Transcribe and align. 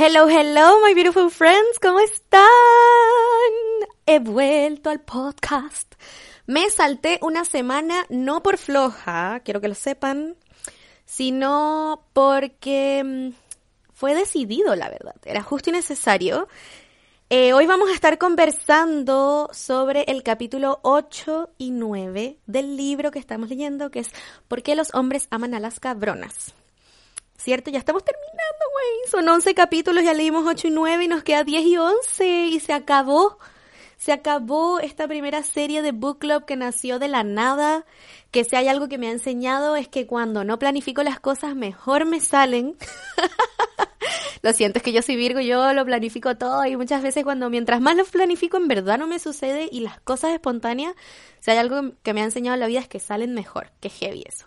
Hello, 0.00 0.28
hello, 0.28 0.78
my 0.86 0.94
beautiful 0.94 1.28
friends, 1.28 1.80
¿cómo 1.82 1.98
están? 1.98 2.46
He 4.06 4.20
vuelto 4.20 4.90
al 4.90 5.00
podcast. 5.00 5.92
Me 6.46 6.70
salté 6.70 7.18
una 7.20 7.44
semana 7.44 8.06
no 8.08 8.40
por 8.40 8.58
floja, 8.58 9.40
quiero 9.40 9.60
que 9.60 9.66
lo 9.66 9.74
sepan, 9.74 10.36
sino 11.04 12.04
porque 12.12 13.02
mm, 13.04 13.30
fue 13.92 14.14
decidido, 14.14 14.76
la 14.76 14.88
verdad. 14.88 15.16
Era 15.24 15.42
justo 15.42 15.70
y 15.70 15.72
necesario. 15.72 16.46
Eh, 17.28 17.52
hoy 17.52 17.66
vamos 17.66 17.88
a 17.88 17.94
estar 17.94 18.18
conversando 18.18 19.50
sobre 19.52 20.02
el 20.02 20.22
capítulo 20.22 20.78
8 20.82 21.50
y 21.58 21.72
9 21.72 22.38
del 22.46 22.76
libro 22.76 23.10
que 23.10 23.18
estamos 23.18 23.48
leyendo, 23.48 23.90
que 23.90 23.98
es 23.98 24.10
¿Por 24.46 24.62
qué 24.62 24.76
los 24.76 24.94
hombres 24.94 25.26
aman 25.32 25.54
a 25.54 25.58
las 25.58 25.80
cabronas? 25.80 26.54
¿Cierto? 27.48 27.70
Ya 27.70 27.78
estamos 27.78 28.04
terminando, 28.04 28.64
güey. 28.74 29.10
Son 29.10 29.26
11 29.26 29.54
capítulos, 29.54 30.04
ya 30.04 30.12
leímos 30.12 30.44
8 30.46 30.68
y 30.68 30.70
9 30.70 31.04
y 31.04 31.08
nos 31.08 31.22
queda 31.22 31.44
10 31.44 31.64
y 31.64 31.78
11 31.78 32.46
y 32.48 32.60
se 32.60 32.74
acabó. 32.74 33.38
Se 33.96 34.12
acabó 34.12 34.80
esta 34.80 35.08
primera 35.08 35.42
serie 35.42 35.80
de 35.80 35.92
book 35.92 36.18
club 36.18 36.44
que 36.44 36.56
nació 36.56 36.98
de 36.98 37.08
la 37.08 37.24
nada. 37.24 37.86
Que 38.32 38.44
si 38.44 38.54
hay 38.54 38.68
algo 38.68 38.90
que 38.90 38.98
me 38.98 39.08
ha 39.08 39.12
enseñado 39.12 39.76
es 39.76 39.88
que 39.88 40.06
cuando 40.06 40.44
no 40.44 40.58
planifico 40.58 41.02
las 41.02 41.20
cosas 41.20 41.56
mejor 41.56 42.04
me 42.04 42.20
salen. 42.20 42.76
lo 44.42 44.52
siento, 44.52 44.78
es 44.78 44.82
que 44.82 44.92
yo 44.92 45.02
soy 45.02 45.16
Virgo, 45.16 45.40
yo 45.40 45.72
lo 45.72 45.84
planifico 45.84 46.36
todo 46.36 46.64
y 46.66 46.76
muchas 46.76 47.02
veces 47.02 47.24
cuando 47.24 47.50
mientras 47.50 47.80
más 47.80 47.96
lo 47.96 48.04
planifico 48.04 48.56
en 48.56 48.68
verdad 48.68 48.98
no 48.98 49.06
me 49.06 49.18
sucede 49.18 49.68
y 49.70 49.80
las 49.80 50.00
cosas 50.00 50.32
espontáneas, 50.32 50.94
si 51.40 51.50
hay 51.50 51.58
algo 51.58 51.92
que 52.02 52.14
me 52.14 52.20
ha 52.20 52.24
enseñado 52.24 52.56
la 52.56 52.66
vida 52.66 52.80
es 52.80 52.88
que 52.88 53.00
salen 53.00 53.34
mejor, 53.34 53.70
que 53.80 53.90
heavy 53.90 54.24
eso. 54.26 54.46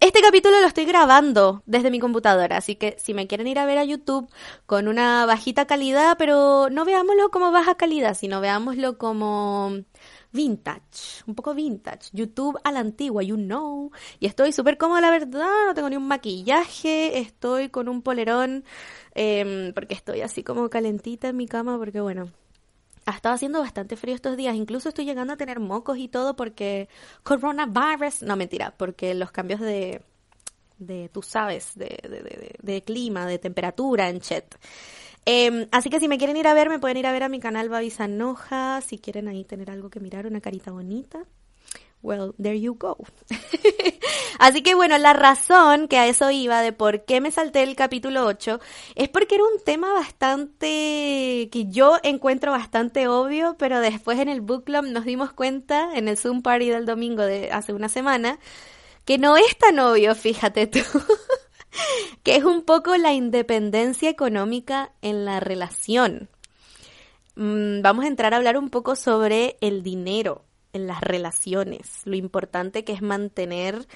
Este 0.00 0.20
capítulo 0.20 0.60
lo 0.60 0.66
estoy 0.66 0.84
grabando 0.84 1.62
desde 1.66 1.90
mi 1.90 2.00
computadora, 2.00 2.56
así 2.56 2.74
que 2.74 2.96
si 2.98 3.14
me 3.14 3.26
quieren 3.26 3.46
ir 3.46 3.58
a 3.58 3.66
ver 3.66 3.78
a 3.78 3.84
YouTube 3.84 4.28
con 4.66 4.88
una 4.88 5.26
bajita 5.26 5.66
calidad, 5.66 6.16
pero 6.18 6.68
no 6.70 6.84
veámoslo 6.84 7.30
como 7.30 7.52
baja 7.52 7.76
calidad, 7.76 8.14
sino 8.14 8.40
veámoslo 8.40 8.98
como 8.98 9.76
vintage, 10.32 11.22
un 11.26 11.34
poco 11.34 11.54
vintage, 11.54 12.10
YouTube 12.12 12.58
a 12.64 12.72
la 12.72 12.80
antigua, 12.80 13.22
you 13.22 13.36
know. 13.36 13.90
Y 14.18 14.26
estoy 14.26 14.52
súper 14.52 14.78
cómoda, 14.78 15.00
la 15.00 15.10
verdad, 15.10 15.66
no 15.66 15.74
tengo 15.74 15.90
ni 15.90 15.96
un 15.96 16.08
maquillaje, 16.08 17.18
estoy 17.18 17.68
con 17.68 17.88
un 17.88 18.02
polerón, 18.02 18.64
em, 19.14 19.72
porque 19.74 19.94
estoy 19.94 20.22
así 20.22 20.42
como 20.42 20.68
calentita 20.70 21.28
en 21.28 21.36
mi 21.36 21.46
cama, 21.46 21.78
porque 21.78 22.00
bueno, 22.00 22.30
ha 23.06 23.12
estado 23.12 23.34
haciendo 23.34 23.60
bastante 23.60 23.96
frío 23.96 24.14
estos 24.14 24.36
días, 24.36 24.54
incluso 24.54 24.88
estoy 24.88 25.04
llegando 25.04 25.32
a 25.32 25.36
tener 25.36 25.60
mocos 25.60 25.98
y 25.98 26.08
todo 26.08 26.36
porque 26.36 26.88
coronavirus, 27.22 28.22
no 28.22 28.36
mentira, 28.36 28.74
porque 28.76 29.14
los 29.14 29.32
cambios 29.32 29.60
de, 29.60 30.02
de 30.78 31.08
tú 31.08 31.22
sabes, 31.22 31.74
de, 31.74 31.98
de, 32.02 32.56
de, 32.60 32.82
clima, 32.82 33.26
de 33.26 33.38
temperatura 33.38 34.08
en 34.08 34.20
Chet. 34.20 34.56
Eh, 35.26 35.68
así 35.70 35.88
que 35.90 36.00
si 36.00 36.08
me 36.08 36.18
quieren 36.18 36.36
ir 36.36 36.48
a 36.48 36.54
ver, 36.54 36.68
me 36.68 36.78
pueden 36.78 36.96
ir 36.96 37.06
a 37.06 37.12
ver 37.12 37.22
a 37.22 37.28
mi 37.28 37.40
canal 37.40 37.68
Babi 37.68 37.90
Sanoja. 37.90 38.80
Si 38.80 38.98
quieren 38.98 39.28
ahí 39.28 39.44
tener 39.44 39.70
algo 39.70 39.90
que 39.90 40.00
mirar, 40.00 40.26
una 40.26 40.40
carita 40.40 40.70
bonita. 40.72 41.24
Well, 42.02 42.34
there 42.42 42.60
you 42.60 42.74
go. 42.74 42.96
Así 44.40 44.62
que 44.62 44.74
bueno, 44.74 44.98
la 44.98 45.12
razón 45.12 45.86
que 45.86 45.98
a 45.98 46.08
eso 46.08 46.30
iba 46.32 46.60
de 46.60 46.72
por 46.72 47.04
qué 47.04 47.20
me 47.20 47.30
salté 47.30 47.62
el 47.62 47.76
capítulo 47.76 48.26
8 48.26 48.58
es 48.96 49.08
porque 49.08 49.36
era 49.36 49.44
un 49.44 49.62
tema 49.64 49.92
bastante 49.92 51.48
que 51.52 51.66
yo 51.68 51.98
encuentro 52.02 52.50
bastante 52.50 53.06
obvio, 53.06 53.54
pero 53.56 53.78
después 53.78 54.18
en 54.18 54.28
el 54.28 54.40
book 54.40 54.64
club 54.64 54.84
nos 54.86 55.04
dimos 55.04 55.32
cuenta 55.32 55.90
en 55.94 56.08
el 56.08 56.16
Zoom 56.16 56.42
party 56.42 56.70
del 56.70 56.86
domingo 56.86 57.22
de 57.22 57.52
hace 57.52 57.72
una 57.72 57.88
semana 57.88 58.40
que 59.04 59.18
no 59.18 59.36
es 59.36 59.56
tan 59.58 59.78
obvio, 59.78 60.14
fíjate 60.16 60.66
tú. 60.66 60.80
que 62.22 62.36
es 62.36 62.44
un 62.44 62.62
poco 62.62 62.96
la 62.96 63.12
independencia 63.12 64.10
económica 64.10 64.92
en 65.02 65.24
la 65.24 65.40
relación. 65.40 66.28
Mm, 67.34 67.82
vamos 67.82 68.04
a 68.04 68.08
entrar 68.08 68.34
a 68.34 68.36
hablar 68.36 68.56
un 68.56 68.70
poco 68.70 68.96
sobre 68.96 69.56
el 69.60 69.82
dinero 69.82 70.44
en 70.72 70.86
las 70.86 71.00
relaciones, 71.00 72.00
lo 72.04 72.16
importante 72.16 72.84
que 72.84 72.92
es 72.92 73.02
mantener 73.02 73.86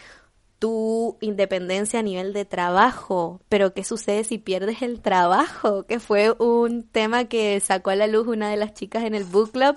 tu 0.58 1.18
independencia 1.20 2.00
a 2.00 2.02
nivel 2.02 2.32
de 2.32 2.44
trabajo, 2.44 3.40
pero 3.48 3.74
¿qué 3.74 3.84
sucede 3.84 4.24
si 4.24 4.38
pierdes 4.38 4.82
el 4.82 5.00
trabajo? 5.00 5.84
Que 5.88 6.00
fue 6.00 6.32
un 6.38 6.82
tema 6.84 7.26
que 7.26 7.60
sacó 7.60 7.90
a 7.90 7.96
la 7.96 8.06
luz 8.06 8.26
una 8.26 8.50
de 8.50 8.56
las 8.56 8.74
chicas 8.74 9.04
en 9.04 9.14
el 9.14 9.24
book 9.24 9.52
club 9.52 9.76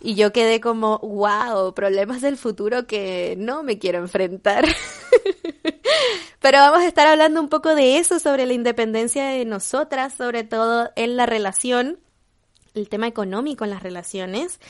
y 0.00 0.14
yo 0.16 0.32
quedé 0.32 0.60
como, 0.60 0.98
wow, 0.98 1.72
problemas 1.72 2.20
del 2.20 2.36
futuro 2.36 2.86
que 2.86 3.36
no 3.38 3.62
me 3.62 3.78
quiero 3.78 3.98
enfrentar. 3.98 4.66
Pero 6.40 6.58
vamos 6.58 6.80
a 6.80 6.86
estar 6.86 7.06
hablando 7.06 7.40
un 7.40 7.48
poco 7.48 7.74
de 7.74 7.98
eso, 7.98 8.18
sobre 8.18 8.46
la 8.46 8.52
independencia 8.52 9.26
de 9.26 9.44
nosotras, 9.44 10.14
sobre 10.14 10.44
todo 10.44 10.90
en 10.96 11.16
la 11.16 11.26
relación, 11.26 11.98
el 12.74 12.88
tema 12.88 13.06
económico 13.06 13.64
en 13.64 13.70
las 13.70 13.82
relaciones, 13.82 14.60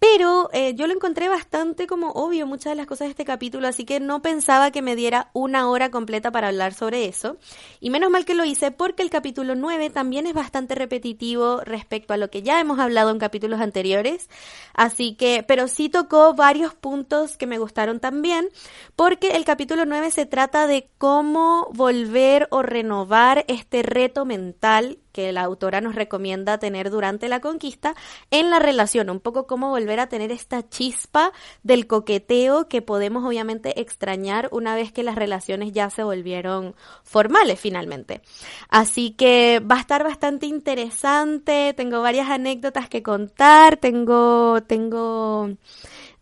pero 0.00 0.48
eh, 0.54 0.74
yo 0.74 0.86
lo 0.86 0.94
encontré 0.94 1.28
bastante 1.28 1.86
como 1.86 2.12
obvio 2.12 2.46
muchas 2.46 2.72
de 2.72 2.76
las 2.76 2.86
cosas 2.86 3.08
de 3.08 3.10
este 3.10 3.26
capítulo, 3.26 3.68
así 3.68 3.84
que 3.84 4.00
no 4.00 4.22
pensaba 4.22 4.70
que 4.70 4.80
me 4.80 4.96
diera 4.96 5.28
una 5.34 5.68
hora 5.68 5.90
completa 5.90 6.32
para 6.32 6.48
hablar 6.48 6.72
sobre 6.72 7.04
eso. 7.04 7.36
Y 7.80 7.90
menos 7.90 8.10
mal 8.10 8.24
que 8.24 8.34
lo 8.34 8.46
hice 8.46 8.70
porque 8.70 9.02
el 9.02 9.10
capítulo 9.10 9.54
9 9.54 9.90
también 9.90 10.26
es 10.26 10.32
bastante 10.32 10.74
repetitivo 10.74 11.60
respecto 11.60 12.14
a 12.14 12.16
lo 12.16 12.30
que 12.30 12.40
ya 12.40 12.58
hemos 12.60 12.78
hablado 12.78 13.10
en 13.10 13.18
capítulos 13.18 13.60
anteriores. 13.60 14.30
Así 14.72 15.16
que, 15.16 15.44
pero 15.46 15.68
sí 15.68 15.90
tocó 15.90 16.32
varios 16.32 16.74
puntos 16.74 17.36
que 17.36 17.46
me 17.46 17.58
gustaron 17.58 18.00
también, 18.00 18.48
porque 18.96 19.32
el 19.36 19.44
capítulo 19.44 19.84
9 19.84 20.10
se 20.12 20.24
trata 20.24 20.66
de 20.66 20.88
cómo 20.96 21.68
volver 21.74 22.48
o 22.50 22.62
renovar 22.62 23.44
este 23.48 23.82
reto 23.82 24.24
mental 24.24 24.96
que 25.12 25.32
la 25.32 25.42
autora 25.42 25.80
nos 25.80 25.94
recomienda 25.94 26.58
tener 26.58 26.90
durante 26.90 27.28
la 27.28 27.40
conquista 27.40 27.94
en 28.30 28.50
la 28.50 28.58
relación, 28.58 29.10
un 29.10 29.20
poco 29.20 29.46
cómo 29.46 29.70
volver 29.70 30.00
a 30.00 30.08
tener 30.08 30.32
esta 30.32 30.68
chispa 30.68 31.32
del 31.62 31.86
coqueteo 31.86 32.68
que 32.68 32.82
podemos 32.82 33.24
obviamente 33.24 33.80
extrañar 33.80 34.48
una 34.52 34.74
vez 34.74 34.92
que 34.92 35.02
las 35.02 35.14
relaciones 35.14 35.72
ya 35.72 35.90
se 35.90 36.02
volvieron 36.02 36.74
formales 37.02 37.60
finalmente. 37.60 38.22
Así 38.68 39.10
que 39.12 39.60
va 39.60 39.76
a 39.76 39.80
estar 39.80 40.04
bastante 40.04 40.46
interesante, 40.46 41.74
tengo 41.76 42.00
varias 42.02 42.28
anécdotas 42.28 42.88
que 42.88 43.02
contar, 43.02 43.76
tengo, 43.76 44.62
tengo 44.66 45.50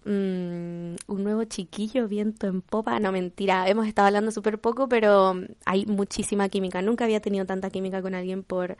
Mm, 0.09 0.97
un 1.07 1.23
nuevo 1.23 1.45
chiquillo, 1.45 2.09
viento 2.09 2.47
en 2.47 2.63
popa. 2.63 2.99
No, 2.99 3.13
mentira, 3.13 3.69
hemos 3.69 3.87
estado 3.87 4.07
hablando 4.07 4.31
súper 4.31 4.59
poco, 4.59 4.89
pero 4.89 5.35
hay 5.67 5.85
muchísima 5.85 6.49
química. 6.49 6.81
Nunca 6.81 7.05
había 7.05 7.21
tenido 7.21 7.45
tanta 7.45 7.69
química 7.69 8.01
con 8.01 8.15
alguien 8.15 8.43
por, 8.43 8.79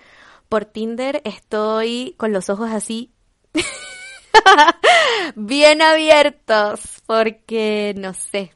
por 0.49 0.65
Tinder. 0.65 1.21
Estoy 1.25 2.15
con 2.17 2.33
los 2.33 2.49
ojos 2.49 2.71
así. 2.71 3.13
bien 5.37 5.83
abiertos, 5.83 7.03
porque 7.07 7.95
no 7.99 8.15
sé, 8.15 8.53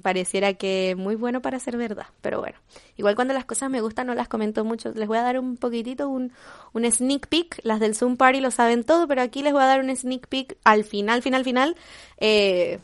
pareciera 0.00 0.54
que 0.54 0.94
muy 0.96 1.16
bueno 1.16 1.42
para 1.42 1.58
ser 1.58 1.76
verdad, 1.76 2.06
pero 2.22 2.40
bueno, 2.40 2.56
igual 2.96 3.14
cuando 3.14 3.34
las 3.34 3.44
cosas 3.44 3.70
me 3.70 3.80
gustan 3.80 4.06
no 4.06 4.14
las 4.14 4.28
comento 4.28 4.64
mucho, 4.64 4.92
les 4.92 5.08
voy 5.08 5.18
a 5.18 5.22
dar 5.22 5.38
un 5.38 5.56
poquitito, 5.56 6.08
un, 6.08 6.32
un 6.72 6.90
sneak 6.90 7.28
peek, 7.28 7.60
las 7.62 7.80
del 7.80 7.94
Zoom 7.94 8.16
Party 8.16 8.40
lo 8.40 8.50
saben 8.50 8.84
todo, 8.84 9.06
pero 9.08 9.22
aquí 9.22 9.42
les 9.42 9.52
voy 9.52 9.62
a 9.62 9.66
dar 9.66 9.80
un 9.80 9.94
sneak 9.94 10.28
peek 10.28 10.56
al 10.64 10.84
final, 10.84 11.22
final, 11.22 11.44
final, 11.44 11.76
eh, 12.18 12.78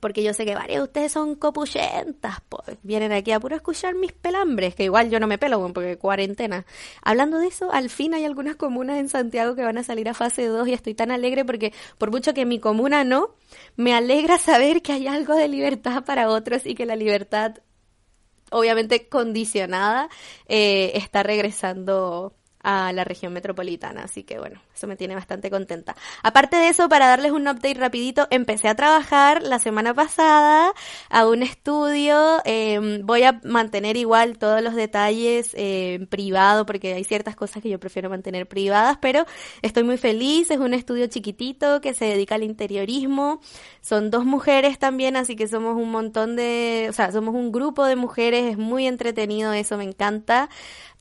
porque 0.00 0.22
yo 0.22 0.32
sé 0.32 0.44
que 0.44 0.54
varios 0.54 0.78
de 0.78 0.82
ustedes 0.84 1.12
son 1.12 1.34
copuchentas, 1.34 2.38
pues. 2.48 2.78
Vienen 2.82 3.12
aquí 3.12 3.32
a 3.32 3.40
puro 3.40 3.54
escuchar 3.54 3.94
mis 3.94 4.12
pelambres, 4.12 4.74
que 4.74 4.84
igual 4.84 5.10
yo 5.10 5.20
no 5.20 5.26
me 5.26 5.38
pelo, 5.38 5.72
porque 5.72 5.98
cuarentena. 5.98 6.64
Hablando 7.02 7.38
de 7.38 7.48
eso, 7.48 7.70
al 7.72 7.90
fin 7.90 8.14
hay 8.14 8.24
algunas 8.24 8.56
comunas 8.56 8.98
en 8.98 9.08
Santiago 9.08 9.54
que 9.54 9.62
van 9.62 9.78
a 9.78 9.84
salir 9.84 10.08
a 10.08 10.14
fase 10.14 10.46
2 10.46 10.68
y 10.68 10.72
estoy 10.72 10.94
tan 10.94 11.10
alegre 11.10 11.44
porque 11.44 11.72
por 11.98 12.10
mucho 12.10 12.34
que 12.34 12.46
mi 12.46 12.58
comuna 12.58 13.04
no, 13.04 13.34
me 13.76 13.94
alegra 13.94 14.38
saber 14.38 14.82
que 14.82 14.92
hay 14.92 15.06
algo 15.06 15.34
de 15.34 15.48
libertad 15.48 16.04
para 16.04 16.28
otros 16.30 16.64
y 16.64 16.74
que 16.74 16.86
la 16.86 16.96
libertad 16.96 17.58
obviamente 18.50 19.08
condicionada 19.08 20.08
eh, 20.46 20.92
está 20.94 21.22
regresando 21.22 22.34
a 22.62 22.92
la 22.92 23.04
región 23.04 23.32
metropolitana. 23.32 24.04
Así 24.04 24.22
que 24.22 24.38
bueno, 24.38 24.60
eso 24.74 24.86
me 24.86 24.96
tiene 24.96 25.14
bastante 25.14 25.50
contenta. 25.50 25.96
Aparte 26.22 26.56
de 26.56 26.68
eso, 26.68 26.88
para 26.88 27.08
darles 27.08 27.32
un 27.32 27.48
update 27.48 27.74
rapidito, 27.74 28.26
empecé 28.30 28.68
a 28.68 28.74
trabajar 28.74 29.42
la 29.42 29.58
semana 29.58 29.94
pasada 29.94 30.72
a 31.08 31.26
un 31.26 31.42
estudio. 31.42 32.40
Eh, 32.44 33.00
voy 33.04 33.22
a 33.22 33.40
mantener 33.44 33.96
igual 33.96 34.38
todos 34.38 34.62
los 34.62 34.74
detalles 34.74 35.54
eh, 35.54 35.94
en 35.94 36.06
privado 36.06 36.66
porque 36.66 36.94
hay 36.94 37.04
ciertas 37.04 37.36
cosas 37.36 37.62
que 37.62 37.68
yo 37.68 37.80
prefiero 37.80 38.10
mantener 38.10 38.46
privadas, 38.46 38.98
pero 39.00 39.24
estoy 39.62 39.84
muy 39.84 39.96
feliz. 39.96 40.50
Es 40.50 40.58
un 40.58 40.74
estudio 40.74 41.06
chiquitito 41.06 41.80
que 41.80 41.94
se 41.94 42.06
dedica 42.06 42.34
al 42.34 42.44
interiorismo. 42.44 43.40
Son 43.80 44.10
dos 44.10 44.24
mujeres 44.24 44.78
también, 44.78 45.16
así 45.16 45.36
que 45.36 45.48
somos 45.48 45.76
un 45.76 45.90
montón 45.90 46.36
de, 46.36 46.86
o 46.90 46.92
sea, 46.92 47.12
somos 47.12 47.34
un 47.34 47.52
grupo 47.52 47.84
de 47.84 47.96
mujeres. 47.96 48.52
Es 48.52 48.58
muy 48.58 48.86
entretenido, 48.86 49.52
eso 49.52 49.76
me 49.76 49.84
encanta. 49.84 50.48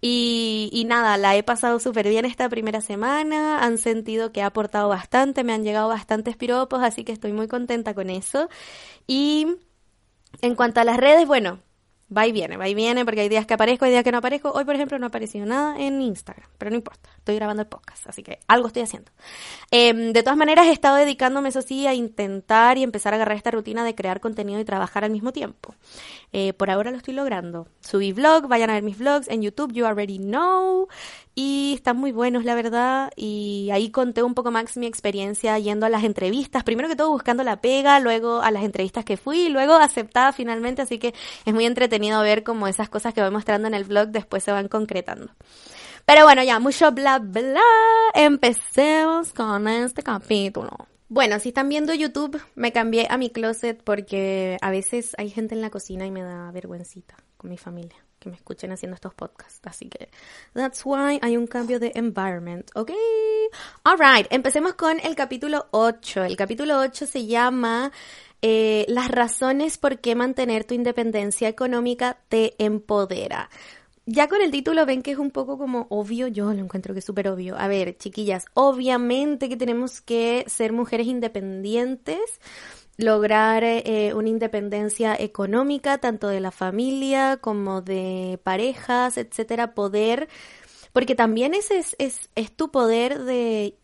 Y, 0.02 0.70
y 0.72 0.86
nada, 0.86 1.18
la 1.18 1.36
he 1.36 1.44
pasado 1.44 1.80
súper 1.80 2.08
bien 2.10 2.26
esta 2.26 2.48
primera 2.50 2.82
semana, 2.82 3.64
han 3.64 3.78
sentido 3.78 4.32
que 4.32 4.42
ha 4.42 4.48
aportado 4.48 4.88
bastante, 4.90 5.44
me 5.44 5.54
han 5.54 5.64
llegado 5.64 5.90
bastantes 5.90 6.38
piropos, 6.38 6.82
así 6.84 7.04
que 7.04 7.12
estoy 7.12 7.34
muy 7.34 7.48
contenta 7.48 7.94
con 7.94 8.10
eso. 8.10 8.50
Y 9.08 9.48
en 10.42 10.56
cuanto 10.56 10.80
a 10.82 10.84
las 10.86 10.98
redes, 10.98 11.28
bueno, 11.28 11.60
Va 12.16 12.26
y 12.26 12.32
viene, 12.32 12.58
va 12.58 12.68
y 12.68 12.74
viene, 12.74 13.06
porque 13.06 13.22
hay 13.22 13.30
días 13.30 13.46
que 13.46 13.54
aparezco, 13.54 13.86
hay 13.86 13.92
días 13.92 14.04
que 14.04 14.12
no 14.12 14.18
aparezco. 14.18 14.52
Hoy, 14.52 14.66
por 14.66 14.74
ejemplo, 14.74 14.98
no 14.98 15.06
ha 15.06 15.10
aparecido 15.10 15.46
nada 15.46 15.80
en 15.80 16.02
Instagram, 16.02 16.50
pero 16.58 16.72
no 16.72 16.78
importa, 16.78 17.10
estoy 17.18 17.36
grabando 17.36 17.62
el 17.62 17.68
podcast, 17.68 18.08
así 18.08 18.24
que 18.24 18.40
algo 18.48 18.68
estoy 18.68 18.82
haciendo. 18.82 19.12
Em, 19.70 20.12
de 20.12 20.24
todas 20.24 20.38
maneras, 20.38 20.66
he 20.68 20.72
estado 20.72 20.96
dedicándome, 20.96 21.50
eso 21.50 21.62
sí, 21.62 21.86
a 21.86 21.94
intentar 21.94 22.80
y 22.80 22.84
empezar 22.84 23.14
a 23.14 23.18
agarrar 23.18 23.38
esta 23.38 23.52
rutina 23.52 23.84
de 23.84 23.94
crear 23.94 24.20
contenido 24.20 24.60
y 24.60 24.66
trabajar 24.66 25.04
al 25.04 25.12
mismo 25.12 25.32
tiempo. 25.32 25.76
Eh, 26.34 26.54
por 26.54 26.72
ahora 26.72 26.90
lo 26.90 26.98
estoy 26.98 27.14
logrando. 27.14 27.68
Subí 27.82 28.12
vlog, 28.12 28.48
vayan 28.48 28.72
a 28.72 28.74
ver 28.74 28.84
mis 28.84 28.98
vlogs 28.98 29.28
en 29.28 29.44
YouTube, 29.44 29.74
you 29.74 29.86
already 29.86 30.18
know. 30.18 30.88
Y 31.42 31.76
están 31.76 31.96
muy 31.96 32.12
buenos, 32.12 32.44
la 32.44 32.54
verdad. 32.54 33.14
Y 33.16 33.70
ahí 33.72 33.92
conté 33.92 34.24
un 34.24 34.34
poco 34.34 34.52
más 34.52 34.76
mi 34.76 34.88
experiencia 34.88 35.58
yendo 35.58 35.86
a 35.86 35.90
las 35.90 36.04
entrevistas. 36.04 36.66
Primero 36.66 36.90
que 36.90 36.98
todo 36.98 37.12
buscando 37.12 37.46
la 37.46 37.62
pega, 37.62 38.02
luego 38.02 38.42
a 38.42 38.52
las 38.52 38.62
entrevistas 38.66 39.06
que 39.06 39.16
fui, 39.16 39.48
luego 39.48 39.76
aceptada 39.76 40.34
finalmente. 40.34 40.82
Así 40.82 41.00
que 41.00 41.14
es 41.46 41.54
muy 41.54 41.66
entretenido 41.66 42.22
ver 42.24 42.44
cómo 42.44 42.68
esas 42.68 42.90
cosas 42.90 43.14
que 43.14 43.22
voy 43.22 43.32
mostrando 43.32 43.70
en 43.70 43.74
el 43.74 43.86
vlog 43.86 44.10
después 44.10 44.44
se 44.44 44.52
van 44.52 44.68
concretando. 44.68 45.32
Pero 46.04 46.26
bueno, 46.26 46.44
ya, 46.44 46.60
mucho 46.60 46.92
bla 46.92 47.20
bla. 47.20 47.62
Empecemos 48.16 49.32
con 49.32 49.66
este 49.70 50.04
capítulo. 50.04 50.72
Bueno, 51.08 51.40
si 51.40 51.50
están 51.50 51.70
viendo 51.70 51.94
YouTube, 51.94 52.38
me 52.56 52.74
cambié 52.74 53.08
a 53.10 53.18
mi 53.18 53.30
closet 53.30 53.82
porque 53.82 54.58
a 54.60 54.72
veces 54.72 55.16
hay 55.18 55.30
gente 55.30 55.56
en 55.56 55.62
la 55.62 55.70
cocina 55.70 56.06
y 56.06 56.12
me 56.12 56.22
da 56.22 56.52
vergüencita 56.52 57.16
con 57.38 57.50
mi 57.50 57.58
familia 57.58 57.96
que 58.20 58.30
me 58.30 58.36
escuchen 58.36 58.72
haciendo 58.72 58.96
estos 58.96 59.14
podcasts. 59.14 59.60
Así 59.64 59.88
que, 59.88 60.10
that's 60.54 60.82
why 60.86 61.20
hay 61.22 61.38
un 61.38 61.48
cambio 61.48 61.80
de 61.80 61.92
environment, 61.96 62.70
¿ok? 62.76 62.92
Alright, 63.84 64.28
empecemos 64.30 64.74
con 64.74 65.00
el 65.00 65.16
capítulo 65.16 65.68
8. 65.72 66.26
El 66.26 66.36
capítulo 66.36 66.80
8 66.80 67.06
se 67.08 67.26
llama 67.26 67.92
eh, 68.42 68.86
Las 68.88 69.10
razones 69.10 69.78
por 69.78 70.00
qué 70.00 70.16
mantener 70.16 70.66
tu 70.66 70.74
independencia 70.74 71.48
económica 71.48 72.18
te 72.30 72.56
empodera. 72.64 73.50
Ya 74.12 74.28
con 74.28 74.42
el 74.42 74.50
título 74.50 74.88
ven 74.88 75.04
que 75.04 75.12
es 75.12 75.20
un 75.20 75.30
poco 75.30 75.60
como 75.60 75.86
obvio, 75.92 76.28
yo 76.28 76.52
lo 76.52 76.60
encuentro 76.60 76.96
que 76.96 77.00
es 77.00 77.06
súper 77.06 77.28
obvio. 77.28 77.56
A 77.60 77.68
ver, 77.68 77.96
chiquillas, 77.96 78.46
obviamente 78.56 79.50
que 79.50 79.56
tenemos 79.56 80.02
que 80.02 80.46
ser 80.48 80.74
mujeres 80.74 81.06
independientes 81.06 82.20
lograr 83.00 83.64
eh, 83.64 84.14
una 84.14 84.30
independencia 84.30 85.16
económica, 85.16 86.00
tanto 86.00 86.28
de 86.28 86.42
la 86.42 86.52
familia 86.52 87.38
como 87.38 87.82
de 87.82 88.40
parejas, 88.44 89.18
etcétera, 89.18 89.74
poder, 89.74 90.28
porque 90.94 91.16
también 91.16 91.54
ese 91.54 91.78
es, 91.80 91.96
es, 92.00 92.30
es 92.36 92.52
tu 92.56 92.72
poder 92.72 93.24
de 93.24 93.78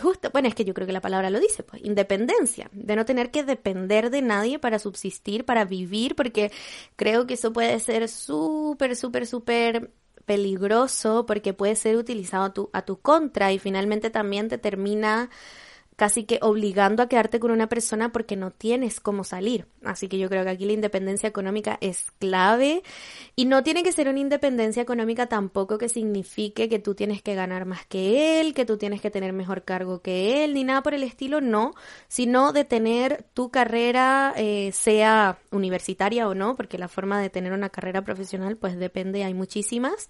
justo, 0.00 0.30
bueno, 0.32 0.48
es 0.48 0.54
que 0.54 0.64
yo 0.64 0.72
creo 0.72 0.86
que 0.86 0.92
la 0.92 1.00
palabra 1.00 1.30
lo 1.30 1.40
dice, 1.40 1.64
pues, 1.64 1.82
independencia, 1.84 2.70
de 2.72 2.96
no 2.96 3.04
tener 3.04 3.30
que 3.30 3.42
depender 3.44 4.10
de 4.10 4.22
nadie 4.22 4.58
para 4.58 4.78
subsistir, 4.78 5.44
para 5.44 5.64
vivir, 5.64 6.14
porque 6.14 6.52
creo 6.96 7.26
que 7.26 7.34
eso 7.34 7.52
puede 7.52 7.78
ser 7.80 8.08
súper, 8.08 8.96
súper, 8.96 9.26
súper 9.26 9.90
peligroso 10.24 11.26
porque 11.26 11.54
puede 11.54 11.74
ser 11.74 11.96
utilizado 11.96 12.44
a 12.44 12.52
tu, 12.54 12.70
a 12.72 12.82
tu 12.82 13.00
contra 13.00 13.52
y 13.52 13.58
finalmente 13.58 14.10
también 14.10 14.48
te 14.48 14.58
termina 14.58 15.28
casi 16.00 16.24
que 16.24 16.38
obligando 16.40 17.02
a 17.02 17.10
quedarte 17.10 17.38
con 17.38 17.50
una 17.50 17.68
persona 17.68 18.10
porque 18.10 18.34
no 18.34 18.52
tienes 18.52 19.00
cómo 19.00 19.22
salir. 19.22 19.66
Así 19.84 20.08
que 20.08 20.16
yo 20.16 20.30
creo 20.30 20.44
que 20.44 20.48
aquí 20.48 20.64
la 20.64 20.72
independencia 20.72 21.28
económica 21.28 21.76
es 21.82 22.10
clave 22.18 22.82
y 23.36 23.44
no 23.44 23.62
tiene 23.62 23.82
que 23.82 23.92
ser 23.92 24.08
una 24.08 24.18
independencia 24.18 24.82
económica 24.82 25.26
tampoco 25.26 25.76
que 25.76 25.90
signifique 25.90 26.70
que 26.70 26.78
tú 26.78 26.94
tienes 26.94 27.20
que 27.20 27.34
ganar 27.34 27.66
más 27.66 27.84
que 27.84 28.40
él, 28.40 28.54
que 28.54 28.64
tú 28.64 28.78
tienes 28.78 29.02
que 29.02 29.10
tener 29.10 29.34
mejor 29.34 29.64
cargo 29.64 30.00
que 30.00 30.42
él, 30.42 30.54
ni 30.54 30.64
nada 30.64 30.82
por 30.82 30.94
el 30.94 31.02
estilo, 31.02 31.42
no, 31.42 31.74
sino 32.08 32.54
de 32.54 32.64
tener 32.64 33.26
tu 33.34 33.50
carrera, 33.50 34.32
eh, 34.38 34.70
sea 34.72 35.38
universitaria 35.50 36.26
o 36.28 36.34
no, 36.34 36.56
porque 36.56 36.78
la 36.78 36.88
forma 36.88 37.20
de 37.20 37.28
tener 37.28 37.52
una 37.52 37.68
carrera 37.68 38.00
profesional 38.00 38.56
pues 38.56 38.78
depende, 38.78 39.22
hay 39.22 39.34
muchísimas, 39.34 40.08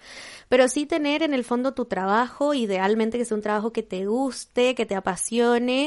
pero 0.49 0.69
sí 0.69 0.87
tener 0.87 1.25
en 1.25 1.35
el 1.35 1.43
fondo 1.43 1.75
tu 1.75 1.87
trabajo, 1.87 2.55
idealmente 2.55 3.19
que 3.19 3.25
sea 3.25 3.37
un 3.37 3.43
trabajo 3.43 3.73
que 3.73 3.83
te 3.83 4.07
guste, 4.07 4.77
que 4.77 4.87
te 4.87 4.95
apasione, 4.95 5.80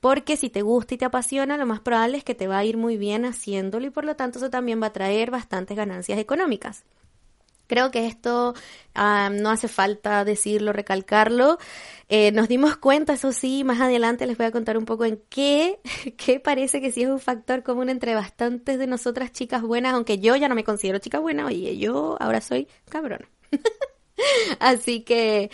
porque 0.00 0.36
si 0.36 0.50
te 0.50 0.62
gusta 0.62 0.94
y 0.94 0.98
te 0.98 1.04
apasiona, 1.04 1.56
lo 1.56 1.66
más 1.66 1.80
probable 1.80 2.18
es 2.18 2.24
que 2.24 2.34
te 2.34 2.46
va 2.46 2.58
a 2.58 2.64
ir 2.64 2.76
muy 2.76 2.96
bien 2.96 3.24
haciéndolo 3.24 3.86
y 3.86 3.90
por 3.90 4.04
lo 4.04 4.16
tanto 4.16 4.38
eso 4.38 4.50
también 4.50 4.82
va 4.82 4.86
a 4.88 4.92
traer 4.92 5.30
bastantes 5.30 5.76
ganancias 5.76 6.18
económicas. 6.18 6.84
Creo 7.70 7.92
que 7.92 8.08
esto 8.08 8.54
no 8.96 9.50
hace 9.50 9.68
falta 9.68 10.24
decirlo, 10.24 10.72
recalcarlo. 10.72 11.58
Eh, 12.08 12.32
nos 12.32 12.48
dimos 12.48 12.76
cuenta, 12.76 13.12
eso 13.12 13.30
sí, 13.30 13.62
más 13.62 13.80
adelante 13.80 14.26
les 14.26 14.36
voy 14.36 14.46
a 14.46 14.50
contar 14.50 14.76
un 14.76 14.86
poco 14.86 15.04
en 15.04 15.22
qué, 15.28 15.78
qué 16.16 16.40
parece 16.40 16.80
que 16.80 16.90
sí 16.90 17.04
es 17.04 17.08
un 17.08 17.20
factor 17.20 17.62
común 17.62 17.88
entre 17.88 18.16
bastantes 18.16 18.76
de 18.76 18.88
nosotras 18.88 19.30
chicas 19.30 19.62
buenas, 19.62 19.94
aunque 19.94 20.18
yo 20.18 20.34
ya 20.34 20.48
no 20.48 20.56
me 20.56 20.64
considero 20.64 20.98
chica 20.98 21.20
buena, 21.20 21.46
oye, 21.46 21.78
yo 21.78 22.16
ahora 22.18 22.40
soy 22.40 22.66
cabrona. 22.88 23.30
Así 24.58 25.02
que, 25.02 25.52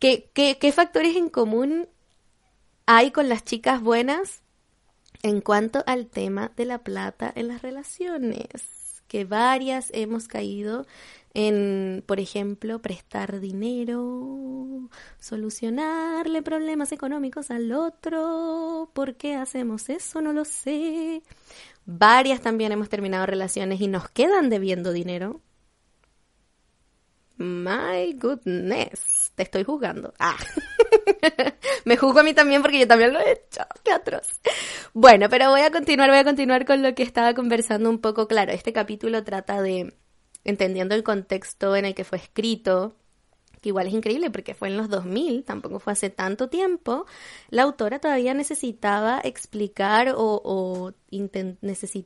¿qué, 0.00 0.28
qué, 0.34 0.58
qué 0.58 0.72
factores 0.72 1.14
en 1.14 1.28
común 1.28 1.88
hay 2.86 3.10
con 3.10 3.28
las 3.28 3.44
chicas 3.44 3.80
buenas 3.80 4.42
en 5.22 5.40
cuanto 5.40 5.82
al 5.86 6.06
tema 6.06 6.52
de 6.56 6.66
la 6.66 6.78
plata 6.78 7.32
en 7.34 7.48
las 7.48 7.62
relaciones, 7.62 9.02
que 9.08 9.24
varias 9.24 9.88
hemos 9.92 10.28
caído 10.28 10.86
en, 11.32 12.04
por 12.06 12.20
ejemplo, 12.20 12.80
prestar 12.80 13.40
dinero, 13.40 14.88
solucionarle 15.18 16.42
problemas 16.42 16.92
económicos 16.92 17.50
al 17.50 17.72
otro. 17.72 18.90
¿Por 18.92 19.16
qué 19.16 19.34
hacemos 19.34 19.88
eso? 19.88 20.20
No 20.20 20.32
lo 20.32 20.44
sé. 20.44 21.22
Varias 21.86 22.40
también 22.40 22.72
hemos 22.72 22.88
terminado 22.88 23.26
relaciones 23.26 23.80
y 23.80 23.88
nos 23.88 24.08
quedan 24.08 24.48
debiendo 24.48 24.92
dinero. 24.92 25.40
My 27.36 28.12
goodness, 28.14 29.23
te 29.34 29.42
estoy 29.42 29.64
juzgando. 29.64 30.14
Ah. 30.18 30.36
Me 31.84 31.96
juzgo 31.96 32.20
a 32.20 32.22
mí 32.22 32.34
también 32.34 32.62
porque 32.62 32.78
yo 32.78 32.86
también 32.86 33.12
lo 33.12 33.20
he 33.20 33.32
hecho. 33.32 33.62
Qué 33.82 33.92
atroz. 33.92 34.40
Bueno, 34.92 35.28
pero 35.28 35.50
voy 35.50 35.62
a 35.62 35.70
continuar, 35.70 36.10
voy 36.10 36.18
a 36.18 36.24
continuar 36.24 36.64
con 36.64 36.82
lo 36.82 36.94
que 36.94 37.02
estaba 37.02 37.34
conversando 37.34 37.90
un 37.90 37.98
poco. 38.00 38.28
Claro, 38.28 38.52
este 38.52 38.72
capítulo 38.72 39.24
trata 39.24 39.60
de, 39.60 39.94
entendiendo 40.44 40.94
el 40.94 41.02
contexto 41.02 41.76
en 41.76 41.84
el 41.84 41.94
que 41.94 42.04
fue 42.04 42.18
escrito, 42.18 42.96
que 43.64 43.70
igual 43.70 43.86
es 43.86 43.94
increíble 43.94 44.30
porque 44.30 44.52
fue 44.52 44.68
en 44.68 44.76
los 44.76 44.90
2000, 44.90 45.42
tampoco 45.42 45.78
fue 45.78 45.94
hace 45.94 46.10
tanto 46.10 46.50
tiempo, 46.50 47.06
la 47.48 47.62
autora 47.62 47.98
todavía 47.98 48.34
necesitaba 48.34 49.22
explicar 49.24 50.10
o, 50.10 50.42
o, 50.44 50.92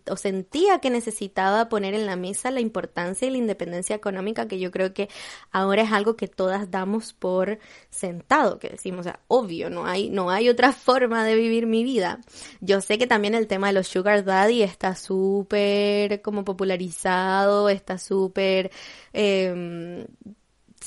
o 0.06 0.16
sentía 0.16 0.78
que 0.78 0.90
necesitaba 0.90 1.68
poner 1.68 1.94
en 1.94 2.06
la 2.06 2.14
mesa 2.14 2.52
la 2.52 2.60
importancia 2.60 3.26
y 3.26 3.32
la 3.32 3.38
independencia 3.38 3.96
económica, 3.96 4.46
que 4.46 4.60
yo 4.60 4.70
creo 4.70 4.94
que 4.94 5.08
ahora 5.50 5.82
es 5.82 5.90
algo 5.90 6.14
que 6.14 6.28
todas 6.28 6.70
damos 6.70 7.12
por 7.12 7.58
sentado, 7.90 8.60
que 8.60 8.68
decimos, 8.68 9.00
o 9.00 9.02
sea, 9.02 9.18
obvio, 9.26 9.68
no 9.68 9.84
hay, 9.84 10.10
no 10.10 10.30
hay 10.30 10.48
otra 10.48 10.72
forma 10.88 11.24
de 11.24 11.34
vivir 11.34 11.66
mi 11.66 11.82
vida. 11.82 12.20
Yo 12.60 12.80
sé 12.80 12.98
que 12.98 13.08
también 13.08 13.34
el 13.34 13.48
tema 13.48 13.66
de 13.66 13.72
los 13.72 13.88
sugar 13.88 14.24
daddy 14.24 14.62
está 14.62 14.94
súper 14.94 16.22
como 16.22 16.44
popularizado, 16.44 17.68
está 17.68 17.98
súper... 17.98 18.70
Eh, 19.12 20.06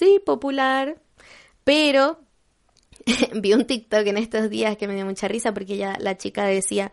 sí, 0.01 0.19
popular, 0.25 0.99
pero 1.63 2.21
vi 3.35 3.53
un 3.53 3.65
TikTok 3.65 4.07
en 4.07 4.17
estos 4.17 4.49
días 4.49 4.75
que 4.75 4.87
me 4.87 4.95
dio 4.95 5.05
mucha 5.05 5.27
risa 5.27 5.53
porque 5.53 5.77
ya 5.77 5.95
la 5.99 6.17
chica 6.17 6.43
decía, 6.45 6.91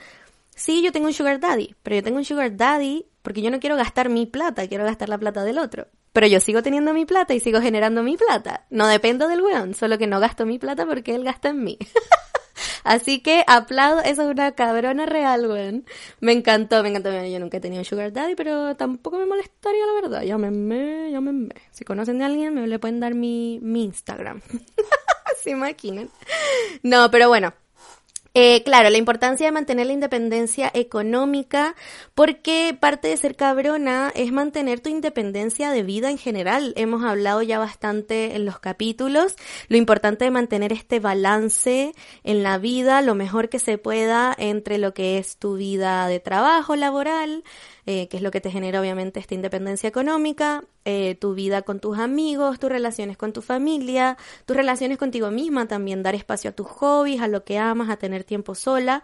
sí, 0.55 0.83
yo 0.83 0.93
tengo 0.93 1.07
un 1.07 1.15
sugar 1.15 1.41
daddy, 1.41 1.75
pero 1.83 1.97
yo 1.97 2.03
tengo 2.03 2.19
un 2.19 2.27
sugar 2.27 2.55
daddy 2.55 3.07
porque 3.23 3.41
yo 3.41 3.51
no 3.51 3.61
quiero 3.61 3.77
gastar 3.77 4.11
mi 4.11 4.27
plata, 4.27 4.69
quiero 4.69 4.85
gastar 4.85 5.09
la 5.09 5.17
plata 5.17 5.43
del 5.43 5.59
otro. 5.59 5.87
Pero 6.13 6.27
yo 6.27 6.39
sigo 6.41 6.63
teniendo 6.63 6.93
mi 6.93 7.07
plata 7.07 7.33
y 7.33 7.41
sigo 7.41 7.61
generando 7.61 8.03
mi 8.03 8.17
plata. 8.17 8.67
No 8.71 8.87
dependo 8.87 9.29
del 9.29 9.41
weón, 9.41 9.75
solo 9.75 9.97
que 9.97 10.07
no 10.07 10.21
gasto 10.21 10.45
mi 10.45 10.59
plata 10.59 10.85
porque 10.85 11.15
él 11.15 11.25
gasta 11.25 11.49
en 11.49 11.65
mí. 11.65 11.79
Así 12.85 13.21
que 13.21 13.45
aplaudo, 13.47 14.01
eso 14.01 14.23
es 14.23 14.29
una 14.29 14.53
cabrona 14.53 15.07
real, 15.07 15.47
weón. 15.47 15.85
Me 16.21 16.33
encantó, 16.33 16.83
me 16.83 16.91
encantó. 16.91 17.11
Yo 17.11 17.41
nunca 17.41 17.59
he 17.59 17.61
tenido 17.61 17.85
sugar 17.85 18.13
daddy, 18.13 18.35
pero 18.35 18.77
tampoco 18.77 19.19
me 19.19 19.27
molestaría, 19.27 19.87
la 19.87 20.01
verdad. 20.01 20.23
Llámenme, 20.23 21.11
llámenme. 21.11 21.55
Si 21.71 21.85
conocen 21.85 22.23
a 22.23 22.27
alguien, 22.27 22.55
me 22.55 22.67
le 22.67 22.79
pueden 22.79 23.01
dar 23.01 23.15
mi, 23.15 23.59
mi 23.63 23.85
Instagram. 23.85 24.41
Se 25.43 25.51
imaginen. 25.51 26.11
No, 26.83 27.11
pero 27.11 27.29
bueno, 27.29 27.55
eh, 28.41 28.63
claro, 28.63 28.89
la 28.89 28.99
importancia 28.99 29.47
de 29.47 29.51
mantener 29.51 29.89
la 29.89 29.95
independencia 29.95 30.71
económica, 30.73 31.75
porque 32.15 32.73
parte 32.79 33.09
de 33.09 33.17
ser 33.17 33.35
cabrona 33.35 34.13
es 34.15 34.31
mantener 34.31 34.79
tu 34.79 34.91
independencia 34.91 35.73
de 35.73 35.83
vida 35.83 36.09
en 36.09 36.19
general. 36.19 36.73
Hemos 36.77 37.03
hablado 37.03 37.43
ya 37.43 37.59
bastante 37.59 38.37
en 38.37 38.45
los 38.45 38.61
capítulos, 38.61 39.35
lo 39.67 39.77
importante 39.77 40.25
de 40.25 40.31
mantener 40.31 40.73
este 40.73 41.01
balance 41.01 41.97
en 42.23 42.45
la 42.45 42.59
vida, 42.59 43.03
lo 43.03 43.17
mejor 43.17 43.49
que 43.49 43.59
se 43.59 43.77
pueda 43.77 44.33
entre 44.39 44.79
lo 44.79 44.95
que 44.95 45.19
es 45.19 45.37
tu 45.37 45.57
vida 45.57 46.07
de 46.07 46.21
trabajo 46.21 46.77
laboral, 46.77 47.43
eh, 47.91 48.07
que 48.09 48.19
es 48.19 48.23
lo 48.23 48.31
que 48.31 48.43
te 48.43 48.51
genera 48.51 48.83
obviamente 48.83 49.19
esta 49.19 49.35
independencia 49.35 49.89
económica, 49.89 50.63
eh, 50.85 51.15
tu 51.15 51.33
vida 51.33 51.63
con 51.63 51.81
tus 51.81 51.99
amigos, 51.99 52.59
tus 52.59 52.69
relaciones 52.69 53.17
con 53.17 53.33
tu 53.33 53.41
familia, 53.41 54.19
tus 54.45 54.55
relaciones 54.55 54.99
contigo 54.99 55.31
misma 55.31 55.67
también, 55.69 56.03
dar 56.03 56.15
espacio 56.15 56.51
a 56.51 56.53
tus 56.53 56.67
hobbies, 56.67 57.23
a 57.23 57.29
lo 57.29 57.45
que 57.45 57.57
amas, 57.57 57.89
a 57.89 57.97
tener 57.97 58.25
tiempo 58.25 58.55
sola 58.55 59.03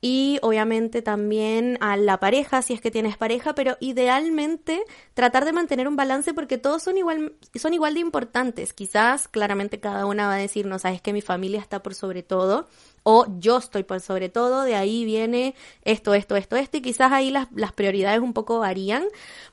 y 0.00 0.40
obviamente 0.42 1.00
también 1.00 1.78
a 1.80 1.96
la 1.96 2.18
pareja 2.18 2.60
si 2.60 2.72
es 2.72 2.80
que 2.80 2.90
tienes 2.90 3.16
pareja, 3.16 3.54
pero 3.54 3.76
idealmente 3.78 4.82
tratar 5.14 5.44
de 5.44 5.52
mantener 5.52 5.86
un 5.86 5.94
balance 5.94 6.34
porque 6.34 6.58
todos 6.58 6.82
son 6.82 6.98
igual 6.98 7.34
son 7.54 7.72
igual 7.72 7.94
de 7.94 8.00
importantes. 8.00 8.72
Quizás 8.72 9.28
claramente 9.28 9.78
cada 9.78 10.06
una 10.06 10.26
va 10.26 10.34
a 10.34 10.38
decir, 10.38 10.66
no 10.66 10.80
sabes 10.80 11.00
que 11.00 11.12
mi 11.12 11.22
familia 11.22 11.60
está 11.60 11.84
por 11.84 11.94
sobre 11.94 12.24
todo 12.24 12.66
o 13.04 13.26
yo 13.38 13.58
estoy 13.58 13.84
por 13.84 14.00
sobre 14.00 14.30
todo, 14.30 14.62
de 14.62 14.74
ahí 14.74 15.04
viene 15.04 15.54
esto, 15.82 16.14
esto, 16.14 16.36
esto, 16.36 16.56
esto, 16.56 16.78
y 16.78 16.80
quizás 16.80 17.12
ahí 17.12 17.30
las, 17.30 17.48
las 17.54 17.72
prioridades 17.72 18.20
un 18.20 18.32
poco 18.32 18.58
varían, 18.58 19.04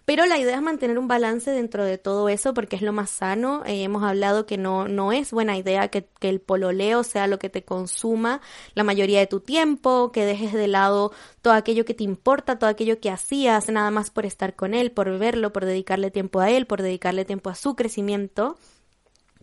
pero 0.05 0.25
la 0.25 0.37
idea 0.37 0.55
es 0.55 0.61
mantener 0.61 0.97
un 0.97 1.09
balance 1.09 1.51
dentro 1.51 1.83
de 1.83 1.97
todo 1.97 2.29
eso 2.29 2.53
porque 2.53 2.77
es 2.77 2.81
lo 2.81 2.93
más 2.93 3.09
sano. 3.09 3.63
Eh, 3.65 3.83
hemos 3.83 4.03
hablado 4.03 4.45
que 4.45 4.57
no, 4.57 4.87
no 4.87 5.11
es 5.11 5.31
buena 5.31 5.57
idea 5.57 5.89
que, 5.89 6.07
que 6.19 6.29
el 6.29 6.39
pololeo 6.39 7.03
sea 7.03 7.27
lo 7.27 7.39
que 7.39 7.49
te 7.49 7.63
consuma 7.63 8.41
la 8.73 8.83
mayoría 8.83 9.19
de 9.19 9.27
tu 9.27 9.41
tiempo, 9.41 10.11
que 10.11 10.25
dejes 10.25 10.53
de 10.53 10.67
lado 10.67 11.11
todo 11.41 11.53
aquello 11.53 11.85
que 11.85 11.93
te 11.93 12.03
importa, 12.03 12.57
todo 12.57 12.69
aquello 12.69 12.99
que 12.99 13.09
hacías, 13.09 13.69
nada 13.69 13.91
más 13.91 14.11
por 14.11 14.25
estar 14.25 14.55
con 14.55 14.73
él, 14.73 14.91
por 14.91 15.17
verlo, 15.19 15.51
por 15.51 15.65
dedicarle 15.65 16.09
tiempo 16.09 16.39
a 16.39 16.49
él, 16.49 16.67
por 16.67 16.81
dedicarle 16.81 17.25
tiempo 17.25 17.49
a 17.49 17.55
su 17.55 17.75
crecimiento 17.75 18.57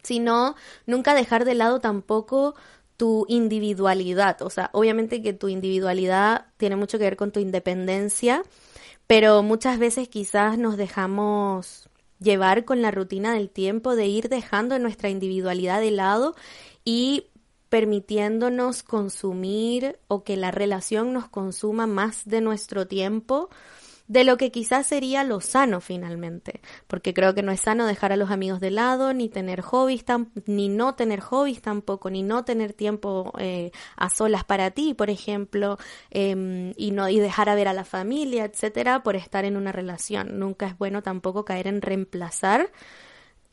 sino 0.02 0.54
nunca 0.86 1.14
dejar 1.14 1.44
de 1.44 1.54
lado 1.54 1.80
tampoco 1.80 2.54
tu 2.98 3.24
individualidad. 3.28 4.42
O 4.42 4.50
sea, 4.50 4.68
obviamente 4.74 5.22
que 5.22 5.32
tu 5.32 5.48
individualidad 5.48 6.48
tiene 6.58 6.76
mucho 6.76 6.98
que 6.98 7.04
ver 7.04 7.16
con 7.16 7.32
tu 7.32 7.40
independencia, 7.40 8.42
pero 9.06 9.42
muchas 9.42 9.78
veces 9.78 10.08
quizás 10.08 10.58
nos 10.58 10.76
dejamos 10.76 11.88
llevar 12.20 12.64
con 12.66 12.82
la 12.82 12.90
rutina 12.90 13.32
del 13.32 13.48
tiempo 13.48 13.96
de 13.96 14.06
ir 14.06 14.28
dejando 14.28 14.78
nuestra 14.78 15.08
individualidad 15.08 15.80
de 15.80 15.92
lado 15.92 16.34
y 16.84 17.28
permitiéndonos 17.68 18.82
consumir 18.82 19.98
o 20.08 20.24
que 20.24 20.36
la 20.36 20.50
relación 20.50 21.12
nos 21.12 21.28
consuma 21.28 21.86
más 21.86 22.26
de 22.26 22.40
nuestro 22.40 22.88
tiempo 22.88 23.48
de 24.08 24.24
lo 24.24 24.38
que 24.38 24.50
quizás 24.50 24.86
sería 24.86 25.22
lo 25.22 25.40
sano 25.40 25.80
finalmente, 25.80 26.60
porque 26.86 27.12
creo 27.12 27.34
que 27.34 27.42
no 27.42 27.52
es 27.52 27.60
sano 27.60 27.86
dejar 27.86 28.10
a 28.10 28.16
los 28.16 28.30
amigos 28.30 28.58
de 28.58 28.70
lado, 28.70 29.12
ni 29.12 29.28
tener 29.28 29.60
hobbies, 29.60 30.04
ni 30.46 30.68
no 30.68 30.94
tener 30.94 31.20
hobbies 31.20 31.60
tampoco, 31.60 32.10
ni 32.10 32.22
no 32.22 32.44
tener 32.44 32.72
tiempo 32.72 33.32
eh, 33.38 33.70
a 33.96 34.08
solas 34.08 34.44
para 34.44 34.70
ti, 34.70 34.94
por 34.94 35.10
ejemplo, 35.10 35.78
em, 36.10 36.72
y 36.76 36.90
no 36.90 37.08
y 37.08 37.20
dejar 37.20 37.50
a 37.50 37.54
ver 37.54 37.68
a 37.68 37.74
la 37.74 37.84
familia, 37.84 38.46
etcétera, 38.46 39.02
por 39.02 39.14
estar 39.14 39.44
en 39.44 39.56
una 39.56 39.72
relación. 39.72 40.38
Nunca 40.38 40.66
es 40.66 40.78
bueno 40.78 41.02
tampoco 41.02 41.44
caer 41.44 41.66
en 41.66 41.82
reemplazar 41.82 42.70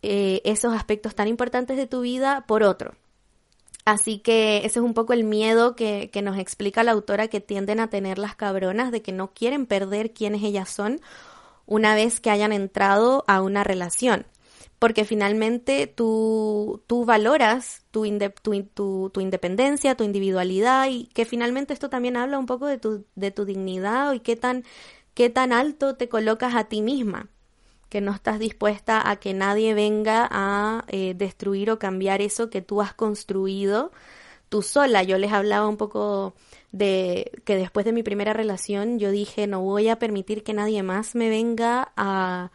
eh, 0.02 0.42
esos 0.46 0.74
aspectos 0.74 1.16
tan 1.16 1.28
importantes 1.28 1.78
de 1.78 1.88
tu 1.88 2.02
vida 2.02 2.46
por 2.48 2.64
otro. 2.64 2.96
Así 3.86 4.18
que 4.20 4.58
ese 4.58 4.80
es 4.80 4.86
un 4.86 4.96
poco 4.96 5.14
el 5.14 5.24
miedo 5.24 5.76
que, 5.76 6.10
que, 6.12 6.24
nos 6.24 6.40
explica 6.40 6.84
la 6.84 6.92
autora 6.92 7.28
que 7.28 7.40
tienden 7.40 7.80
a 7.80 7.90
tener 7.90 8.18
las 8.18 8.36
cabronas 8.36 8.92
de 8.92 9.04
que 9.04 9.12
no 9.12 9.32
quieren 9.34 9.68
perder 9.68 10.12
quiénes 10.12 10.44
ellas 10.44 10.70
son 10.70 11.02
una 11.68 11.96
vez 11.96 12.20
que 12.20 12.32
hayan 12.32 12.52
entrado 12.52 13.24
a 13.28 13.42
una 13.42 13.64
relación. 13.64 14.26
Porque 14.80 15.06
finalmente 15.06 15.88
tú, 15.88 16.84
tú 16.88 17.06
valoras 17.06 17.86
tu, 17.92 18.06
tu, 18.74 19.10
tu, 19.12 19.22
independencia, 19.22 19.96
tu 19.96 20.04
individualidad 20.04 20.88
y 20.90 21.06
que 21.14 21.26
finalmente 21.26 21.74
esto 21.74 21.90
también 21.90 22.18
habla 22.18 22.40
un 22.40 22.46
poco 22.48 22.66
de 22.68 22.78
tu, 22.80 23.06
de 23.16 23.32
tu 23.32 23.46
dignidad 23.46 24.14
y 24.14 24.20
qué 24.20 24.36
tan, 24.36 24.64
qué 25.14 25.30
tan 25.30 25.54
alto 25.54 25.96
te 25.96 26.10
colocas 26.10 26.56
a 26.56 26.66
ti 26.66 26.82
misma 26.82 27.30
que 27.96 28.02
no 28.02 28.12
estás 28.12 28.40
dispuesta 28.40 29.10
a 29.10 29.16
que 29.16 29.34
nadie 29.34 29.74
venga 29.74 30.28
a 30.30 30.84
eh, 30.90 31.14
destruir 31.16 31.72
o 31.72 31.80
cambiar 31.80 32.22
eso 32.22 32.50
que 32.50 32.62
tú 32.62 32.82
has 32.82 32.94
construido 32.94 33.94
tú 34.50 34.64
sola. 34.64 35.02
Yo 35.04 35.18
les 35.18 35.32
hablaba 35.32 35.66
un 35.70 35.78
poco 35.78 36.34
de 36.74 37.32
que 37.46 37.56
después 37.56 37.86
de 37.86 37.94
mi 37.94 38.04
primera 38.04 38.34
relación 38.34 39.00
yo 39.00 39.12
dije 39.12 39.48
no 39.48 39.62
voy 39.62 39.88
a 39.88 39.98
permitir 39.98 40.44
que 40.44 40.52
nadie 40.52 40.84
más 40.84 41.16
me 41.16 41.30
venga 41.30 41.94
a 41.96 42.52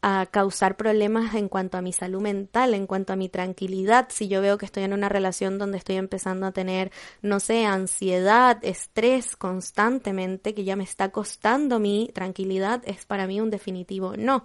a 0.00 0.26
causar 0.26 0.76
problemas 0.76 1.34
en 1.34 1.48
cuanto 1.48 1.76
a 1.76 1.82
mi 1.82 1.92
salud 1.92 2.20
mental, 2.20 2.74
en 2.74 2.86
cuanto 2.86 3.12
a 3.12 3.16
mi 3.16 3.28
tranquilidad. 3.28 4.08
Si 4.10 4.28
yo 4.28 4.40
veo 4.40 4.56
que 4.56 4.66
estoy 4.66 4.84
en 4.84 4.92
una 4.92 5.08
relación 5.08 5.58
donde 5.58 5.78
estoy 5.78 5.96
empezando 5.96 6.46
a 6.46 6.52
tener, 6.52 6.92
no 7.20 7.40
sé, 7.40 7.64
ansiedad, 7.66 8.58
estrés 8.62 9.36
constantemente, 9.36 10.54
que 10.54 10.64
ya 10.64 10.76
me 10.76 10.84
está 10.84 11.10
costando 11.10 11.80
mi 11.80 12.10
tranquilidad, 12.14 12.82
es 12.86 13.06
para 13.06 13.26
mí 13.26 13.40
un 13.40 13.50
definitivo 13.50 14.16
no. 14.16 14.44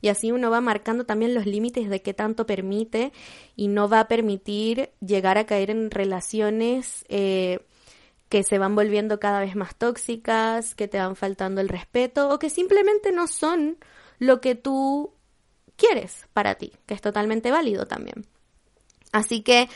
Y 0.00 0.08
así 0.08 0.32
uno 0.32 0.50
va 0.50 0.60
marcando 0.60 1.04
también 1.04 1.34
los 1.34 1.46
límites 1.46 1.88
de 1.88 2.02
qué 2.02 2.12
tanto 2.14 2.46
permite 2.46 3.12
y 3.54 3.68
no 3.68 3.88
va 3.88 4.00
a 4.00 4.08
permitir 4.08 4.90
llegar 5.00 5.38
a 5.38 5.46
caer 5.46 5.70
en 5.70 5.90
relaciones 5.90 7.04
eh, 7.08 7.60
que 8.28 8.42
se 8.42 8.58
van 8.58 8.74
volviendo 8.74 9.20
cada 9.20 9.40
vez 9.40 9.56
más 9.56 9.76
tóxicas, 9.76 10.74
que 10.74 10.88
te 10.88 10.98
van 10.98 11.16
faltando 11.16 11.60
el 11.60 11.68
respeto 11.68 12.30
o 12.30 12.38
que 12.38 12.50
simplemente 12.50 13.12
no 13.12 13.26
son 13.26 13.78
lo 14.18 14.40
que 14.40 14.54
tú 14.54 15.12
quieres 15.76 16.26
para 16.32 16.56
ti, 16.56 16.72
que 16.86 16.94
es 16.94 17.00
totalmente 17.00 17.50
válido 17.50 17.86
también. 17.86 18.26
Así 19.12 19.42
que 19.42 19.68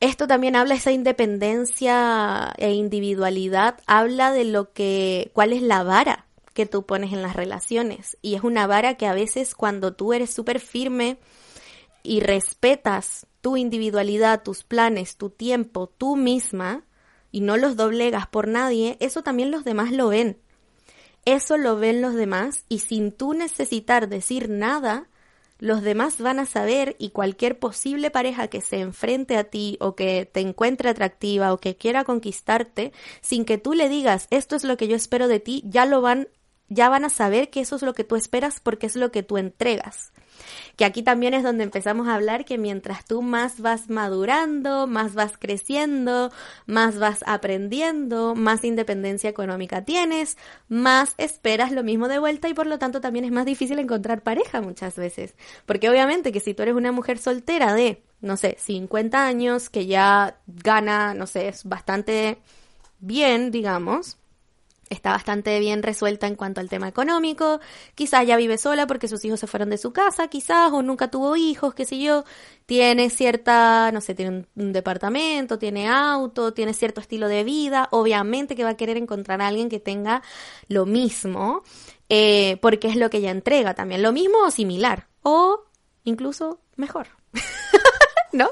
esto 0.00 0.26
también 0.26 0.56
habla 0.56 0.74
de 0.74 0.80
esa 0.80 0.92
independencia 0.92 2.54
e 2.56 2.72
individualidad, 2.72 3.80
habla 3.86 4.32
de 4.32 4.44
lo 4.44 4.72
que, 4.72 5.30
cuál 5.34 5.52
es 5.52 5.62
la 5.62 5.82
vara 5.82 6.26
que 6.54 6.66
tú 6.66 6.86
pones 6.86 7.12
en 7.12 7.22
las 7.22 7.36
relaciones. 7.36 8.16
Y 8.22 8.34
es 8.34 8.42
una 8.42 8.66
vara 8.66 8.94
que 8.94 9.06
a 9.06 9.12
veces 9.12 9.54
cuando 9.54 9.92
tú 9.92 10.12
eres 10.12 10.30
súper 10.32 10.60
firme 10.60 11.18
y 12.02 12.20
respetas 12.20 13.26
tu 13.40 13.56
individualidad, 13.56 14.42
tus 14.42 14.64
planes, 14.64 15.16
tu 15.16 15.30
tiempo, 15.30 15.88
tú 15.88 16.16
misma, 16.16 16.84
y 17.32 17.40
no 17.42 17.56
los 17.56 17.76
doblegas 17.76 18.26
por 18.26 18.48
nadie, 18.48 18.96
eso 19.00 19.22
también 19.22 19.50
los 19.50 19.64
demás 19.64 19.92
lo 19.92 20.08
ven. 20.08 20.38
Eso 21.24 21.56
lo 21.56 21.76
ven 21.76 22.00
los 22.00 22.14
demás 22.14 22.64
y 22.68 22.80
sin 22.80 23.12
tú 23.12 23.34
necesitar 23.34 24.08
decir 24.08 24.48
nada, 24.48 25.08
los 25.58 25.82
demás 25.82 26.18
van 26.18 26.38
a 26.38 26.46
saber 26.46 26.96
y 26.98 27.10
cualquier 27.10 27.58
posible 27.58 28.10
pareja 28.10 28.48
que 28.48 28.62
se 28.62 28.80
enfrente 28.80 29.36
a 29.36 29.44
ti 29.44 29.76
o 29.80 29.94
que 29.94 30.24
te 30.24 30.40
encuentre 30.40 30.88
atractiva 30.88 31.52
o 31.52 31.58
que 31.58 31.76
quiera 31.76 32.04
conquistarte, 32.04 32.92
sin 33.20 33.44
que 33.44 33.58
tú 33.58 33.74
le 33.74 33.88
digas 33.88 34.26
esto 34.30 34.56
es 34.56 34.64
lo 34.64 34.76
que 34.78 34.88
yo 34.88 34.96
espero 34.96 35.28
de 35.28 35.40
ti, 35.40 35.62
ya 35.66 35.84
lo 35.84 36.00
van 36.00 36.28
ya 36.68 36.88
van 36.88 37.04
a 37.04 37.10
saber 37.10 37.50
que 37.50 37.60
eso 37.60 37.76
es 37.76 37.82
lo 37.82 37.94
que 37.94 38.04
tú 38.04 38.16
esperas 38.16 38.60
porque 38.60 38.86
es 38.86 38.96
lo 38.96 39.10
que 39.10 39.24
tú 39.24 39.38
entregas. 39.38 40.12
Que 40.76 40.84
aquí 40.84 41.02
también 41.02 41.34
es 41.34 41.42
donde 41.42 41.64
empezamos 41.64 42.08
a 42.08 42.14
hablar 42.14 42.44
que 42.44 42.58
mientras 42.58 43.04
tú 43.04 43.22
más 43.22 43.60
vas 43.60 43.90
madurando, 43.90 44.86
más 44.86 45.14
vas 45.14 45.36
creciendo, 45.38 46.30
más 46.66 46.98
vas 46.98 47.24
aprendiendo, 47.26 48.34
más 48.34 48.64
independencia 48.64 49.30
económica 49.30 49.84
tienes, 49.84 50.36
más 50.68 51.14
esperas 51.18 51.72
lo 51.72 51.82
mismo 51.82 52.08
de 52.08 52.18
vuelta 52.18 52.48
y 52.48 52.54
por 52.54 52.66
lo 52.66 52.78
tanto 52.78 53.00
también 53.00 53.24
es 53.24 53.32
más 53.32 53.46
difícil 53.46 53.78
encontrar 53.78 54.22
pareja 54.22 54.60
muchas 54.60 54.96
veces. 54.96 55.34
Porque 55.66 55.90
obviamente 55.90 56.32
que 56.32 56.40
si 56.40 56.54
tú 56.54 56.62
eres 56.62 56.74
una 56.74 56.92
mujer 56.92 57.18
soltera 57.18 57.74
de, 57.74 58.02
no 58.20 58.36
sé, 58.36 58.56
50 58.58 59.26
años, 59.26 59.70
que 59.70 59.86
ya 59.86 60.38
gana, 60.46 61.14
no 61.14 61.26
sé, 61.26 61.48
es 61.48 61.64
bastante 61.64 62.38
bien, 63.00 63.50
digamos, 63.50 64.19
está 64.90 65.12
bastante 65.12 65.58
bien 65.60 65.82
resuelta 65.82 66.26
en 66.26 66.34
cuanto 66.34 66.60
al 66.60 66.68
tema 66.68 66.88
económico, 66.88 67.60
quizás 67.94 68.26
ya 68.26 68.36
vive 68.36 68.58
sola 68.58 68.88
porque 68.88 69.06
sus 69.06 69.24
hijos 69.24 69.38
se 69.38 69.46
fueron 69.46 69.70
de 69.70 69.78
su 69.78 69.92
casa, 69.92 70.26
quizás, 70.28 70.72
o 70.72 70.82
nunca 70.82 71.08
tuvo 71.08 71.36
hijos, 71.36 71.74
qué 71.74 71.84
sé 71.84 71.98
yo, 72.00 72.24
tiene 72.66 73.08
cierta, 73.08 73.92
no 73.92 74.00
sé, 74.00 74.14
tiene 74.16 74.46
un, 74.56 74.72
departamento, 74.72 75.58
tiene 75.58 75.88
auto, 75.88 76.52
tiene 76.52 76.74
cierto 76.74 77.00
estilo 77.00 77.28
de 77.28 77.44
vida, 77.44 77.88
obviamente 77.92 78.56
que 78.56 78.64
va 78.64 78.70
a 78.70 78.76
querer 78.76 78.96
encontrar 78.96 79.40
a 79.40 79.46
alguien 79.46 79.68
que 79.68 79.78
tenga 79.78 80.22
lo 80.66 80.86
mismo, 80.86 81.62
eh, 82.08 82.58
porque 82.60 82.88
es 82.88 82.96
lo 82.96 83.10
que 83.10 83.18
ella 83.18 83.30
entrega 83.30 83.74
también, 83.74 84.02
lo 84.02 84.10
mismo 84.10 84.38
o 84.44 84.50
similar, 84.50 85.06
o 85.22 85.62
incluso 86.02 86.60
mejor, 86.74 87.06
¿no? 88.32 88.50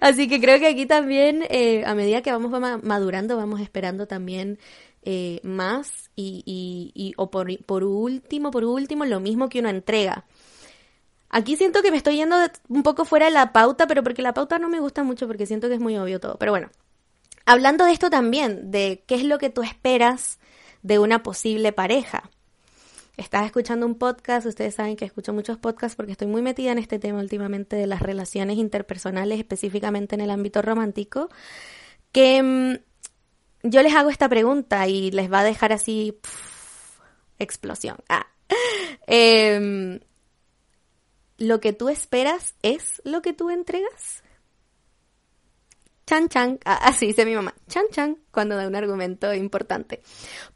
Así 0.00 0.28
que 0.28 0.40
creo 0.40 0.60
que 0.60 0.68
aquí 0.68 0.86
también, 0.86 1.44
eh, 1.48 1.82
a 1.84 1.94
medida 1.94 2.22
que 2.22 2.30
vamos 2.30 2.52
madurando, 2.82 3.36
vamos 3.36 3.60
esperando 3.60 4.06
también 4.06 4.58
eh, 5.02 5.40
más 5.42 6.10
y, 6.16 6.42
y, 6.94 7.12
o 7.16 7.30
por, 7.30 7.56
por, 7.64 7.84
último, 7.84 8.50
por 8.50 8.64
último, 8.64 9.04
lo 9.04 9.20
mismo 9.20 9.48
que 9.48 9.60
uno 9.60 9.68
entrega. 9.68 10.24
Aquí 11.30 11.56
siento 11.56 11.82
que 11.82 11.90
me 11.90 11.96
estoy 11.96 12.16
yendo 12.16 12.36
un 12.68 12.82
poco 12.82 13.04
fuera 13.04 13.26
de 13.26 13.32
la 13.32 13.52
pauta, 13.52 13.86
pero 13.86 14.02
porque 14.02 14.22
la 14.22 14.34
pauta 14.34 14.58
no 14.58 14.68
me 14.68 14.80
gusta 14.80 15.04
mucho 15.04 15.26
porque 15.26 15.46
siento 15.46 15.68
que 15.68 15.74
es 15.74 15.80
muy 15.80 15.96
obvio 15.96 16.20
todo. 16.20 16.38
Pero 16.38 16.52
bueno, 16.52 16.70
hablando 17.44 17.84
de 17.84 17.92
esto 17.92 18.10
también, 18.10 18.70
de 18.70 19.04
qué 19.06 19.14
es 19.14 19.24
lo 19.24 19.38
que 19.38 19.50
tú 19.50 19.62
esperas 19.62 20.38
de 20.82 20.98
una 20.98 21.22
posible 21.22 21.72
pareja. 21.72 22.30
Estás 23.18 23.46
escuchando 23.46 23.84
un 23.84 23.96
podcast, 23.96 24.46
ustedes 24.46 24.76
saben 24.76 24.94
que 24.94 25.04
escucho 25.04 25.32
muchos 25.32 25.58
podcasts 25.58 25.96
porque 25.96 26.12
estoy 26.12 26.28
muy 26.28 26.40
metida 26.40 26.70
en 26.70 26.78
este 26.78 27.00
tema 27.00 27.18
últimamente 27.18 27.74
de 27.74 27.88
las 27.88 28.00
relaciones 28.00 28.58
interpersonales, 28.58 29.40
específicamente 29.40 30.14
en 30.14 30.20
el 30.20 30.30
ámbito 30.30 30.62
romántico, 30.62 31.28
que 32.12 32.42
mm, 32.42 32.87
yo 33.62 33.82
les 33.82 33.94
hago 33.94 34.10
esta 34.10 34.28
pregunta 34.28 34.86
y 34.88 35.10
les 35.10 35.32
va 35.32 35.40
a 35.40 35.44
dejar 35.44 35.72
así 35.72 36.18
explosión. 37.38 37.98
Ah. 38.08 38.26
Em, 39.10 40.00
¿Lo 41.38 41.60
que 41.60 41.72
tú 41.72 41.88
esperas 41.88 42.56
es 42.62 43.00
lo 43.04 43.22
que 43.22 43.32
tú 43.32 43.48
entregas? 43.48 44.22
chan 46.08 46.28
chan, 46.30 46.58
así 46.64 47.08
dice 47.08 47.26
mi 47.26 47.34
mamá, 47.34 47.54
chan 47.68 47.84
chan, 47.90 48.16
cuando 48.30 48.56
da 48.56 48.66
un 48.66 48.74
argumento 48.74 49.34
importante. 49.34 50.00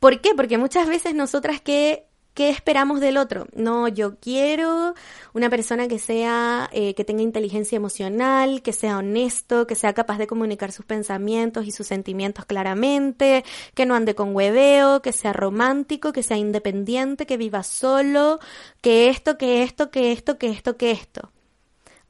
¿Por 0.01 0.23
qué? 0.23 0.35
Porque 0.35 0.57
muchas 0.57 0.89
veces 0.89 1.15
nosotras 1.15 1.61
que 1.61 2.07
¿Qué 2.35 2.49
esperamos 2.49 3.01
del 3.01 3.19
otro? 3.19 3.47
No, 3.55 3.89
yo 3.89 4.17
quiero 4.19 4.95
una 5.35 5.51
persona 5.51 5.87
que 5.87 5.99
sea, 5.99 6.71
eh, 6.73 6.95
que 6.95 7.05
tenga 7.05 7.21
inteligencia 7.21 7.77
emocional, 7.77 8.63
que 8.63 8.73
sea 8.73 8.97
honesto, 8.97 9.67
que 9.67 9.75
sea 9.75 9.93
capaz 9.93 10.17
de 10.17 10.27
comunicar 10.27 10.73
sus 10.73 10.87
pensamientos 10.87 11.67
y 11.67 11.73
sus 11.73 11.87
sentimientos 11.87 12.47
claramente, 12.47 13.45
que 13.75 13.85
no 13.85 13.95
ande 13.95 14.15
con 14.15 14.35
hueveo, 14.35 15.03
que 15.03 15.13
sea 15.13 15.35
romántico, 15.35 16.13
que 16.13 16.23
sea 16.23 16.39
independiente, 16.39 17.27
que 17.27 17.37
viva 17.37 17.63
solo, 17.63 18.41
que 18.81 19.11
esto, 19.11 19.37
que 19.37 19.63
esto, 19.63 19.91
que 19.91 20.13
esto, 20.13 20.39
que 20.39 20.49
esto, 20.49 20.79
que 20.79 20.91
esto. 20.91 21.31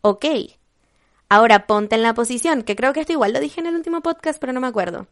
Ok. 0.03 0.27
Ahora 1.29 1.67
ponte 1.67 1.97
en 1.97 2.03
la 2.03 2.15
posición, 2.15 2.63
que 2.63 2.77
creo 2.77 2.93
que 2.93 3.01
esto 3.01 3.13
igual 3.13 3.33
lo 3.33 3.41
dije 3.41 3.61
en 3.61 3.67
el 3.67 3.75
último 3.75 4.03
podcast, 4.03 4.39
pero 4.41 4.53
no 4.53 4.61
me 4.61 4.69
acuerdo. 4.69 5.09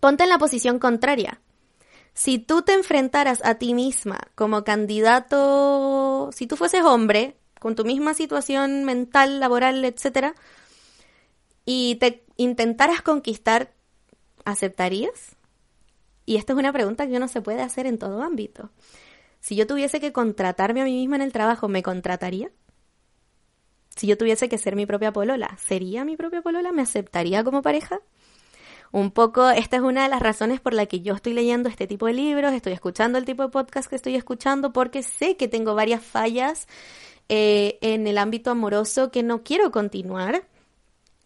Ponte 0.00 0.24
en 0.24 0.30
la 0.30 0.38
posición 0.38 0.80
contraria 0.80 1.40
si 2.14 2.38
tú 2.38 2.62
te 2.62 2.74
enfrentaras 2.74 3.44
a 3.44 3.54
ti 3.56 3.74
misma 3.74 4.20
como 4.34 4.64
candidato, 4.64 6.30
si 6.32 6.46
tú 6.46 6.56
fueses 6.56 6.82
hombre, 6.82 7.36
con 7.58 7.74
tu 7.74 7.84
misma 7.84 8.14
situación 8.14 8.84
mental, 8.84 9.40
laboral, 9.40 9.84
etcétera, 9.84 10.34
y 11.64 11.96
te 11.96 12.24
intentaras 12.36 13.02
conquistar, 13.02 13.72
¿aceptarías? 14.44 15.36
Y 16.26 16.36
esta 16.36 16.52
es 16.52 16.58
una 16.58 16.72
pregunta 16.72 17.06
que 17.06 17.16
uno 17.16 17.28
se 17.28 17.40
puede 17.40 17.62
hacer 17.62 17.86
en 17.86 17.98
todo 17.98 18.22
ámbito. 18.22 18.70
Si 19.40 19.56
yo 19.56 19.66
tuviese 19.66 20.00
que 20.00 20.12
contratarme 20.12 20.82
a 20.82 20.84
mí 20.84 20.92
misma 20.92 21.16
en 21.16 21.22
el 21.22 21.32
trabajo, 21.32 21.68
¿me 21.68 21.82
contrataría? 21.82 22.50
Si 23.96 24.06
yo 24.06 24.16
tuviese 24.16 24.48
que 24.48 24.58
ser 24.58 24.76
mi 24.76 24.86
propia 24.86 25.12
polola, 25.12 25.56
¿sería 25.58 26.04
mi 26.04 26.16
propia 26.16 26.42
polola? 26.42 26.72
¿Me 26.72 26.82
aceptaría 26.82 27.44
como 27.44 27.62
pareja? 27.62 28.00
Un 28.92 29.10
poco, 29.10 29.50
esta 29.50 29.76
es 29.76 29.82
una 29.82 30.04
de 30.04 30.10
las 30.10 30.20
razones 30.20 30.60
por 30.60 30.74
la 30.74 30.86
que 30.86 31.00
yo 31.00 31.14
estoy 31.14 31.32
leyendo 31.32 31.68
este 31.68 31.86
tipo 31.86 32.06
de 32.06 32.12
libros, 32.12 32.52
estoy 32.52 32.74
escuchando 32.74 33.18
el 33.18 33.24
tipo 33.24 33.42
de 33.42 33.48
podcast 33.48 33.88
que 33.88 33.96
estoy 33.96 34.14
escuchando, 34.16 34.72
porque 34.72 35.02
sé 35.02 35.36
que 35.36 35.48
tengo 35.48 35.74
varias 35.74 36.04
fallas 36.04 36.68
eh, 37.30 37.78
en 37.80 38.06
el 38.06 38.18
ámbito 38.18 38.50
amoroso 38.50 39.10
que 39.10 39.22
no 39.22 39.42
quiero 39.42 39.70
continuar. 39.72 40.46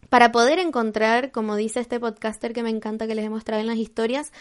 Para 0.08 0.30
poder 0.30 0.60
encontrar, 0.60 1.32
como 1.32 1.56
dice 1.56 1.80
este 1.80 1.98
podcaster 1.98 2.52
que 2.52 2.62
me 2.62 2.70
encanta 2.70 3.08
que 3.08 3.16
les 3.16 3.24
he 3.24 3.30
mostrado 3.30 3.60
en 3.60 3.66
las 3.66 3.76
historias, 3.76 4.32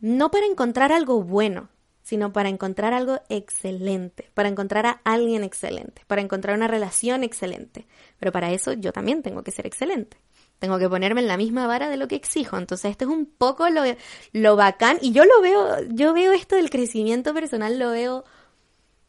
no 0.00 0.30
para 0.30 0.44
encontrar 0.44 0.92
algo 0.92 1.22
bueno, 1.22 1.70
sino 2.02 2.34
para 2.34 2.50
encontrar 2.50 2.92
algo 2.92 3.20
excelente, 3.30 4.30
para 4.34 4.50
encontrar 4.50 4.84
a 4.84 5.00
alguien 5.04 5.44
excelente, 5.44 6.02
para 6.06 6.20
encontrar 6.20 6.54
una 6.56 6.68
relación 6.68 7.24
excelente. 7.24 7.86
Pero 8.18 8.32
para 8.32 8.52
eso 8.52 8.74
yo 8.74 8.92
también 8.92 9.22
tengo 9.22 9.42
que 9.42 9.50
ser 9.50 9.66
excelente. 9.66 10.18
Tengo 10.58 10.78
que 10.78 10.88
ponerme 10.88 11.20
en 11.20 11.28
la 11.28 11.36
misma 11.36 11.66
vara 11.66 11.88
de 11.88 11.96
lo 11.96 12.08
que 12.08 12.16
exijo. 12.16 12.58
Entonces, 12.58 12.90
esto 12.90 13.04
es 13.04 13.10
un 13.10 13.26
poco 13.26 13.68
lo, 13.70 13.82
lo 14.32 14.56
bacán. 14.56 14.98
Y 15.00 15.12
yo 15.12 15.24
lo 15.24 15.40
veo, 15.40 15.82
yo 15.90 16.12
veo 16.14 16.32
esto 16.32 16.56
del 16.56 16.70
crecimiento 16.70 17.32
personal, 17.34 17.78
lo 17.78 17.90
veo 17.90 18.24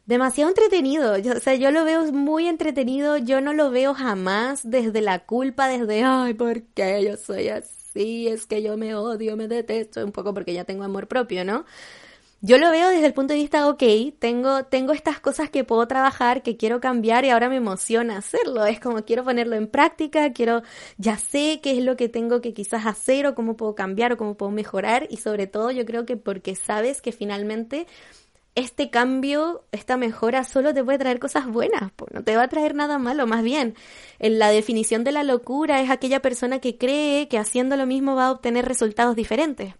demasiado 0.06 0.50
entretenido. 0.50 1.18
Yo, 1.18 1.34
o 1.34 1.39
sea, 1.39 1.56
yo 1.56 1.72
lo 1.72 1.86
veo 1.86 2.12
muy 2.12 2.48
entretenido. 2.48 3.18
Yo 3.18 3.41
no 3.41 3.53
lo 3.53 3.72
veo 3.72 3.94
jamás 3.94 4.62
desde 4.70 5.01
la 5.01 5.25
culpa, 5.25 5.68
desde, 5.68 6.03
ay, 6.03 6.34
¿por 6.34 6.63
qué 6.74 7.03
yo 7.06 7.18
soy 7.18 7.50
así? 7.50 8.27
Es 8.27 8.46
que 8.46 8.62
yo 8.62 8.77
me 8.77 8.96
odio, 8.96 9.38
me 9.38 9.48
detesto. 9.48 10.03
Un 10.06 10.12
poco 10.12 10.34
porque 10.34 10.53
ya 10.53 10.65
tengo 10.65 10.84
amor 10.84 11.08
propio, 11.08 11.46
¿no? 11.46 11.65
Yo 12.41 12.58
lo 12.58 12.72
veo 12.72 12.89
desde 12.89 13.05
el 13.05 13.13
punto 13.13 13.34
de 13.34 13.39
vista, 13.39 13.67
ok, 13.67 13.84
tengo, 14.17 14.63
tengo 14.65 14.93
estas 14.93 15.19
cosas 15.19 15.50
que 15.50 15.65
puedo 15.65 15.88
trabajar, 15.88 16.41
que 16.41 16.55
quiero 16.55 16.79
cambiar 16.79 17.25
y 17.25 17.29
ahora 17.29 17.50
me 17.50 17.58
emociona 17.58 18.17
hacerlo. 18.17 18.65
Es 18.65 18.79
como 18.79 19.03
quiero 19.03 19.25
ponerlo 19.25 19.55
en 19.55 19.67
práctica, 19.67 20.31
quiero, 20.31 20.63
ya 20.98 21.17
sé 21.17 21.60
qué 21.62 21.77
es 21.77 21.84
lo 21.84 21.98
que 21.98 22.08
tengo 22.08 22.39
que 22.39 22.53
quizás 22.53 22.86
hacer 22.86 23.27
o 23.27 23.36
cómo 23.36 23.58
puedo 23.58 23.75
cambiar 23.75 24.13
o 24.13 24.17
cómo 24.17 24.38
puedo 24.38 24.51
mejorar 24.51 25.08
y 25.10 25.17
sobre 25.17 25.48
todo 25.48 25.72
yo 25.72 25.86
creo 25.86 26.05
que 26.05 26.15
porque 26.15 26.55
sabes 26.55 27.01
que 27.01 27.12
finalmente 27.12 27.88
este 28.56 28.89
cambio, 28.89 29.63
esta 29.72 29.98
mejora 29.98 30.44
solo 30.44 30.74
te 30.74 30.84
puede 30.84 30.98
traer 30.98 31.20
cosas 31.20 31.48
buenas, 31.48 31.91
pues 31.96 32.12
no 32.13 32.24
te 32.24 32.36
va 32.36 32.44
a 32.44 32.48
traer 32.48 32.75
nada 32.75 32.98
malo, 32.98 33.25
más 33.27 33.44
bien. 33.44 33.75
En 34.20 34.38
la 34.39 34.50
definición 34.50 35.03
de 35.03 35.12
la 35.12 35.24
locura 35.24 35.82
es 35.82 35.89
aquella 35.89 36.22
persona 36.22 36.60
que 36.60 36.77
cree 36.77 37.27
que 37.27 37.38
haciendo 37.38 37.77
lo 37.77 37.86
mismo 37.86 38.15
va 38.15 38.27
a 38.27 38.32
obtener 38.32 38.66
resultados 38.66 39.16
diferentes. 39.16 39.74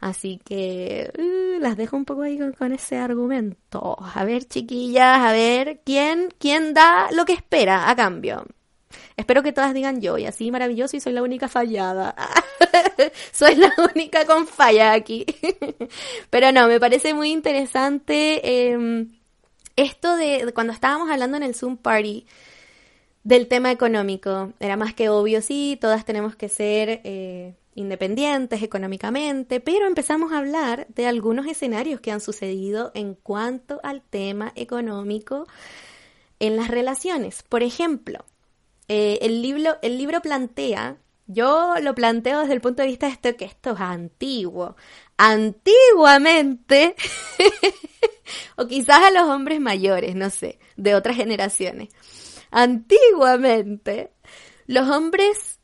Así 0.00 0.40
que 0.44 1.10
uh, 1.18 1.60
las 1.60 1.76
dejo 1.76 1.96
un 1.96 2.04
poco 2.04 2.22
ahí 2.22 2.38
con, 2.58 2.72
ese 2.72 2.98
argumento. 2.98 3.96
A 3.98 4.24
ver, 4.24 4.44
chiquillas, 4.44 5.20
a 5.20 5.32
ver 5.32 5.80
quién 5.84 6.28
quién 6.38 6.74
da 6.74 7.10
lo 7.10 7.24
que 7.24 7.32
espera 7.32 7.90
a 7.90 7.96
cambio. 7.96 8.44
Espero 9.16 9.42
que 9.42 9.52
todas 9.52 9.74
digan 9.74 10.00
yo, 10.00 10.18
y 10.18 10.26
así 10.26 10.50
maravilloso 10.50 10.96
y 10.96 11.00
soy 11.00 11.12
la 11.12 11.22
única 11.22 11.48
fallada. 11.48 12.14
soy 13.32 13.54
la 13.56 13.72
única 13.94 14.26
con 14.26 14.46
falla 14.46 14.92
aquí. 14.92 15.24
Pero 16.30 16.52
no, 16.52 16.68
me 16.68 16.80
parece 16.80 17.14
muy 17.14 17.30
interesante 17.30 18.70
em, 18.70 19.12
esto 19.76 20.16
de 20.16 20.52
cuando 20.54 20.72
estábamos 20.72 21.10
hablando 21.10 21.36
en 21.36 21.42
el 21.42 21.54
Zoom 21.54 21.76
Party 21.76 22.26
del 23.24 23.48
tema 23.48 23.72
económico. 23.72 24.52
Era 24.60 24.76
más 24.76 24.94
que 24.94 25.08
obvio, 25.08 25.42
sí, 25.42 25.78
todas 25.80 26.04
tenemos 26.04 26.36
que 26.36 26.48
ser 26.48 27.00
eh, 27.04 27.54
independientes 27.74 28.62
económicamente, 28.62 29.60
pero 29.60 29.86
empezamos 29.86 30.32
a 30.32 30.38
hablar 30.38 30.86
de 30.88 31.06
algunos 31.06 31.46
escenarios 31.46 32.00
que 32.00 32.12
han 32.12 32.20
sucedido 32.20 32.92
en 32.94 33.14
cuanto 33.14 33.80
al 33.82 34.02
tema 34.02 34.52
económico 34.54 35.46
en 36.38 36.56
las 36.56 36.68
relaciones. 36.68 37.42
Por 37.42 37.62
ejemplo, 37.62 38.24
eh, 38.88 39.18
el, 39.22 39.42
libro, 39.42 39.76
el 39.82 39.98
libro 39.98 40.20
plantea, 40.20 40.98
yo 41.26 41.74
lo 41.80 41.94
planteo 41.94 42.40
desde 42.40 42.54
el 42.54 42.60
punto 42.60 42.82
de 42.82 42.88
vista 42.88 43.06
de 43.06 43.12
esto, 43.12 43.36
que 43.36 43.46
esto 43.46 43.72
es 43.72 43.80
antiguo. 43.80 44.76
Antiguamente, 45.16 46.94
o 48.56 48.66
quizás 48.66 49.04
a 49.04 49.10
los 49.10 49.28
hombres 49.28 49.60
mayores, 49.60 50.14
no 50.14 50.28
sé, 50.30 50.58
de 50.76 50.94
otras 50.94 51.16
generaciones. 51.16 51.88
Antiguamente, 52.50 54.12
los 54.66 54.88
hombres 54.88 55.60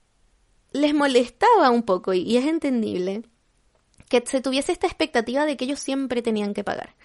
les 0.73 0.95
molestaba 0.95 1.71
un 1.71 1.83
poco, 1.83 2.15
y 2.15 2.37
es 2.37 2.47
entendible, 2.47 3.23
que 4.09 4.23
se 4.27 4.41
tuviese 4.41 4.73
esta 4.73 4.87
expectativa 4.87 5.47
de 5.47 5.57
que 5.57 5.67
ellos 5.67 5.81
siempre 5.81 6.23
tenían 6.23 6.53
que 6.53 6.65
pagar. 6.65 6.97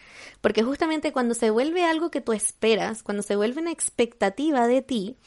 Porque 0.41 0.63
justamente 0.63 1.12
cuando 1.12 1.36
se 1.36 1.51
vuelve 1.51 1.84
algo 1.84 2.10
que 2.10 2.21
tú 2.21 2.34
esperas, 2.34 3.04
cuando 3.04 3.21
se 3.21 3.36
vuelve 3.36 3.62
una 3.62 3.71
expectativa 3.71 4.67
de 4.67 4.82
ti, 4.82 5.17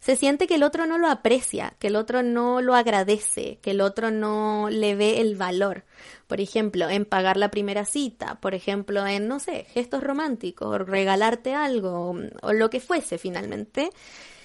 se 0.00 0.16
siente 0.16 0.46
que 0.46 0.56
el 0.56 0.62
otro 0.62 0.86
no 0.86 0.98
lo 0.98 1.08
aprecia, 1.08 1.74
que 1.78 1.88
el 1.88 1.96
otro 1.96 2.22
no 2.22 2.60
lo 2.60 2.74
agradece, 2.74 3.58
que 3.62 3.72
el 3.72 3.80
otro 3.80 4.10
no 4.10 4.68
le 4.70 4.94
ve 4.94 5.20
el 5.20 5.36
valor. 5.36 5.84
Por 6.26 6.40
ejemplo, 6.40 6.88
en 6.88 7.04
pagar 7.04 7.36
la 7.36 7.50
primera 7.50 7.84
cita, 7.84 8.40
por 8.40 8.54
ejemplo, 8.54 9.06
en, 9.06 9.28
no 9.28 9.40
sé, 9.40 9.64
gestos 9.70 10.02
románticos, 10.02 10.86
regalarte 10.86 11.54
algo, 11.54 12.14
o 12.42 12.52
lo 12.52 12.70
que 12.70 12.80
fuese 12.80 13.18
finalmente. 13.18 13.90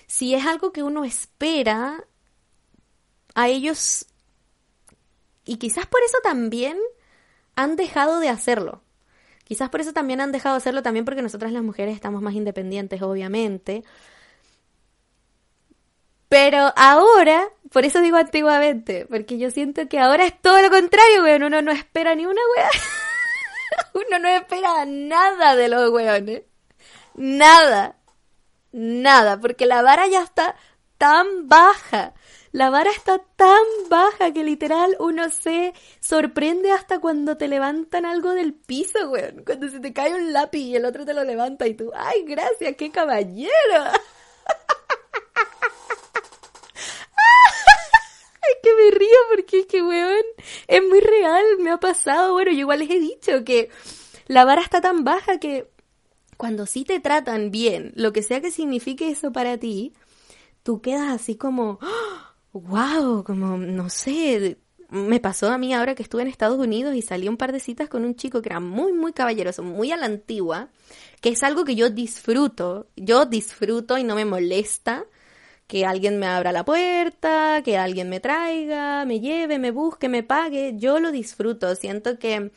Si 0.08 0.34
es 0.34 0.46
algo 0.46 0.72
que 0.72 0.84
uno 0.84 1.04
espera, 1.04 2.06
a 3.36 3.48
ellos, 3.48 4.06
y 5.46 5.58
quizás 5.58 5.86
por 5.86 6.02
eso 6.04 6.18
también 6.24 6.78
han 7.56 7.76
dejado 7.76 8.20
de 8.20 8.30
hacerlo. 8.30 8.82
Quizás 9.44 9.70
por 9.70 9.82
eso 9.82 9.92
también 9.92 10.22
han 10.22 10.32
dejado 10.32 10.56
de 10.56 10.60
hacerlo, 10.60 10.82
también 10.82 11.06
porque 11.06 11.22
nosotras 11.22 11.52
las 11.52 11.64
mujeres 11.64 11.96
estamos 11.96 12.22
más 12.22 12.36
independientes, 12.36 13.02
obviamente. 13.02 13.84
Pero 16.32 16.72
ahora, 16.78 17.50
por 17.74 17.84
eso 17.84 18.00
digo 18.00 18.16
antiguamente, 18.16 19.06
porque 19.10 19.38
yo 19.38 19.52
siento 19.52 19.90
que 19.90 20.00
ahora 20.00 20.26
es 20.26 20.42
todo 20.42 20.62
lo 20.62 20.70
contrario, 20.70 21.24
weón. 21.24 21.44
Uno 21.44 21.62
no 21.62 21.74
espera 21.74 22.16
ni 22.16 22.26
una 22.26 22.40
weá. 22.56 22.70
Uno 24.08 24.18
no 24.18 24.30
espera 24.30 24.86
nada 24.86 25.58
de 25.58 25.68
los 25.68 25.92
weones. 25.92 26.44
Nada. 27.16 27.98
Nada, 28.72 29.42
porque 29.42 29.66
la 29.66 29.82
vara 29.82 30.08
ya 30.08 30.24
está 30.24 30.56
tan 30.98 31.50
baja. 31.50 32.14
La 32.54 32.70
vara 32.70 32.92
está 32.92 33.20
tan 33.36 33.66
baja 33.90 34.32
que 34.32 34.46
literal 34.46 34.96
uno 35.00 35.30
se 35.30 35.74
sorprende 36.00 36.72
hasta 36.72 37.00
cuando 37.00 37.36
te 37.36 37.50
levantan 37.50 38.06
algo 38.06 38.34
del 38.34 38.54
piso, 38.54 39.10
weón. 39.10 39.44
Cuando 39.46 39.68
se 39.68 39.82
te 39.82 39.92
cae 39.92 40.16
un 40.16 40.32
lápiz 40.32 40.62
y 40.62 40.78
el 40.78 40.86
otro 40.86 41.04
te 41.04 41.14
lo 41.14 41.26
levanta 41.26 41.68
y 41.68 41.74
tú, 41.74 41.92
ay, 41.94 42.24
gracias, 42.24 42.78
qué 42.78 42.90
caballero. 42.90 43.52
que 48.62 48.74
me 48.76 48.91
porque 49.30 49.60
es 49.60 49.66
que, 49.66 49.82
weón, 49.82 50.24
es 50.68 50.82
muy 50.88 51.00
real, 51.00 51.44
me 51.60 51.72
ha 51.72 51.80
pasado. 51.80 52.34
Bueno, 52.34 52.52
yo 52.52 52.60
igual 52.60 52.80
les 52.80 52.90
he 52.90 53.00
dicho 53.00 53.44
que 53.44 53.70
la 54.28 54.46
vara 54.46 54.62
está 54.62 54.82
tan 54.82 55.04
baja 55.04 55.40
que 55.40 55.68
cuando 56.38 56.66
sí 56.66 56.84
te 56.84 57.00
tratan 57.00 57.52
bien, 57.52 57.92
lo 57.96 58.14
que 58.14 58.24
sea 58.24 58.42
que 58.42 58.52
signifique 58.52 59.10
eso 59.10 59.32
para 59.32 59.58
ti, 59.58 59.94
tú 60.64 60.82
quedas 60.82 61.10
así 61.10 61.36
como, 61.36 61.80
wow, 62.54 63.24
como, 63.24 63.58
no 63.58 63.90
sé, 63.90 64.58
me 64.90 65.20
pasó 65.20 65.50
a 65.50 65.58
mí 65.58 65.74
ahora 65.74 65.96
que 65.96 66.04
estuve 66.04 66.24
en 66.24 66.28
Estados 66.28 66.60
Unidos 66.60 66.96
y 66.96 67.02
salí 67.02 67.28
un 67.28 67.38
par 67.38 67.52
de 67.52 67.60
citas 67.60 67.90
con 67.90 68.04
un 68.04 68.16
chico 68.16 68.42
que 68.42 68.50
era 68.50 68.60
muy, 68.60 68.92
muy 68.92 69.14
caballeroso, 69.14 69.64
muy 69.64 69.92
a 69.92 69.98
la 69.98 70.06
antigua, 70.06 70.70
que 71.22 71.30
es 71.30 71.44
algo 71.44 71.64
que 71.64 71.76
yo 71.76 71.90
disfruto, 71.90 72.88
yo 72.96 73.26
disfruto 73.26 73.98
y 73.98 74.04
no 74.04 74.16
me 74.16 74.26
molesta 74.26 75.06
que 75.72 75.86
alguien 75.86 76.20
me 76.20 76.26
abra 76.26 76.52
la 76.52 76.66
puerta, 76.66 77.62
que 77.64 77.78
alguien 77.78 78.10
me 78.10 78.20
traiga, 78.20 79.06
me 79.06 79.22
lleve, 79.22 79.58
me 79.58 79.72
busque, 79.72 80.10
me 80.10 80.22
pague. 80.22 80.74
Yo 80.76 81.00
lo 81.00 81.14
disfruto. 81.14 81.74
Siento 81.76 82.20
que 82.20 82.52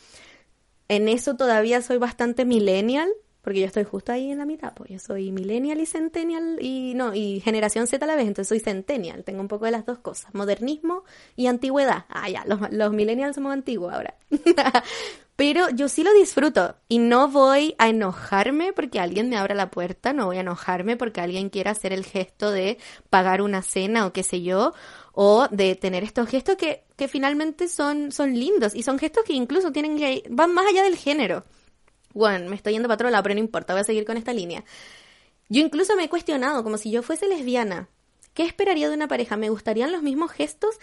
en 0.89 1.09
eso 1.09 1.37
todavía 1.37 1.81
soy 1.81 1.99
bastante 1.99 2.45
millennial, 2.45 3.09
porque 3.41 3.61
yo 3.61 3.67
estoy 3.67 3.85
justo 3.85 4.11
ahí 4.11 4.33
en 4.33 4.39
la 4.39 4.47
mitad, 4.47 4.75
pues 4.75 4.91
yo 4.91 4.99
soy 4.99 5.31
millennial 5.31 5.79
y 5.79 5.87
centennial 5.87 6.59
y 6.61 6.95
no, 6.97 7.15
y 7.15 7.39
generación 7.39 7.87
Z 7.87 8.05
a 8.05 8.09
la 8.09 8.17
vez, 8.17 8.27
entonces 8.27 8.49
soy 8.49 8.59
centennial, 8.59 9.23
tengo 9.23 9.41
un 9.41 9.49
poco 9.49 9.67
de 9.67 9.71
las 9.71 9.87
dos 9.87 9.99
cosas, 9.99 10.35
modernismo 10.35 11.05
y 11.37 11.47
antigüedad. 11.47 12.07
Ah, 12.09 12.29
ya, 12.29 12.45
los, 12.47 12.59
los 12.73 12.93
millennials 12.93 13.37
somos 13.37 13.53
antiguos 13.53 13.95
ahora. 13.95 14.17
Pero 15.37 15.69
yo 15.71 15.89
sí 15.89 16.05
lo 16.05 16.13
disfruto 16.15 16.77
y 16.89 16.99
no 16.99 17.29
voy 17.29 17.75
a 17.79 17.89
enojarme 17.89 18.73
porque 18.73 19.01
alguien 19.01 19.29
me 19.29 19.37
abra 19.37 19.57
la 19.57 19.71
puerta, 19.71 20.13
no 20.13 20.27
voy 20.27 20.37
a 20.37 20.43
enojarme 20.43 20.97
porque 20.97 21.21
alguien 21.21 21.51
quiera 21.51 21.73
hacer 21.73 21.93
el 21.93 22.05
gesto 22.05 22.53
de 22.53 22.79
pagar 23.11 23.43
una 23.43 23.63
cena 23.63 24.07
o 24.07 24.13
qué 24.13 24.23
sé 24.23 24.43
yo, 24.43 24.75
o 25.13 25.49
de 25.51 25.75
tener 25.75 26.05
estos 26.05 26.29
gestos 26.29 26.57
que, 26.57 26.85
que 26.97 27.09
finalmente 27.09 27.67
son, 27.67 28.13
son 28.13 28.35
lindos 28.35 28.77
y 28.77 28.85
son 28.85 28.99
gestos 28.99 29.25
que 29.25 29.33
incluso 29.33 29.73
tienen 29.73 29.97
que, 29.97 30.23
van 30.31 30.55
más 30.55 30.67
allá 30.67 30.85
del 30.85 30.97
género. 30.97 31.45
Bueno, 32.13 32.49
me 32.49 32.55
estoy 32.55 32.75
yendo 32.75 32.87
para 32.87 32.95
otro 32.95 33.11
lado, 33.11 33.25
pero 33.25 33.35
no 33.35 33.41
importa, 33.41 33.73
voy 33.73 33.81
a 33.81 33.85
seguir 33.85 34.05
con 34.05 34.17
esta 34.17 34.33
línea. 34.33 34.65
Yo 35.49 35.61
incluso 35.61 35.97
me 35.97 36.05
he 36.05 36.09
cuestionado, 36.09 36.63
como 36.63 36.79
si 36.79 36.93
yo 36.93 37.03
fuese 37.03 37.27
lesbiana, 37.27 37.89
¿qué 38.35 38.45
esperaría 38.45 38.89
de 38.89 38.95
una 38.95 39.09
pareja? 39.09 39.37
¿Me 39.37 39.51
gustarían 39.51 39.91
los 39.91 40.03
mismos 40.03 40.31
gestos? 40.31 40.77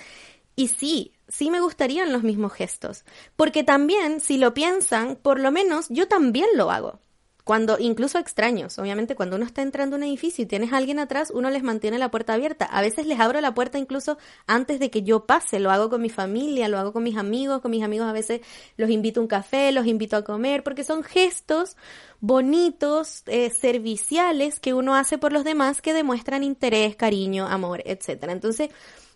Y 0.58 0.68
sí, 0.68 1.14
sí 1.32 1.50
me 1.50 1.62
gustarían 1.62 2.12
los 2.12 2.24
mismos 2.24 2.54
gestos. 2.54 3.06
Porque 3.36 3.64
también, 3.64 4.20
si 4.20 4.38
lo 4.38 4.54
piensan, 4.54 5.16
por 5.16 5.40
lo 5.40 5.52
menos 5.52 5.88
yo 5.90 6.08
también 6.08 6.48
lo 6.56 6.70
hago. 6.70 7.00
Cuando, 7.44 7.80
incluso 7.80 8.20
extraños, 8.20 8.78
obviamente 8.78 9.16
cuando 9.16 9.36
uno 9.36 9.46
está 9.46 9.64
entrando 9.64 9.96
a 9.96 9.98
un 9.98 10.04
edificio 10.04 10.44
y 10.44 10.48
tienes 10.48 10.74
a 10.74 10.78
alguien 10.78 11.00
atrás, 11.00 11.32
uno 11.34 11.50
les 11.50 11.64
mantiene 11.64 11.98
la 11.98 12.12
puerta 12.12 12.34
abierta. 12.34 12.66
A 12.66 12.82
veces 12.82 13.08
les 13.08 13.20
abro 13.20 13.42
la 13.42 13.56
puerta 13.56 13.80
incluso 13.80 14.20
antes 14.46 14.80
de 14.80 14.92
que 14.92 15.02
yo 15.02 15.26
pase. 15.26 15.60
Lo 15.60 15.72
hago 15.72 15.90
con 15.90 16.04
mi 16.04 16.10
familia, 16.10 16.68
lo 16.68 16.78
hago 16.78 16.94
con 16.94 17.02
mis 17.02 17.18
amigos. 17.18 17.62
Con 17.62 17.72
mis 17.72 17.84
amigos 17.84 18.08
a 18.08 18.14
veces 18.14 18.42
los 18.78 18.92
invito 18.92 19.20
a 19.20 19.24
un 19.24 19.28
café, 19.28 19.72
los 19.72 19.88
invito 19.88 20.18
a 20.18 20.24
comer, 20.24 20.64
porque 20.64 20.84
son 20.84 21.04
gestos 21.04 21.78
bonitos, 22.20 23.24
eh, 23.26 23.50
serviciales 23.50 24.60
que 24.60 24.76
uno 24.76 24.96
hace 24.96 25.18
por 25.18 25.34
los 25.34 25.44
demás 25.44 25.82
que 25.82 25.94
demuestran 25.94 26.44
interés, 26.44 26.96
cariño, 26.96 27.48
amor, 27.48 27.82
etcétera. 27.86 28.34
Entonces, 28.34 28.70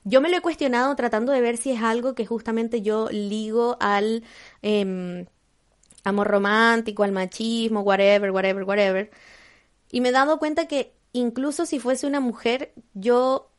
yo 0.06 0.22
me 0.22 0.30
lo 0.30 0.38
he 0.38 0.42
cuestionado 0.42 0.96
tratando 0.96 1.32
de 1.32 1.42
ver 1.42 1.58
si 1.58 1.72
es 1.72 1.82
algo 1.82 2.16
que 2.16 2.26
justamente 2.26 2.82
yo 2.82 3.10
ligo 3.12 3.76
al 3.80 4.24
em, 4.62 5.26
amor 6.04 6.28
romántico, 6.28 7.04
al 7.04 7.12
machismo, 7.12 7.82
whatever, 7.82 8.32
whatever, 8.32 8.64
whatever. 8.64 9.12
Y 9.92 10.02
me 10.02 10.10
he 10.10 10.12
dado 10.12 10.40
cuenta 10.40 10.68
que 10.68 10.94
incluso 11.12 11.66
si 11.66 11.80
fuese 11.80 12.06
una 12.08 12.20
mujer, 12.20 12.74
yo 12.94 13.52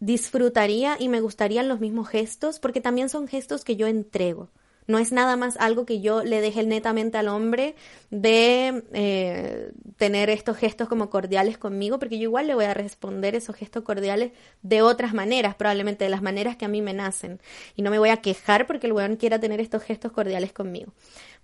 disfrutaría 0.00 0.96
y 0.98 1.08
me 1.08 1.20
gustarían 1.20 1.68
los 1.68 1.80
mismos 1.80 2.08
gestos, 2.08 2.60
porque 2.60 2.80
también 2.80 3.08
son 3.08 3.26
gestos 3.26 3.64
que 3.64 3.76
yo 3.76 3.88
entrego. 3.88 4.48
No 4.86 4.98
es 4.98 5.12
nada 5.12 5.36
más 5.36 5.56
algo 5.58 5.86
que 5.86 6.00
yo 6.00 6.24
le 6.24 6.40
deje 6.40 6.64
netamente 6.64 7.18
al 7.18 7.28
hombre 7.28 7.74
de 8.10 8.82
eh, 8.92 9.72
tener 9.96 10.28
estos 10.30 10.56
gestos 10.56 10.88
como 10.88 11.08
cordiales 11.08 11.58
conmigo, 11.58 11.98
porque 11.98 12.18
yo 12.18 12.24
igual 12.24 12.46
le 12.46 12.54
voy 12.54 12.64
a 12.64 12.74
responder 12.74 13.34
esos 13.34 13.54
gestos 13.54 13.84
cordiales 13.84 14.32
de 14.62 14.82
otras 14.82 15.14
maneras, 15.14 15.54
probablemente 15.54 16.04
de 16.04 16.10
las 16.10 16.22
maneras 16.22 16.56
que 16.56 16.64
a 16.64 16.68
mí 16.68 16.82
me 16.82 16.94
nacen. 16.94 17.40
Y 17.76 17.82
no 17.82 17.90
me 17.90 17.98
voy 17.98 18.10
a 18.10 18.18
quejar 18.18 18.66
porque 18.66 18.86
el 18.86 18.92
weón 18.92 19.16
quiera 19.16 19.38
tener 19.38 19.60
estos 19.60 19.82
gestos 19.82 20.12
cordiales 20.12 20.52
conmigo. 20.52 20.92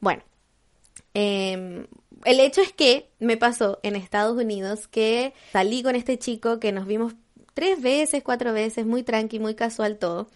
Bueno, 0.01 0.23
em, 1.15 1.87
el 2.25 2.41
hecho 2.41 2.61
es 2.61 2.73
que 2.73 3.11
me 3.21 3.37
pasó 3.37 3.79
en 3.83 3.97
Estados 3.97 4.37
Unidos 4.37 4.89
que 4.89 5.33
salí 5.53 5.83
con 5.83 5.95
este 5.95 6.19
chico 6.19 6.59
que 6.59 6.73
nos 6.73 6.87
vimos 6.87 7.15
tres 7.55 7.81
veces, 7.81 8.23
cuatro 8.23 8.53
veces, 8.53 8.87
muy 8.87 9.03
tranqui, 9.03 9.39
muy 9.39 9.55
casual 9.55 9.99
todo. 9.99 10.29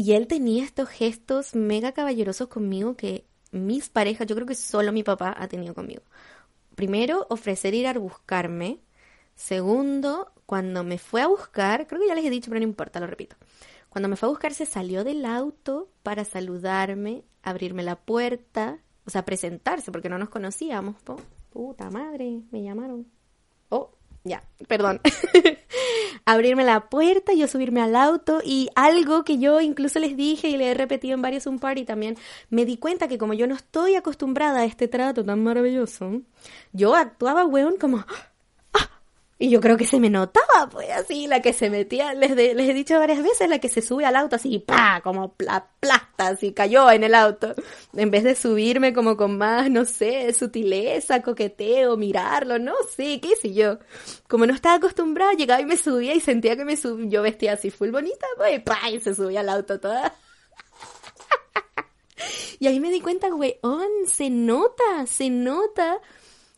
Y 0.00 0.14
él 0.14 0.28
tenía 0.28 0.64
estos 0.64 0.88
gestos 0.88 1.54
mega 1.54 1.92
caballerosos 1.92 2.48
conmigo 2.48 2.96
que 2.96 3.26
mis 3.52 3.90
parejas, 3.90 4.26
yo 4.26 4.34
creo 4.34 4.46
que 4.46 4.54
solo 4.54 4.92
mi 4.92 5.02
papá 5.02 5.36
ha 5.36 5.46
tenido 5.46 5.74
conmigo. 5.74 6.00
Primero, 6.74 7.26
ofrecer 7.28 7.74
ir 7.74 7.86
a 7.86 7.92
buscarme. 7.92 8.80
Segundo, 9.34 10.32
cuando 10.46 10.84
me 10.84 10.96
fue 10.96 11.20
a 11.20 11.26
buscar, 11.26 11.86
creo 11.86 12.00
que 12.00 12.08
ya 12.08 12.14
les 12.14 12.24
he 12.24 12.30
dicho, 12.30 12.48
pero 12.48 12.60
no 12.60 12.66
importa, 12.66 12.98
lo 12.98 13.06
repito. 13.08 13.36
Cuando 13.90 14.08
me 14.08 14.16
fue 14.16 14.28
a 14.28 14.30
buscar, 14.30 14.54
se 14.54 14.64
salió 14.64 15.04
del 15.04 15.22
auto 15.26 15.90
para 16.02 16.24
saludarme, 16.24 17.22
abrirme 17.42 17.82
la 17.82 17.96
puerta, 17.96 18.78
o 19.04 19.10
sea, 19.10 19.26
presentarse, 19.26 19.92
porque 19.92 20.08
no 20.08 20.16
nos 20.16 20.30
conocíamos. 20.30 20.96
Puta 21.50 21.90
madre, 21.90 22.40
me 22.50 22.62
llamaron. 22.62 23.06
Ya, 24.24 24.42
perdón. 24.68 25.00
Abrirme 26.26 26.64
la 26.64 26.88
puerta, 26.90 27.32
yo 27.32 27.48
subirme 27.48 27.80
al 27.80 27.96
auto 27.96 28.40
y 28.44 28.68
algo 28.74 29.24
que 29.24 29.38
yo 29.38 29.60
incluso 29.60 29.98
les 29.98 30.16
dije 30.16 30.48
y 30.48 30.56
le 30.58 30.70
he 30.70 30.74
repetido 30.74 31.14
en 31.14 31.22
varios 31.22 31.46
un 31.46 31.58
par 31.58 31.78
y 31.78 31.84
también 31.84 32.16
me 32.50 32.66
di 32.66 32.76
cuenta 32.76 33.08
que 33.08 33.16
como 33.16 33.32
yo 33.32 33.46
no 33.46 33.54
estoy 33.54 33.94
acostumbrada 33.94 34.60
a 34.60 34.64
este 34.66 34.88
trato 34.88 35.24
tan 35.24 35.42
maravilloso, 35.42 36.20
yo 36.72 36.94
actuaba, 36.94 37.46
weón, 37.46 37.76
como 37.78 38.04
y 39.42 39.48
yo 39.48 39.58
creo 39.62 39.78
que 39.78 39.86
se 39.86 39.98
me 39.98 40.10
notaba, 40.10 40.68
pues 40.70 40.90
así, 40.90 41.26
la 41.26 41.40
que 41.40 41.54
se 41.54 41.70
metía, 41.70 42.12
les, 42.12 42.36
les 42.36 42.68
he 42.68 42.74
dicho 42.74 42.98
varias 42.98 43.22
veces, 43.22 43.48
la 43.48 43.58
que 43.58 43.70
se 43.70 43.80
sube 43.80 44.04
al 44.04 44.14
auto 44.14 44.36
así, 44.36 44.58
pa, 44.58 45.00
como 45.02 45.34
la 45.38 45.66
plasta, 45.80 46.28
así 46.28 46.52
cayó 46.52 46.90
en 46.90 47.04
el 47.04 47.14
auto. 47.14 47.54
En 47.94 48.10
vez 48.10 48.22
de 48.22 48.34
subirme 48.34 48.92
como 48.92 49.16
con 49.16 49.38
más, 49.38 49.70
no 49.70 49.86
sé, 49.86 50.30
sutileza, 50.34 51.22
coqueteo, 51.22 51.96
mirarlo, 51.96 52.58
no 52.58 52.74
sé, 52.94 53.18
qué 53.18 53.34
sé 53.34 53.54
yo. 53.54 53.78
Como 54.28 54.44
no 54.44 54.52
estaba 54.52 54.74
acostumbrada, 54.74 55.32
llegaba 55.32 55.62
y 55.62 55.64
me 55.64 55.78
subía 55.78 56.14
y 56.14 56.20
sentía 56.20 56.54
que 56.54 56.66
me 56.66 56.76
subía, 56.76 57.08
yo 57.08 57.22
vestía 57.22 57.54
así 57.54 57.70
full 57.70 57.88
bonita, 57.88 58.26
pues, 58.36 58.60
pa, 58.60 58.90
y 58.92 59.00
se 59.00 59.14
subía 59.14 59.40
al 59.40 59.48
auto 59.48 59.80
toda. 59.80 60.14
y 62.58 62.66
ahí 62.66 62.78
me 62.78 62.90
di 62.90 63.00
cuenta, 63.00 63.34
weón, 63.34 63.88
se 64.06 64.28
nota, 64.28 65.06
se 65.06 65.30
nota 65.30 65.98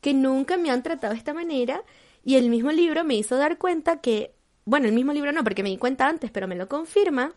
que 0.00 0.12
nunca 0.14 0.56
me 0.56 0.72
han 0.72 0.82
tratado 0.82 1.12
de 1.12 1.18
esta 1.20 1.32
manera 1.32 1.84
y 2.24 2.36
el 2.36 2.48
mismo 2.48 2.72
libro 2.72 3.04
me 3.04 3.14
hizo 3.14 3.36
dar 3.36 3.58
cuenta 3.58 4.00
que, 4.00 4.34
bueno, 4.64 4.86
el 4.86 4.92
mismo 4.92 5.12
libro 5.12 5.32
no, 5.32 5.42
porque 5.44 5.62
me 5.62 5.70
di 5.70 5.78
cuenta 5.78 6.08
antes, 6.08 6.30
pero 6.30 6.48
me 6.48 6.56
lo 6.56 6.68
confirma, 6.68 7.34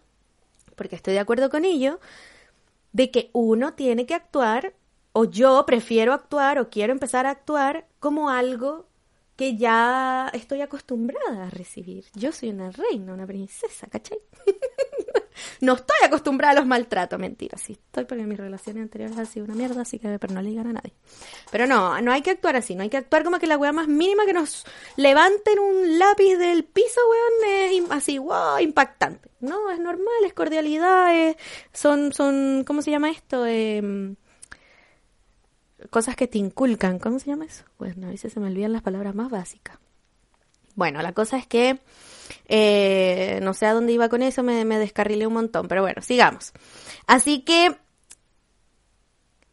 porque 0.75 0.95
estoy 0.95 1.13
de 1.13 1.19
acuerdo 1.19 1.49
con 1.49 1.65
ello, 1.65 1.99
de 2.93 3.11
que 3.11 3.29
uno 3.33 3.73
tiene 3.73 4.05
que 4.05 4.13
actuar, 4.13 4.73
o 5.13 5.25
yo 5.25 5.65
prefiero 5.65 6.13
actuar, 6.13 6.59
o 6.59 6.69
quiero 6.69 6.93
empezar 6.93 7.25
a 7.25 7.31
actuar 7.31 7.87
como 7.99 8.29
algo 8.29 8.85
que 9.35 9.57
ya 9.57 10.29
estoy 10.33 10.61
acostumbrada 10.61 11.47
a 11.47 11.49
recibir. 11.49 12.05
Yo 12.13 12.31
soy 12.31 12.49
una 12.49 12.71
reina, 12.71 13.13
una 13.13 13.27
princesa, 13.27 13.87
¿cachai? 13.87 14.17
no 15.61 15.73
estoy 15.73 15.97
acostumbrada 16.05 16.53
a 16.53 16.55
los 16.55 16.65
maltratos, 16.65 17.19
mentira, 17.19 17.57
sí 17.57 17.73
estoy 17.73 18.05
porque 18.05 18.23
mis 18.25 18.37
relaciones 18.37 18.83
anteriores 18.83 19.17
han 19.17 19.25
sido 19.25 19.45
una 19.45 19.55
mierda, 19.55 19.81
así 19.81 19.99
que 19.99 20.17
pero 20.19 20.33
no 20.33 20.41
le 20.41 20.49
digan 20.49 20.67
a 20.67 20.73
nadie. 20.73 20.93
Pero 21.51 21.67
no, 21.67 21.99
no 22.01 22.11
hay 22.11 22.21
que 22.21 22.31
actuar 22.31 22.55
así, 22.55 22.75
no 22.75 22.83
hay 22.83 22.89
que 22.89 22.97
actuar 22.97 23.23
como 23.23 23.39
que 23.39 23.47
la 23.47 23.57
weá 23.57 23.73
más 23.73 23.87
mínima 23.87 24.25
que 24.25 24.33
nos 24.33 24.65
levanten 24.95 25.59
un 25.59 25.99
lápiz 25.99 26.37
del 26.37 26.63
piso, 26.63 27.01
weón, 27.09 27.73
es 27.73 27.91
así, 27.91 28.17
wow, 28.17 28.59
impactante. 28.59 29.29
No, 29.41 29.69
es 29.69 29.79
normal, 29.79 30.23
es 30.25 30.33
cordialidad, 30.33 31.13
es, 31.15 31.35
son, 31.73 32.13
son, 32.13 32.63
¿cómo 32.65 32.81
se 32.81 32.91
llama 32.91 33.09
esto? 33.09 33.45
Eh, 33.45 34.15
cosas 35.89 36.15
que 36.15 36.27
te 36.27 36.37
inculcan, 36.37 36.99
¿cómo 36.99 37.19
se 37.19 37.27
llama 37.27 37.45
eso? 37.45 37.65
Bueno, 37.77 38.07
a 38.07 38.09
veces 38.11 38.33
se 38.33 38.39
me 38.39 38.47
olvidan 38.47 38.73
las 38.73 38.81
palabras 38.81 39.15
más 39.15 39.29
básicas. 39.29 39.77
Bueno, 40.75 41.01
la 41.01 41.13
cosa 41.13 41.37
es 41.37 41.47
que 41.47 41.79
eh, 42.47 43.39
no 43.41 43.53
sé 43.53 43.65
a 43.65 43.73
dónde 43.73 43.93
iba 43.93 44.09
con 44.09 44.21
eso, 44.21 44.43
me, 44.43 44.65
me 44.65 44.77
descarrilé 44.77 45.25
un 45.25 45.33
montón, 45.33 45.67
pero 45.67 45.81
bueno, 45.81 46.01
sigamos. 46.01 46.51
Así 47.07 47.41
que 47.41 47.77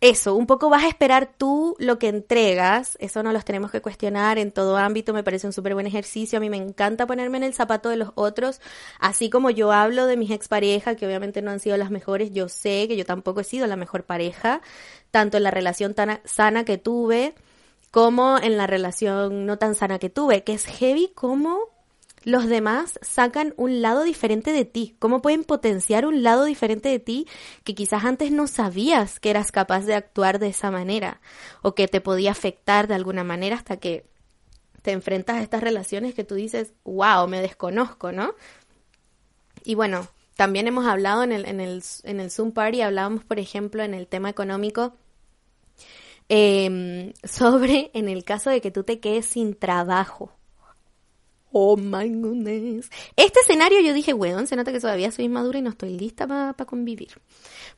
eso, 0.02 0.34
un 0.34 0.48
poco 0.48 0.68
vas 0.68 0.82
a 0.82 0.88
esperar 0.88 1.30
tú 1.38 1.76
lo 1.78 2.00
que 2.00 2.08
entregas, 2.08 2.96
eso 2.98 3.22
no 3.22 3.32
los 3.32 3.44
tenemos 3.44 3.70
que 3.70 3.80
cuestionar 3.80 4.36
en 4.36 4.50
todo 4.50 4.76
ámbito, 4.76 5.14
me 5.14 5.22
parece 5.22 5.46
un 5.46 5.52
súper 5.52 5.74
buen 5.74 5.86
ejercicio, 5.86 6.38
a 6.38 6.40
mí 6.40 6.50
me 6.50 6.56
encanta 6.56 7.06
ponerme 7.06 7.36
en 7.36 7.44
el 7.44 7.54
zapato 7.54 7.88
de 7.88 7.96
los 7.96 8.10
otros, 8.16 8.60
así 8.98 9.30
como 9.30 9.48
yo 9.50 9.70
hablo 9.70 10.06
de 10.06 10.16
mis 10.16 10.32
exparejas, 10.32 10.96
que 10.96 11.06
obviamente 11.06 11.40
no 11.40 11.52
han 11.52 11.60
sido 11.60 11.76
las 11.76 11.92
mejores, 11.92 12.32
yo 12.32 12.48
sé 12.48 12.88
que 12.88 12.96
yo 12.96 13.04
tampoco 13.04 13.42
he 13.42 13.44
sido 13.44 13.68
la 13.68 13.76
mejor 13.76 14.02
pareja, 14.02 14.60
tanto 15.12 15.36
en 15.36 15.44
la 15.44 15.52
relación 15.52 15.94
tan 15.94 16.18
sana 16.24 16.64
que 16.64 16.78
tuve, 16.78 17.36
como 17.92 18.38
en 18.38 18.56
la 18.56 18.66
relación 18.66 19.46
no 19.46 19.56
tan 19.58 19.76
sana 19.76 20.00
que 20.00 20.10
tuve, 20.10 20.42
que 20.42 20.54
es 20.54 20.66
heavy 20.66 21.12
como 21.14 21.60
los 22.24 22.46
demás 22.46 22.98
sacan 23.02 23.54
un 23.56 23.82
lado 23.82 24.02
diferente 24.02 24.52
de 24.52 24.64
ti, 24.64 24.96
cómo 24.98 25.22
pueden 25.22 25.44
potenciar 25.44 26.06
un 26.06 26.22
lado 26.22 26.44
diferente 26.44 26.88
de 26.88 26.98
ti 26.98 27.26
que 27.64 27.74
quizás 27.74 28.04
antes 28.04 28.30
no 28.30 28.46
sabías 28.46 29.20
que 29.20 29.30
eras 29.30 29.52
capaz 29.52 29.85
de 29.87 29.94
actuar 29.94 30.38
de 30.38 30.48
esa 30.48 30.70
manera 30.70 31.20
o 31.62 31.74
que 31.74 31.88
te 31.88 32.00
podía 32.00 32.30
afectar 32.30 32.87
de 32.88 32.94
alguna 32.94 33.24
manera 33.24 33.56
hasta 33.56 33.76
que 33.78 34.06
te 34.82 34.92
enfrentas 34.92 35.37
a 35.37 35.42
estas 35.42 35.62
relaciones 35.62 36.14
que 36.14 36.24
tú 36.24 36.35
dices, 36.35 36.72
wow, 36.85 37.28
me 37.28 37.40
desconozco, 37.40 38.12
¿no? 38.12 38.35
Y 39.64 39.76
bueno, 39.76 40.08
también 40.37 40.66
hemos 40.66 40.87
hablado 40.87 41.22
en 41.22 41.32
el, 41.32 41.46
en 41.46 41.61
el, 41.61 41.82
en 42.02 42.20
el 42.20 42.30
Zoom 42.30 42.52
Party, 42.52 42.82
hablábamos, 42.82 43.24
por 43.24 43.38
ejemplo, 43.38 43.85
en 43.85 43.94
el 43.94 44.08
tema 44.08 44.28
económico, 44.28 44.96
eh, 46.28 47.12
sobre 47.24 47.90
en 47.94 48.08
el 48.08 48.24
caso 48.24 48.50
de 48.50 48.61
que 48.61 48.70
tú 48.70 48.82
te 48.82 48.98
quedes 48.98 49.26
sin 49.26 49.54
trabajo 49.54 50.32
Oh 51.52 51.76
my 51.76 52.08
goodness. 52.08 52.90
Este 53.14 53.40
escenario 53.40 53.80
yo 53.80 53.92
dije, 53.92 54.14
weón, 54.14 54.46
se 54.46 54.56
nota 54.56 54.72
que 54.72 54.80
todavía 54.80 55.10
soy 55.12 55.28
madura 55.28 55.58
y 55.58 55.62
no 55.62 55.70
estoy 55.70 55.98
lista 55.98 56.26
para 56.26 56.54
convivir. 56.64 57.10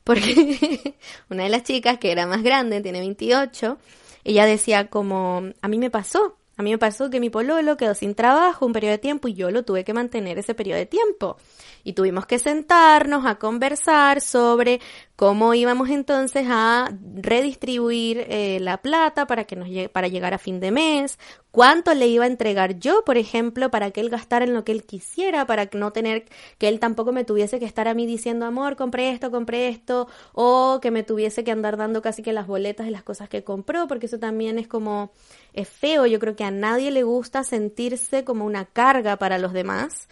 Porque 0.03 0.97
una 1.29 1.43
de 1.43 1.49
las 1.49 1.63
chicas 1.63 1.97
que 1.97 2.11
era 2.11 2.25
más 2.25 2.41
grande, 2.41 2.81
tiene 2.81 2.99
28, 2.99 3.77
ella 4.23 4.45
decía 4.45 4.87
como, 4.87 5.43
a 5.61 5.67
mí 5.67 5.77
me 5.77 5.89
pasó, 5.89 6.37
a 6.57 6.63
mí 6.63 6.71
me 6.71 6.77
pasó 6.77 7.09
que 7.09 7.19
mi 7.19 7.29
pololo 7.29 7.75
quedó 7.75 7.93
sin 7.95 8.15
trabajo 8.15 8.65
un 8.65 8.71
periodo 8.71 8.93
de 8.93 8.97
tiempo 8.99 9.27
y 9.27 9.33
yo 9.33 9.51
lo 9.51 9.63
tuve 9.63 9.83
que 9.83 9.93
mantener 9.93 10.39
ese 10.39 10.55
periodo 10.55 10.79
de 10.79 10.85
tiempo. 10.85 11.37
Y 11.85 11.93
tuvimos 11.93 12.25
que 12.25 12.39
sentarnos 12.39 13.25
a 13.25 13.35
conversar 13.35 14.19
sobre 14.19 14.81
cómo 15.15 15.53
íbamos 15.53 15.89
entonces 15.89 16.45
a 16.49 16.91
redistribuir 17.15 18.25
eh, 18.27 18.59
la 18.59 18.77
plata 18.77 19.27
para 19.27 19.45
que 19.45 19.55
nos 19.55 19.69
para 19.91 20.07
llegar 20.07 20.33
a 20.33 20.37
fin 20.37 20.59
de 20.59 20.71
mes, 20.71 21.17
cuánto 21.51 21.93
le 21.93 22.07
iba 22.07 22.25
a 22.25 22.27
entregar 22.27 22.79
yo, 22.79 23.05
por 23.05 23.17
ejemplo, 23.17 23.71
para 23.71 23.91
que 23.91 24.01
él 24.01 24.09
gastara 24.09 24.43
en 24.43 24.53
lo 24.53 24.65
que 24.65 24.73
él 24.73 24.83
quisiera, 24.83 25.45
para 25.45 25.69
no 25.73 25.93
tener 25.93 26.25
que 26.57 26.67
él 26.67 26.79
tampoco 26.81 27.13
me 27.13 27.23
tuviese 27.23 27.59
que 27.59 27.65
estar 27.65 27.87
a 27.87 27.93
mí 27.93 28.05
diciendo, 28.05 28.45
amor, 28.45 28.75
compré 28.75 29.09
esto, 29.11 29.31
compré 29.31 29.69
esto, 29.69 30.09
o 30.33 30.79
que 30.81 30.91
me 30.91 31.03
tuviese 31.03 31.45
que 31.45 31.51
andar 31.51 31.77
dando 31.77 32.01
casi 32.01 32.23
que 32.23 32.33
las 32.33 32.47
boletas 32.47 32.87
de 32.87 32.91
las 32.91 33.03
cosas 33.03 33.29
que 33.29 33.45
compró, 33.45 33.87
porque 33.87 34.07
eso 34.07 34.19
también 34.19 34.59
es 34.59 34.67
como, 34.67 35.11
es 35.53 35.69
feo, 35.69 36.05
yo 36.05 36.19
creo 36.19 36.35
que 36.35 36.43
a 36.43 36.51
nadie 36.51 36.91
le 36.91 37.03
gusta 37.03 37.43
sentirse 37.43 38.25
como 38.25 38.43
una 38.43 38.65
carga 38.65 39.15
para 39.15 39.37
los 39.37 39.53
demás. 39.53 40.09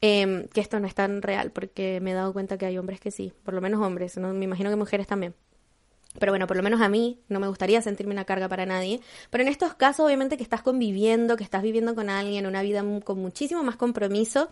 Em, 0.00 0.48
que 0.48 0.60
esto 0.60 0.78
no 0.80 0.86
es 0.86 0.94
tan 0.94 1.22
real, 1.22 1.50
porque 1.50 2.00
me 2.00 2.10
he 2.10 2.14
dado 2.14 2.32
cuenta 2.32 2.58
que 2.58 2.66
hay 2.66 2.76
hombres 2.78 3.00
que 3.00 3.10
sí, 3.10 3.32
por 3.42 3.54
lo 3.54 3.60
menos 3.60 3.80
hombres, 3.80 4.16
¿no? 4.18 4.32
me 4.34 4.44
imagino 4.44 4.70
que 4.70 4.76
mujeres 4.76 5.06
también. 5.06 5.34
Pero 6.18 6.30
bueno, 6.32 6.46
por 6.46 6.56
lo 6.56 6.62
menos 6.62 6.80
a 6.80 6.88
mí 6.88 7.20
no 7.28 7.40
me 7.40 7.48
gustaría 7.48 7.82
sentirme 7.82 8.12
una 8.12 8.24
carga 8.24 8.48
para 8.48 8.66
nadie. 8.66 9.00
Pero 9.30 9.42
en 9.42 9.48
estos 9.48 9.74
casos, 9.74 10.06
obviamente 10.06 10.36
que 10.36 10.44
estás 10.44 10.62
conviviendo, 10.62 11.36
que 11.36 11.44
estás 11.44 11.62
viviendo 11.62 11.94
con 11.94 12.08
alguien, 12.08 12.46
una 12.46 12.62
vida 12.62 12.84
con 13.02 13.18
muchísimo 13.18 13.62
más 13.64 13.76
compromiso, 13.76 14.48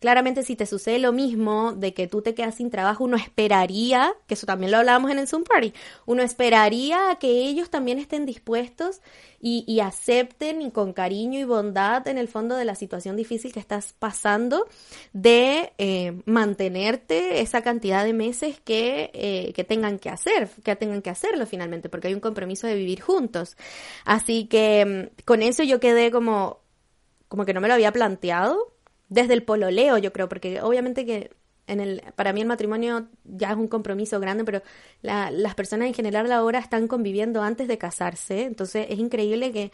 Claramente 0.00 0.42
si 0.42 0.56
te 0.56 0.64
sucede 0.64 0.98
lo 0.98 1.12
mismo 1.12 1.72
de 1.74 1.92
que 1.92 2.06
tú 2.06 2.22
te 2.22 2.34
quedas 2.34 2.54
sin 2.54 2.70
trabajo, 2.70 3.04
uno 3.04 3.18
esperaría, 3.18 4.14
que 4.26 4.32
eso 4.32 4.46
también 4.46 4.72
lo 4.72 4.78
hablábamos 4.78 5.10
en 5.10 5.18
el 5.18 5.28
Zoom 5.28 5.44
Party, 5.44 5.74
uno 6.06 6.22
esperaría 6.22 7.18
que 7.20 7.28
ellos 7.28 7.68
también 7.68 7.98
estén 7.98 8.24
dispuestos 8.24 9.02
y, 9.42 9.80
acepten 9.80 10.62
y 10.62 10.70
con 10.70 10.92
cariño 10.92 11.38
y 11.38 11.44
bondad 11.44 12.06
en 12.08 12.18
el 12.18 12.28
fondo 12.28 12.56
de 12.56 12.64
la 12.64 12.74
situación 12.74 13.16
difícil 13.16 13.52
que 13.52 13.60
estás 13.60 13.94
pasando 13.98 14.66
de 15.12 15.72
eh, 15.78 16.20
mantenerte 16.24 17.40
esa 17.40 17.62
cantidad 17.62 18.04
de 18.04 18.12
meses 18.14 18.60
que, 18.60 19.10
eh, 19.12 19.52
que 19.54 19.64
tengan 19.64 19.98
que 19.98 20.08
hacer, 20.08 20.48
que 20.64 20.76
tengan 20.76 21.02
que 21.02 21.10
hacerlo 21.10 21.46
finalmente, 21.46 21.90
porque 21.90 22.08
hay 22.08 22.14
un 22.14 22.20
compromiso 22.20 22.66
de 22.66 22.74
vivir 22.74 23.00
juntos. 23.00 23.56
Así 24.04 24.46
que 24.46 25.10
mm, 25.10 25.24
con 25.24 25.42
eso 25.42 25.62
yo 25.62 25.78
quedé 25.78 26.10
como, 26.10 26.60
como 27.28 27.44
que 27.44 27.52
no 27.54 27.60
me 27.60 27.68
lo 27.68 27.74
había 27.74 27.92
planteado 27.92 28.79
desde 29.10 29.34
el 29.34 29.42
pololeo, 29.42 29.98
yo 29.98 30.12
creo, 30.12 30.28
porque 30.28 30.62
obviamente 30.62 31.04
que 31.04 31.30
en 31.66 31.80
el, 31.80 32.02
para 32.16 32.32
mí 32.32 32.40
el 32.40 32.46
matrimonio 32.46 33.08
ya 33.24 33.50
es 33.50 33.56
un 33.56 33.68
compromiso 33.68 34.18
grande, 34.18 34.44
pero 34.44 34.62
las 35.02 35.54
personas 35.54 35.88
en 35.88 35.94
general 35.94 36.30
ahora 36.32 36.58
están 36.58 36.88
conviviendo 36.88 37.42
antes 37.42 37.68
de 37.68 37.76
casarse, 37.76 38.44
entonces 38.44 38.86
es 38.88 38.98
increíble 38.98 39.52
que 39.52 39.72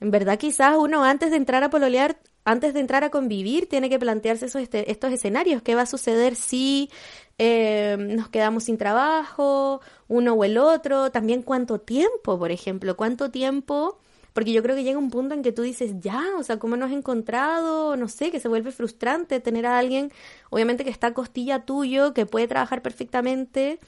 en 0.00 0.10
verdad 0.10 0.38
quizás 0.38 0.76
uno 0.76 1.04
antes 1.04 1.30
de 1.30 1.36
entrar 1.36 1.62
a 1.62 1.70
pololear, 1.70 2.18
antes 2.44 2.74
de 2.74 2.80
entrar 2.80 3.02
a 3.04 3.10
convivir, 3.10 3.68
tiene 3.68 3.88
que 3.90 3.98
plantearse 3.98 4.46
esos, 4.46 4.62
este, 4.62 4.90
estos 4.90 5.12
escenarios, 5.12 5.62
qué 5.62 5.74
va 5.74 5.82
a 5.82 5.86
suceder 5.86 6.36
si 6.36 6.90
eh, 7.38 7.96
nos 7.98 8.28
quedamos 8.28 8.64
sin 8.64 8.78
trabajo, 8.78 9.80
uno 10.08 10.34
o 10.34 10.44
el 10.44 10.58
otro, 10.58 11.10
también 11.10 11.42
cuánto 11.42 11.80
tiempo, 11.80 12.38
por 12.38 12.52
ejemplo, 12.52 12.96
cuánto 12.96 13.30
tiempo 13.30 13.98
porque 14.36 14.52
yo 14.52 14.62
creo 14.62 14.76
que 14.76 14.84
llega 14.84 14.98
un 14.98 15.08
punto 15.08 15.34
en 15.34 15.42
que 15.42 15.50
tú 15.50 15.62
dices, 15.62 15.92
ya, 15.98 16.22
o 16.38 16.42
sea, 16.42 16.58
¿cómo 16.58 16.76
nos 16.76 16.90
has 16.90 16.94
encontrado? 16.94 17.96
No 17.96 18.06
sé, 18.06 18.30
que 18.30 18.38
se 18.38 18.48
vuelve 18.48 18.70
frustrante 18.70 19.40
tener 19.40 19.64
a 19.64 19.78
alguien, 19.78 20.12
obviamente 20.50 20.84
que 20.84 20.90
está 20.90 21.06
a 21.06 21.14
costilla 21.14 21.64
tuyo, 21.64 22.12
que 22.12 22.26
puede 22.26 22.46
trabajar 22.46 22.82
perfectamente. 22.82 23.78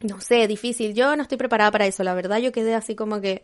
No 0.00 0.22
sé, 0.22 0.46
difícil. 0.48 0.94
Yo 0.94 1.14
no 1.16 1.22
estoy 1.22 1.36
preparada 1.36 1.70
para 1.70 1.86
eso, 1.86 2.02
la 2.02 2.14
verdad. 2.14 2.38
Yo 2.38 2.50
quedé 2.50 2.74
así 2.74 2.94
como 2.94 3.20
que 3.20 3.42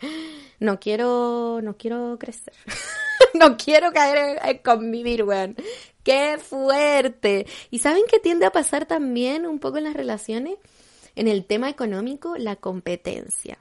no 0.61 0.81
quiero, 0.81 1.61
no 1.63 1.77
quiero 1.77 2.17
crecer. 2.19 2.55
no 3.35 3.59
quiero 3.59 3.93
caer 3.93 4.41
en, 4.43 4.59
convivir, 4.61 5.25
weón. 5.25 5.57
Qué 6.03 6.39
fuerte. 6.39 7.47
¿Y 7.71 7.81
saben 7.81 8.05
qué 8.11 8.19
tiende 8.19 8.47
a 8.47 8.51
pasar 8.51 8.87
también 8.87 9.45
un 9.45 9.59
poco 9.59 9.77
en 9.77 9.85
las 9.85 9.95
relaciones? 9.95 10.57
En 11.17 11.29
el 11.29 11.45
tema 11.45 11.69
económico, 11.69 12.39
la 12.39 12.57
competencia. 12.57 13.59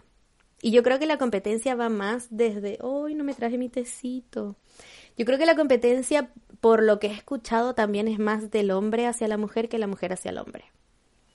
Y 0.65 0.71
yo 0.71 0.81
creo 0.81 0.97
que 0.97 1.05
la 1.05 1.17
competencia 1.17 1.75
va 1.75 1.89
más 1.89 2.27
desde, 2.29 2.77
hoy 2.79 3.15
no 3.15 3.25
me 3.25 3.33
traje 3.33 3.57
mi 3.57 3.67
tecito. 3.67 4.55
Yo 5.17 5.25
creo 5.25 5.37
que 5.37 5.45
la 5.45 5.57
competencia, 5.57 6.31
por 6.61 6.81
lo 6.81 6.99
que 6.99 7.07
he 7.07 7.11
escuchado, 7.11 7.75
también 7.75 8.07
es 8.07 8.17
más 8.17 8.49
del 8.49 8.71
hombre 8.71 9.05
hacia 9.05 9.27
la 9.27 9.35
mujer 9.35 9.67
que 9.67 9.77
la 9.77 9.87
mujer 9.87 10.13
hacia 10.13 10.31
el 10.31 10.37
hombre. 10.37 10.63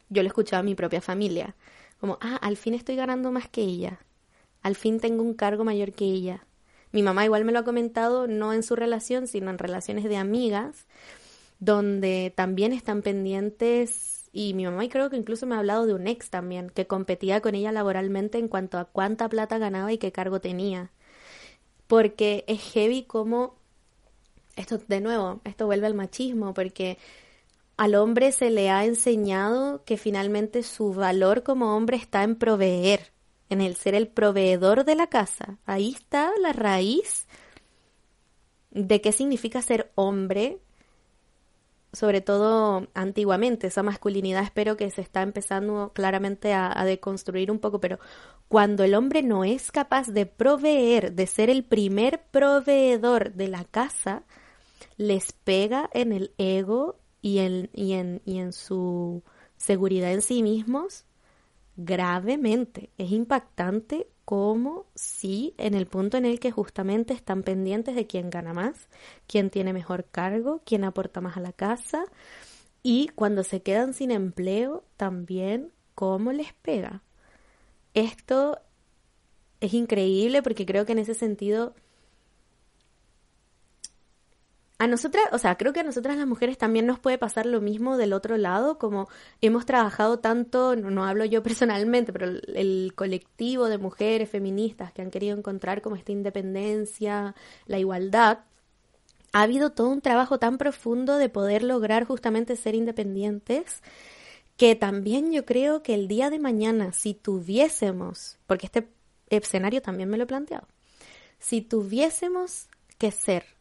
Yo 0.09 0.23
lo 0.23 0.29
he 0.29 0.31
escuchado 0.31 0.61
a 0.61 0.65
mi 0.65 0.75
propia 0.75 1.03
familia. 1.03 1.55
Como, 2.01 2.17
ah, 2.23 2.37
al 2.37 2.57
fin 2.57 2.73
estoy 2.73 2.97
ganando 2.97 3.31
más 3.31 3.51
que 3.51 3.61
ella. 3.61 4.01
Al 4.63 4.77
fin 4.77 4.99
tengo 4.99 5.23
un 5.23 5.35
cargo 5.35 5.63
mayor 5.63 5.93
que 5.93 6.07
ella. 6.07 6.47
Mi 6.91 7.03
mamá 7.03 7.27
igual 7.27 7.45
me 7.45 7.53
lo 7.53 7.59
ha 7.59 7.65
comentado, 7.65 8.29
no 8.29 8.55
en 8.55 8.63
su 8.63 8.77
relación, 8.77 9.27
sino 9.27 9.51
en 9.51 9.59
relaciones 9.59 10.05
de 10.05 10.17
amigas, 10.17 10.87
donde 11.61 12.33
también 12.35 12.73
están 12.73 13.03
pendientes 13.03 14.18
y 14.33 14.55
mi 14.55 14.65
mamá 14.65 14.85
y 14.85 14.89
creo 14.89 15.11
que 15.11 15.17
incluso 15.17 15.47
me 15.47 15.55
ha 15.55 15.59
hablado 15.59 15.87
de 15.87 15.95
un 15.95 16.07
ex 16.07 16.31
también, 16.31 16.71
que 16.71 16.87
competía 16.87 17.41
con 17.41 17.55
ella 17.55 17.73
laboralmente 17.73 18.39
en 18.39 18.49
cuanto 18.49 18.79
a 18.79 18.85
cuánta 18.85 19.29
plata 19.29 19.59
ganaba 19.59 19.93
y 19.93 19.99
qué 19.99 20.13
cargo 20.13 20.41
tenía. 20.41 20.91
Porque 21.87 22.45
es 22.47 22.61
heavy 22.73 23.05
como, 23.05 23.57
esto 24.57 24.79
de 24.79 25.01
nuevo, 25.01 25.41
esto 25.45 25.67
vuelve 25.67 25.87
al 25.87 25.95
machismo, 25.95 26.55
porque 26.55 26.99
al 27.77 27.95
hombre 27.95 28.33
se 28.33 28.51
le 28.51 28.71
ha 28.71 28.85
enseñado 28.85 29.85
que 29.85 29.97
finalmente 29.97 30.63
su 30.63 30.93
valor 30.93 31.43
como 31.43 31.77
hombre 31.77 31.97
está 31.97 32.25
en 32.25 32.37
proveer, 32.37 33.13
en 33.51 33.61
el 33.61 33.77
ser 33.77 33.95
el 33.95 34.09
proveedor 34.09 34.85
de 34.85 34.97
la 34.97 35.07
casa. 35.07 35.59
Ahí 35.65 35.95
está 35.95 36.33
la 36.41 36.53
raíz 36.53 37.27
de 38.71 39.01
qué 39.01 39.13
significa 39.13 39.63
ser 39.63 39.91
hombre 39.95 40.59
sobre 41.93 42.21
todo 42.21 42.87
antiguamente, 42.95 43.69
esa 43.69 43.83
masculinidad 43.83 44.43
espero 44.43 44.77
que 44.77 44.91
se 44.91 45.01
está 45.01 45.23
empezando 45.23 45.93
claramente 45.95 46.53
a, 46.53 46.85
deconstruir 46.85 47.51
un 47.51 47.59
poco, 47.59 47.81
pero 47.81 47.99
cuando 48.49 48.85
el 48.85 48.95
hombre 48.95 49.23
no 49.23 49.45
es 49.45 49.73
capaz 49.73 50.09
de 50.09 50.27
proveer, 50.27 51.13
de 51.13 51.27
ser 51.27 51.51
el 51.51 51.65
primer 51.65 52.23
proveedor 52.31 53.33
de 53.35 53.49
la 53.49 53.65
casa, 53.65 54.25
les 54.97 55.33
pega 55.33 55.89
en 55.93 56.13
el 56.13 56.33
ego 56.39 56.99
y 57.23 57.39
en, 57.39 57.71
y 57.73 57.95
en, 57.95 58.23
y 58.25 58.39
en 58.39 58.53
su 58.53 59.23
seguridad 59.57 60.13
en 60.13 60.23
sí 60.23 60.43
mismos 60.43 61.05
gravemente. 61.77 62.91
Es 62.99 63.13
impactante 63.13 64.09
como 64.29 64.85
si 64.95 65.55
en 65.57 65.73
el 65.73 65.87
punto 65.87 66.19
en 66.19 66.27
el 66.27 66.39
que 66.39 66.51
justamente 66.51 67.15
están 67.15 67.43
pendientes 67.43 67.95
de 67.95 68.07
quién 68.07 68.29
gana 68.29 68.53
más, 68.53 68.91
quién 69.27 69.49
tiene 69.49 69.73
mejor 69.73 70.05
cargo, 70.05 70.61
quién 70.67 70.85
aporta 70.85 71.23
más 71.23 71.39
a 71.39 71.41
la 71.41 71.55
casa 71.55 72.05
y 72.83 73.09
cuando 73.15 73.43
se 73.43 73.63
quedan 73.63 73.95
sin 73.95 74.11
empleo 74.11 74.85
también 74.99 75.73
cómo 75.95 76.33
les 76.33 76.53
pega. 76.53 77.03
Esto 77.95 78.61
es 79.63 79.73
increíble 79.73 80.43
porque 80.43 80.67
creo 80.67 80.85
que 80.85 80.93
en 80.93 80.99
ese 80.99 81.15
sentido 81.15 81.75
a 84.79 84.87
nosotras, 84.87 85.25
o 85.33 85.39
sea, 85.39 85.57
creo 85.57 85.73
que 85.73 85.81
a 85.81 85.83
nosotras 85.83 86.17
las 86.17 86.27
mujeres 86.27 86.57
también 86.57 86.87
nos 86.87 87.01
puede 87.01 87.19
pasar 87.19 87.47
lo 87.47 87.61
mismo 87.61 87.97
del 87.97 88.13
otro 88.13 88.37
lado, 88.37 88.79
como 88.79 89.09
hemos 89.41 89.67
trabajado 89.67 90.21
tanto, 90.21 90.77
no, 90.77 91.05
hablo 91.05 91.25
yo 91.25 91.43
personalmente, 91.43 92.13
pero 92.13 92.27
el, 92.27 92.93
colectivo 92.95 93.69
de 93.69 93.79
mujeres 93.79 94.31
feministas 94.31 94.93
que 94.93 95.03
han 95.03 95.11
querido 95.11 95.37
encontrar 95.37 95.83
como 95.83 95.97
esta 95.97 96.13
independencia, 96.13 97.35
la 97.67 97.79
igualdad, 97.79 98.41
ha 99.33 99.43
habido 99.43 99.71
todo 99.71 99.89
un 99.89 100.01
trabajo 100.01 100.39
tan 100.39 100.59
profundo 100.59 101.17
de 101.17 101.29
poder 101.29 101.65
lograr 101.65 102.05
justamente 102.05 102.55
ser 102.57 102.77
independientes, 102.77 103.83
que 104.57 104.77
también 104.77 105.33
yo 105.33 105.45
creo 105.45 105.83
que 105.83 105.95
el 105.95 106.07
día 106.07 106.31
de 106.31 106.39
mañana, 106.39 106.93
si 106.93 107.15
tuviésemos, 107.15 108.39
porque 108.47 108.67
este 108.67 108.89
escenario 109.29 109.83
también 109.83 110.09
me 110.09 110.17
lo 110.17 110.25
he 110.25 110.27
planteado, 110.27 110.69
si 111.41 111.63
tuviésemos 111.63 112.69
que 112.97 113.11
ser 113.11 113.58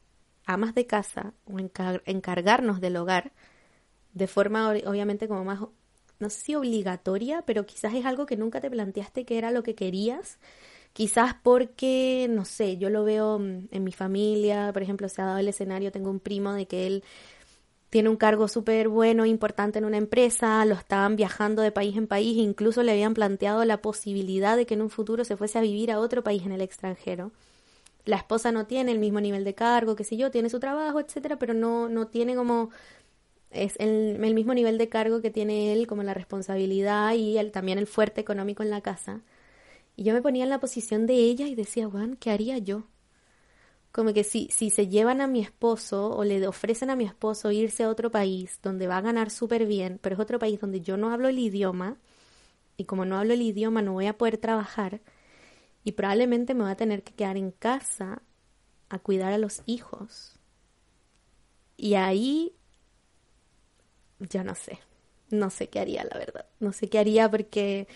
amas 0.47 0.73
de 0.73 0.87
casa 0.87 1.33
o 1.45 1.59
encargarnos 1.59 2.81
del 2.81 2.97
hogar 2.97 3.33
de 4.13 4.27
forma 4.27 4.69
obviamente 4.69 5.27
como 5.27 5.43
más, 5.43 5.59
no 6.19 6.29
sé 6.29 6.39
si 6.39 6.55
obligatoria, 6.55 7.43
pero 7.45 7.65
quizás 7.65 7.93
es 7.93 8.05
algo 8.05 8.25
que 8.25 8.37
nunca 8.37 8.59
te 8.59 8.69
planteaste 8.69 9.25
que 9.25 9.37
era 9.37 9.51
lo 9.51 9.61
que 9.63 9.75
querías. 9.75 10.39
Quizás 10.93 11.35
porque, 11.43 12.27
no 12.29 12.43
sé, 12.45 12.77
yo 12.77 12.89
lo 12.89 13.03
veo 13.03 13.37
mm, 13.37 13.67
en 13.71 13.83
mi 13.83 13.91
familia, 13.91 14.71
por 14.73 14.81
ejemplo, 14.81 15.07
se 15.09 15.21
ha 15.21 15.25
dado 15.25 15.37
el 15.37 15.47
escenario, 15.47 15.91
tengo 15.91 16.09
un 16.09 16.19
primo 16.19 16.53
de 16.53 16.65
que 16.65 16.87
él 16.87 17.03
tiene 17.89 18.09
un 18.09 18.17
cargo 18.17 18.47
súper 18.47 18.89
bueno, 18.89 19.25
importante 19.25 19.79
en 19.79 19.85
una 19.85 19.97
empresa, 19.97 20.65
lo 20.65 20.75
estaban 20.75 21.15
viajando 21.15 21.61
de 21.61 21.71
país 21.71 21.95
en 21.97 22.07
país, 22.07 22.37
incluso 22.37 22.83
le 22.83 22.91
habían 22.93 23.13
planteado 23.13 23.63
la 23.65 23.81
posibilidad 23.81 24.57
de 24.57 24.65
que 24.65 24.73
en 24.73 24.81
un 24.81 24.89
futuro 24.89 25.23
se 25.23 25.37
fuese 25.37 25.59
a 25.59 25.61
vivir 25.61 25.91
a 25.91 25.99
otro 25.99 26.23
país 26.23 26.43
en 26.45 26.51
el 26.51 26.61
extranjero 26.61 27.31
la 28.07 28.17
esposa 28.17 28.51
no 28.51 28.65
tiene 28.67 28.91
el 28.91 28.99
mismo 28.99 29.21
nivel 29.21 29.43
de 29.43 29.53
cargo, 29.53 29.95
qué 29.95 30.03
sé 30.03 30.17
yo, 30.17 30.31
tiene 30.31 30.49
su 30.49 30.59
trabajo, 30.59 30.99
etcétera, 30.99 31.37
pero 31.37 31.53
no, 31.53 31.89
no 31.89 32.07
tiene 32.07 32.35
como 32.35 32.71
es 33.51 33.75
el, 33.79 34.23
el, 34.23 34.33
mismo 34.33 34.53
nivel 34.53 34.77
de 34.77 34.89
cargo 34.89 35.21
que 35.21 35.31
tiene 35.31 35.73
él, 35.73 35.87
como 35.87 36.03
la 36.03 36.13
responsabilidad 36.13 37.13
y 37.15 37.37
el, 37.37 37.51
también 37.51 37.77
el 37.77 37.87
fuerte 37.87 38.21
económico 38.21 38.63
en 38.63 38.69
la 38.69 38.81
casa. 38.81 39.21
Y 39.95 40.03
yo 40.03 40.13
me 40.13 40.21
ponía 40.21 40.43
en 40.43 40.49
la 40.49 40.59
posición 40.59 41.07
de 41.07 41.15
ella 41.15 41.47
y 41.47 41.55
decía, 41.55 41.89
Juan, 41.89 42.17
¿qué 42.17 42.31
haría 42.31 42.57
yo? 42.59 42.83
Como 43.91 44.13
que 44.13 44.23
si, 44.23 44.47
si 44.51 44.69
se 44.69 44.87
llevan 44.87 45.21
a 45.21 45.27
mi 45.27 45.41
esposo 45.41 46.09
o 46.15 46.23
le 46.23 46.47
ofrecen 46.47 46.89
a 46.89 46.95
mi 46.95 47.05
esposo 47.05 47.51
irse 47.51 47.83
a 47.83 47.89
otro 47.89 48.11
país 48.11 48.59
donde 48.61 48.87
va 48.87 48.97
a 48.97 49.01
ganar 49.01 49.31
súper 49.31 49.65
bien, 49.65 49.99
pero 50.01 50.15
es 50.15 50.21
otro 50.21 50.39
país 50.39 50.59
donde 50.61 50.81
yo 50.81 50.97
no 50.97 51.11
hablo 51.11 51.29
el 51.29 51.39
idioma, 51.39 51.97
y 52.77 52.85
como 52.85 53.05
no 53.05 53.17
hablo 53.17 53.33
el 53.33 53.41
idioma 53.41 53.81
no 53.81 53.93
voy 53.93 54.05
a 54.07 54.17
poder 54.17 54.37
trabajar, 54.37 55.01
y 55.87 55.93
probablemente 55.93 56.53
me 56.53 56.63
voy 56.63 56.71
a 56.73 56.75
tener 56.75 57.01
que 57.01 57.13
quedar 57.13 57.37
en 57.37 57.51
casa 57.51 58.21
a 58.89 58.99
cuidar 58.99 59.31
a 59.31 59.37
los 59.37 59.61
hijos. 59.67 60.37
Y 61.77 61.93
ahí 61.93 62.53
yo 64.19 64.43
no 64.43 64.53
sé, 64.53 64.79
no 65.29 65.49
sé 65.49 65.69
qué 65.69 65.79
haría, 65.79 66.03
la 66.03 66.17
verdad. 66.17 66.45
No 66.59 66.73
sé 66.73 66.89
qué 66.89 66.99
haría 66.99 67.31
porque 67.31 67.87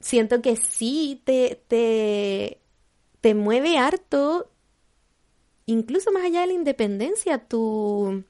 siento 0.00 0.40
que 0.40 0.56
sí 0.56 1.20
te, 1.26 1.62
te, 1.68 2.62
te 3.20 3.34
mueve 3.34 3.76
harto, 3.76 4.50
incluso 5.66 6.10
más 6.12 6.24
allá 6.24 6.40
de 6.40 6.46
la 6.46 6.52
independencia, 6.54 7.46
tu, 7.46 8.24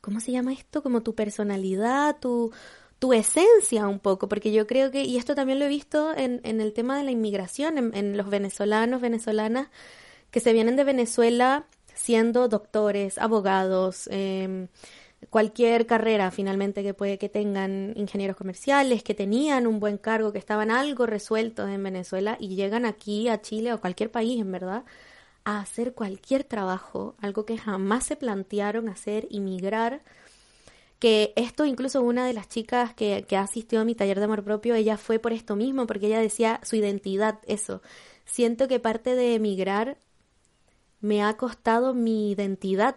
¿cómo 0.00 0.20
se 0.20 0.30
llama 0.30 0.52
esto? 0.52 0.80
Como 0.80 1.02
tu 1.02 1.16
personalidad, 1.16 2.20
tu, 2.20 2.52
tu 2.98 3.12
esencia 3.12 3.86
un 3.88 3.98
poco, 3.98 4.28
porque 4.28 4.52
yo 4.52 4.66
creo 4.66 4.90
que, 4.90 5.04
y 5.04 5.16
esto 5.16 5.34
también 5.34 5.58
lo 5.58 5.66
he 5.66 5.68
visto 5.68 6.16
en, 6.16 6.40
en 6.44 6.60
el 6.60 6.72
tema 6.72 6.96
de 6.96 7.04
la 7.04 7.10
inmigración, 7.10 7.78
en, 7.78 7.94
en 7.94 8.16
los 8.16 8.30
venezolanos, 8.30 9.00
venezolanas, 9.00 9.68
que 10.30 10.40
se 10.40 10.52
vienen 10.52 10.76
de 10.76 10.84
Venezuela 10.84 11.66
siendo 11.94 12.48
doctores, 12.48 13.18
abogados, 13.18 14.08
eh, 14.10 14.68
cualquier 15.30 15.86
carrera 15.86 16.30
finalmente 16.30 16.82
que 16.82 16.94
puede 16.94 17.18
que 17.18 17.28
tengan 17.28 17.92
ingenieros 17.96 18.36
comerciales, 18.36 19.02
que 19.02 19.14
tenían 19.14 19.66
un 19.66 19.80
buen 19.80 19.98
cargo, 19.98 20.32
que 20.32 20.38
estaban 20.38 20.70
algo 20.70 21.06
resueltos 21.06 21.70
en 21.70 21.82
Venezuela 21.82 22.36
y 22.40 22.54
llegan 22.56 22.84
aquí 22.84 23.28
a 23.28 23.40
Chile 23.40 23.72
o 23.72 23.80
cualquier 23.80 24.10
país, 24.10 24.40
en 24.40 24.52
verdad, 24.52 24.84
a 25.44 25.60
hacer 25.60 25.94
cualquier 25.94 26.44
trabajo, 26.44 27.14
algo 27.20 27.44
que 27.44 27.58
jamás 27.58 28.04
se 28.06 28.16
plantearon 28.16 28.88
hacer, 28.88 29.26
inmigrar. 29.30 30.02
Que 30.98 31.32
esto, 31.36 31.64
incluso 31.64 32.02
una 32.02 32.26
de 32.26 32.32
las 32.32 32.48
chicas 32.48 32.94
que, 32.94 33.24
que 33.28 33.36
asistió 33.36 33.80
a 33.80 33.84
mi 33.84 33.94
taller 33.94 34.18
de 34.18 34.24
amor 34.24 34.44
propio, 34.44 34.74
ella 34.74 34.96
fue 34.96 35.18
por 35.18 35.32
esto 35.32 35.56
mismo, 35.56 35.86
porque 35.86 36.06
ella 36.06 36.20
decía 36.20 36.60
su 36.62 36.76
identidad, 36.76 37.40
eso. 37.46 37.82
Siento 38.24 38.68
que 38.68 38.80
parte 38.80 39.14
de 39.14 39.34
emigrar 39.34 39.98
me 41.00 41.22
ha 41.22 41.36
costado 41.36 41.94
mi 41.94 42.30
identidad 42.32 42.96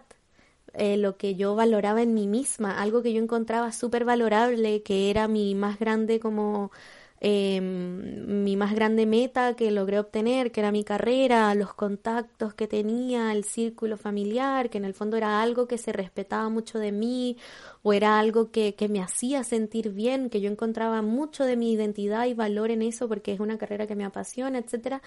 eh, 0.74 0.98
lo 0.98 1.18
que 1.18 1.36
yo 1.36 1.56
valoraba 1.56 2.02
en 2.04 2.14
mí 2.14 2.28
misma, 2.28 2.80
algo 2.80 3.02
que 3.02 3.12
yo 3.12 3.22
encontraba 3.22 3.72
súper 3.72 4.06
valorable, 4.06 4.84
que 4.84 5.10
era 5.10 5.28
mi 5.28 5.56
más 5.56 5.80
grande 5.80 6.20
como 6.20 6.72
eh, 7.20 7.60
mi 7.62 8.56
más 8.56 8.76
grande 8.76 9.08
meta 9.08 9.56
que 9.56 9.72
logré 9.72 10.00
obtener, 10.00 10.52
que 10.52 10.60
era 10.60 10.72
mi 10.72 10.84
carrera, 10.84 11.54
los 11.56 11.74
contactos 11.74 12.54
que 12.54 12.68
tenía, 12.68 13.32
el 13.32 13.44
círculo 13.44 13.98
familiar, 13.98 14.70
que 14.70 14.78
en 14.78 14.86
el 14.86 14.94
fondo 14.94 15.18
era 15.18 15.42
algo 15.42 15.68
que 15.68 15.80
se 15.80 15.92
respetaba 15.92 16.50
mucho 16.50 16.78
de 16.78 16.92
mí 16.92 17.38
o 17.82 17.94
era 17.94 18.20
algo 18.20 18.52
que, 18.52 18.76
que 18.76 18.88
me 18.88 19.02
hacía 19.02 19.44
sentir 19.44 19.92
bien, 19.92 20.30
que 20.30 20.42
yo 20.42 20.52
encontraba 20.52 21.02
mucho 21.02 21.44
de 21.44 21.56
mi 21.56 21.72
identidad 21.72 22.26
y 22.28 22.36
valor 22.36 22.70
en 22.70 22.84
eso 22.84 23.08
porque 23.08 23.34
es 23.34 23.40
una 23.40 23.58
carrera 23.58 23.88
que 23.88 23.96
me 23.96 24.06
apasiona, 24.06 24.60
etcétera. 24.60 25.02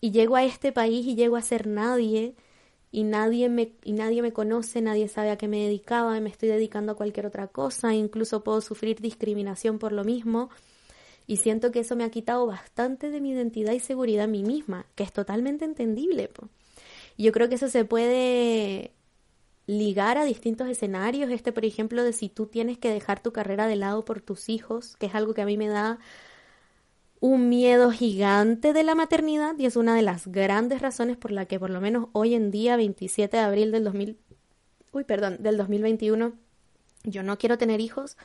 Y 0.00 0.10
llego 0.10 0.36
a 0.36 0.44
este 0.44 0.72
país 0.72 1.06
y 1.06 1.14
llego 1.16 1.36
a 1.36 1.42
ser 1.42 1.66
nadie 1.66 2.34
y 2.92 3.04
nadie 3.04 3.48
me 3.48 3.72
y 3.84 3.92
nadie 3.92 4.22
me 4.22 4.32
conoce, 4.32 4.82
nadie 4.82 5.08
sabe 5.08 5.30
a 5.30 5.38
qué 5.38 5.48
me 5.48 5.64
dedicaba, 5.64 6.20
me 6.20 6.30
estoy 6.30 6.50
dedicando 6.50 6.92
a 6.92 6.96
cualquier 6.96 7.26
otra 7.26 7.48
cosa, 7.48 7.94
incluso 7.94 8.44
puedo 8.44 8.60
sufrir 8.60 9.00
discriminación 9.00 9.78
por 9.78 9.92
lo 9.92 10.04
mismo 10.04 10.50
y 11.26 11.38
siento 11.38 11.72
que 11.72 11.80
eso 11.80 11.96
me 11.96 12.04
ha 12.04 12.10
quitado 12.10 12.46
bastante 12.46 13.10
de 13.10 13.20
mi 13.20 13.30
identidad 13.30 13.72
y 13.72 13.80
seguridad 13.80 14.24
a 14.24 14.28
mí 14.28 14.42
misma, 14.42 14.86
que 14.94 15.02
es 15.02 15.12
totalmente 15.12 15.64
entendible. 15.64 16.30
Y 17.16 17.24
yo 17.24 17.32
creo 17.32 17.48
que 17.48 17.56
eso 17.56 17.68
se 17.68 17.84
puede 17.84 18.92
ligar 19.66 20.18
a 20.18 20.24
distintos 20.24 20.68
escenarios, 20.68 21.30
este 21.30 21.52
por 21.52 21.64
ejemplo 21.64 22.04
de 22.04 22.12
si 22.12 22.28
tú 22.28 22.46
tienes 22.46 22.78
que 22.78 22.90
dejar 22.90 23.20
tu 23.20 23.32
carrera 23.32 23.66
de 23.66 23.74
lado 23.74 24.04
por 24.04 24.20
tus 24.20 24.48
hijos, 24.48 24.96
que 24.96 25.06
es 25.06 25.14
algo 25.14 25.34
que 25.34 25.42
a 25.42 25.46
mí 25.46 25.56
me 25.56 25.66
da 25.66 25.98
un 27.18 27.48
miedo 27.48 27.90
gigante 27.90 28.72
de 28.72 28.84
la 28.84 28.94
maternidad 28.94 29.58
y 29.58 29.66
es 29.66 29.74
una 29.74 29.96
de 29.96 30.02
las 30.02 30.28
grandes 30.28 30.80
razones 30.80 31.16
por 31.16 31.32
la 31.32 31.46
que 31.46 31.58
por 31.58 31.70
lo 31.70 31.80
menos 31.80 32.08
hoy 32.12 32.34
en 32.34 32.52
día, 32.52 32.76
27 32.76 33.36
de 33.36 33.42
abril 33.42 33.72
del 33.72 33.82
2000, 33.82 34.18
uy, 34.92 35.04
perdón, 35.04 35.38
del 35.40 35.56
2021, 35.56 36.34
yo 37.04 37.22
no 37.24 37.38
quiero 37.38 37.58
tener 37.58 37.80
hijos 37.80 38.16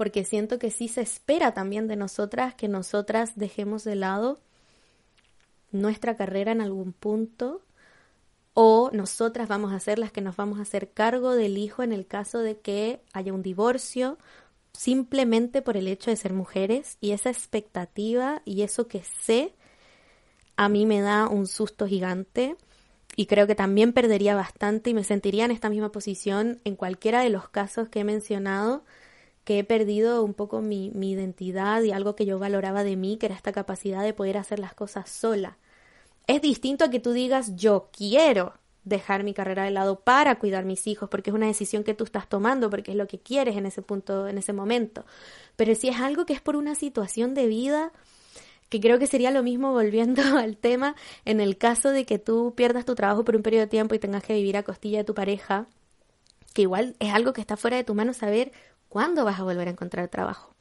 porque 0.00 0.24
siento 0.24 0.58
que 0.58 0.70
sí 0.70 0.88
se 0.88 1.02
espera 1.02 1.52
también 1.52 1.86
de 1.86 1.94
nosotras 1.94 2.54
que 2.54 2.68
nosotras 2.68 3.32
dejemos 3.36 3.84
de 3.84 3.96
lado 3.96 4.40
nuestra 5.72 6.16
carrera 6.16 6.52
en 6.52 6.62
algún 6.62 6.94
punto 6.94 7.60
o 8.54 8.88
nosotras 8.94 9.46
vamos 9.46 9.74
a 9.74 9.78
ser 9.78 9.98
las 9.98 10.10
que 10.10 10.22
nos 10.22 10.36
vamos 10.36 10.58
a 10.58 10.62
hacer 10.62 10.90
cargo 10.92 11.34
del 11.34 11.58
hijo 11.58 11.82
en 11.82 11.92
el 11.92 12.06
caso 12.06 12.38
de 12.38 12.58
que 12.58 13.02
haya 13.12 13.34
un 13.34 13.42
divorcio 13.42 14.16
simplemente 14.72 15.60
por 15.60 15.76
el 15.76 15.86
hecho 15.86 16.10
de 16.10 16.16
ser 16.16 16.32
mujeres 16.32 16.96
y 17.02 17.10
esa 17.10 17.28
expectativa 17.28 18.40
y 18.46 18.62
eso 18.62 18.88
que 18.88 19.02
sé 19.02 19.52
a 20.56 20.70
mí 20.70 20.86
me 20.86 21.02
da 21.02 21.28
un 21.28 21.46
susto 21.46 21.86
gigante 21.86 22.56
y 23.16 23.26
creo 23.26 23.46
que 23.46 23.54
también 23.54 23.92
perdería 23.92 24.34
bastante 24.34 24.88
y 24.88 24.94
me 24.94 25.04
sentiría 25.04 25.44
en 25.44 25.50
esta 25.50 25.68
misma 25.68 25.92
posición 25.92 26.58
en 26.64 26.74
cualquiera 26.74 27.20
de 27.20 27.28
los 27.28 27.50
casos 27.50 27.90
que 27.90 28.00
he 28.00 28.04
mencionado 28.04 28.82
que 29.44 29.58
he 29.58 29.64
perdido 29.64 30.22
un 30.22 30.34
poco 30.34 30.60
mi, 30.60 30.90
mi 30.94 31.12
identidad 31.12 31.82
y 31.82 31.92
algo 31.92 32.14
que 32.16 32.26
yo 32.26 32.38
valoraba 32.38 32.84
de 32.84 32.96
mí, 32.96 33.16
que 33.16 33.26
era 33.26 33.34
esta 33.34 33.52
capacidad 33.52 34.02
de 34.02 34.12
poder 34.12 34.36
hacer 34.36 34.58
las 34.58 34.74
cosas 34.74 35.10
sola. 35.10 35.58
Es 36.26 36.42
distinto 36.42 36.84
a 36.84 36.90
que 36.90 37.00
tú 37.00 37.12
digas 37.12 37.56
yo 37.56 37.88
quiero 37.96 38.54
dejar 38.84 39.24
mi 39.24 39.34
carrera 39.34 39.64
de 39.64 39.70
lado 39.70 40.00
para 40.00 40.38
cuidar 40.38 40.64
mis 40.64 40.86
hijos, 40.86 41.08
porque 41.08 41.30
es 41.30 41.34
una 41.34 41.46
decisión 41.46 41.84
que 41.84 41.94
tú 41.94 42.04
estás 42.04 42.28
tomando, 42.28 42.70
porque 42.70 42.92
es 42.92 42.96
lo 42.96 43.06
que 43.06 43.18
quieres 43.18 43.56
en 43.56 43.66
ese 43.66 43.82
punto, 43.82 44.26
en 44.28 44.38
ese 44.38 44.52
momento. 44.52 45.04
Pero 45.56 45.74
si 45.74 45.88
es 45.88 46.00
algo 46.00 46.26
que 46.26 46.32
es 46.32 46.40
por 46.40 46.56
una 46.56 46.74
situación 46.74 47.34
de 47.34 47.46
vida, 47.46 47.92
que 48.68 48.80
creo 48.80 48.98
que 48.98 49.06
sería 49.06 49.30
lo 49.30 49.42
mismo 49.42 49.72
volviendo 49.72 50.22
al 50.38 50.56
tema, 50.56 50.96
en 51.24 51.40
el 51.40 51.58
caso 51.58 51.90
de 51.90 52.06
que 52.06 52.18
tú 52.18 52.54
pierdas 52.56 52.84
tu 52.84 52.94
trabajo 52.94 53.24
por 53.24 53.36
un 53.36 53.42
periodo 53.42 53.62
de 53.62 53.70
tiempo 53.70 53.94
y 53.94 53.98
tengas 53.98 54.22
que 54.22 54.34
vivir 54.34 54.56
a 54.56 54.62
costilla 54.62 54.98
de 54.98 55.04
tu 55.04 55.14
pareja, 55.14 55.66
que 56.54 56.62
igual 56.62 56.96
es 56.98 57.12
algo 57.12 57.32
que 57.32 57.40
está 57.40 57.56
fuera 57.56 57.76
de 57.76 57.84
tu 57.84 57.94
mano 57.94 58.12
saber 58.12 58.52
cuándo 58.90 59.24
vas 59.24 59.40
a 59.40 59.44
volver 59.44 59.68
a 59.68 59.70
encontrar 59.70 60.08
trabajo. 60.08 60.52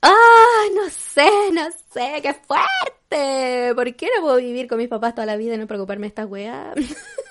¡Ay, 0.00 0.70
no 0.76 0.88
sé, 0.90 1.50
no 1.52 1.62
sé, 1.90 2.20
qué 2.22 2.34
fuerte! 2.34 3.74
¿Por 3.74 3.96
qué 3.96 4.08
no 4.14 4.22
puedo 4.22 4.36
vivir 4.36 4.68
con 4.68 4.78
mis 4.78 4.88
papás 4.88 5.14
toda 5.14 5.26
la 5.26 5.36
vida 5.36 5.54
y 5.54 5.58
no 5.58 5.66
preocuparme 5.66 6.02
de 6.02 6.08
estas 6.08 6.26
weas? 6.30 6.76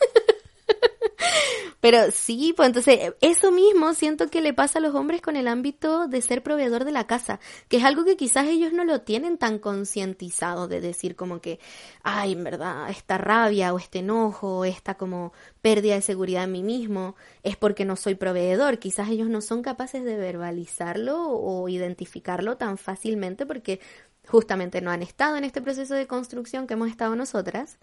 Pero 1.83 2.11
sí, 2.11 2.53
pues 2.55 2.67
entonces 2.67 3.13
eso 3.19 3.51
mismo 3.51 3.93
siento 3.93 4.29
que 4.29 4.39
le 4.39 4.53
pasa 4.53 4.79
a 4.79 4.81
los 4.81 4.95
hombres 4.95 5.21
con 5.21 5.35
el 5.35 5.49
ámbito 5.49 6.07
de 6.07 6.21
ser 6.21 6.41
proveedor 6.41 6.85
de 6.85 6.93
la 6.93 7.07
casa, 7.07 7.41
que 7.67 7.75
es 7.75 7.83
algo 7.83 8.05
que 8.05 8.15
quizás 8.15 8.47
ellos 8.47 8.71
no 8.71 8.85
lo 8.85 9.01
tienen 9.01 9.37
tan 9.37 9.59
concientizado 9.59 10.69
de 10.69 10.79
decir 10.79 11.17
como 11.17 11.41
que, 11.41 11.59
ay, 12.01 12.31
en 12.31 12.45
verdad, 12.45 12.89
esta 12.89 13.17
rabia 13.17 13.73
o 13.73 13.79
este 13.79 13.99
enojo 13.99 14.59
o 14.59 14.63
esta 14.63 14.95
como 14.95 15.33
pérdida 15.61 15.95
de 15.95 16.01
seguridad 16.01 16.45
en 16.45 16.53
mí 16.53 16.63
mismo 16.63 17.17
es 17.43 17.57
porque 17.57 17.83
no 17.83 17.97
soy 17.97 18.15
proveedor. 18.15 18.79
Quizás 18.79 19.09
ellos 19.09 19.27
no 19.27 19.41
son 19.41 19.61
capaces 19.61 20.05
de 20.05 20.15
verbalizarlo 20.15 21.31
o 21.31 21.67
identificarlo 21.67 22.55
tan 22.55 22.77
fácilmente 22.77 23.45
porque 23.45 23.81
justamente 24.29 24.79
no 24.79 24.89
han 24.89 25.03
estado 25.03 25.35
en 25.35 25.43
este 25.43 25.61
proceso 25.61 25.95
de 25.95 26.07
construcción 26.07 26.65
que 26.65 26.75
hemos 26.75 26.89
estado 26.89 27.13
nosotras. 27.17 27.77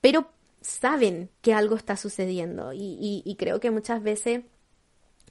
Pero 0.00 0.30
saben 0.60 1.30
que 1.42 1.54
algo 1.54 1.76
está 1.76 1.96
sucediendo 1.96 2.72
y, 2.72 3.22
y, 3.24 3.36
creo 3.36 3.60
que 3.60 3.70
muchas 3.70 4.02
veces 4.02 4.42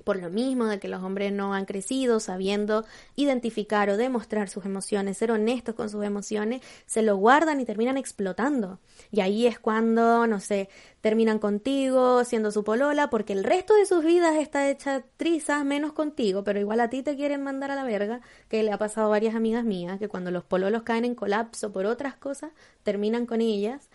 por 0.04 0.18
lo 0.18 0.30
mismo 0.30 0.66
de 0.66 0.80
que 0.80 0.88
los 0.88 1.02
hombres 1.04 1.32
no 1.32 1.54
han 1.54 1.66
crecido 1.66 2.20
sabiendo 2.20 2.86
identificar 3.16 3.90
o 3.90 3.98
demostrar 3.98 4.50
sus 4.50 4.66
emociones, 4.66 5.18
ser 5.18 5.32
honestos 5.32 5.76
con 5.76 5.90
sus 5.90 6.04
emociones, 6.04 6.62
se 6.86 7.02
lo 7.02 7.18
guardan 7.18 7.60
y 7.62 7.66
terminan 7.66 7.98
explotando. 7.98 8.80
Y 9.12 9.22
ahí 9.22 9.48
es 9.48 9.58
cuando, 9.58 10.28
no 10.28 10.40
sé, 10.40 10.70
terminan 11.02 11.40
contigo 11.40 12.24
siendo 12.24 12.52
su 12.52 12.64
polola 12.64 13.10
porque 13.10 13.34
el 13.34 13.44
resto 13.44 13.76
de 13.76 13.86
sus 13.86 14.04
vidas 14.04 14.36
está 14.36 14.70
hecha 14.70 15.04
trizas 15.18 15.64
menos 15.66 15.94
contigo, 15.94 16.44
pero 16.44 16.60
igual 16.60 16.82
a 16.82 16.90
ti 16.90 17.02
te 17.02 17.16
quieren 17.16 17.44
mandar 17.44 17.72
a 17.72 17.76
la 17.76 17.84
verga, 17.84 18.22
que 18.50 18.64
le 18.64 18.72
ha 18.72 18.78
pasado 18.78 19.08
a 19.08 19.10
varias 19.10 19.36
amigas 19.36 19.64
mías, 19.64 19.98
que 19.98 20.08
cuando 20.08 20.30
los 20.32 20.44
pololos 20.44 20.84
caen 20.84 21.06
en 21.06 21.16
colapso 21.16 21.72
por 21.72 21.86
otras 21.86 22.16
cosas, 22.16 22.52
terminan 22.84 23.26
con 23.26 23.42
ellas. 23.42 23.90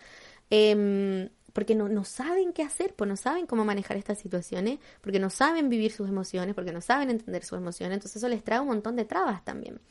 Em, 0.51 1.29
porque 1.53 1.75
no, 1.75 1.89
no 1.89 2.03
saben 2.03 2.53
qué 2.53 2.63
hacer, 2.63 2.93
pues 2.93 3.09
no 3.09 3.17
saben 3.17 3.47
cómo 3.47 3.65
manejar 3.65 3.97
estas 3.97 4.19
situaciones, 4.19 4.79
porque 5.01 5.19
no 5.19 5.29
saben 5.29 5.69
vivir 5.69 5.91
sus 5.91 6.07
emociones, 6.07 6.55
porque 6.55 6.71
no 6.71 6.81
saben 6.81 7.09
entender 7.09 7.43
sus 7.43 7.57
emociones, 7.57 7.95
entonces 7.95 8.17
eso 8.17 8.29
les 8.29 8.43
trae 8.43 8.59
un 8.59 8.67
montón 8.67 8.95
de 8.95 9.05
trabas 9.05 9.43
también. 9.43 9.81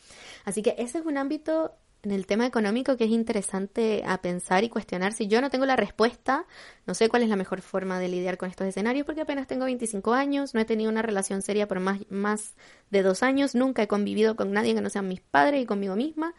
Así 0.45 0.63
que 0.63 0.75
ese 0.79 0.99
es 0.99 1.07
un 1.07 1.19
ámbito 1.19 1.73
en 2.03 2.13
el 2.13 2.27
tema 2.27 2.47
económico 2.47 2.97
que 2.97 3.05
es 3.05 3.11
interesante 3.11 4.03
a 4.07 4.23
pensar 4.23 4.65
y 4.65 4.69
cuestionar. 4.69 5.13
Si 5.13 5.27
yo 5.27 5.41
no 5.41 5.51
tengo 5.51 5.67
la 5.67 5.77
respuesta, 5.77 6.47
no 6.87 6.95
sé 6.95 7.09
cuál 7.09 7.23
es 7.23 7.29
la 7.29 7.37
mejor 7.37 7.61
forma 7.61 7.99
de 7.99 8.09
lidiar 8.09 8.39
con 8.39 8.49
estos 8.49 8.67
escenarios 8.67 9.05
porque 9.05 9.21
apenas 9.21 9.47
tengo 9.47 9.67
25 9.67 10.15
años, 10.15 10.55
no 10.55 10.61
he 10.61 10.65
tenido 10.65 10.91
una 10.91 11.03
relación 11.03 11.43
seria 11.43 11.69
por 11.69 11.81
más, 11.81 12.01
más 12.09 12.55
de 12.91 13.03
dos 13.03 13.23
años, 13.23 13.55
nunca 13.55 13.83
he 13.83 13.89
convivido 13.89 14.35
con 14.35 14.53
nadie 14.53 14.75
que 14.75 14.81
no 14.81 14.89
sean 14.89 15.09
mis 15.09 15.21
padres 15.21 15.63
y 15.63 15.67
conmigo 15.67 15.95
misma. 15.95 16.35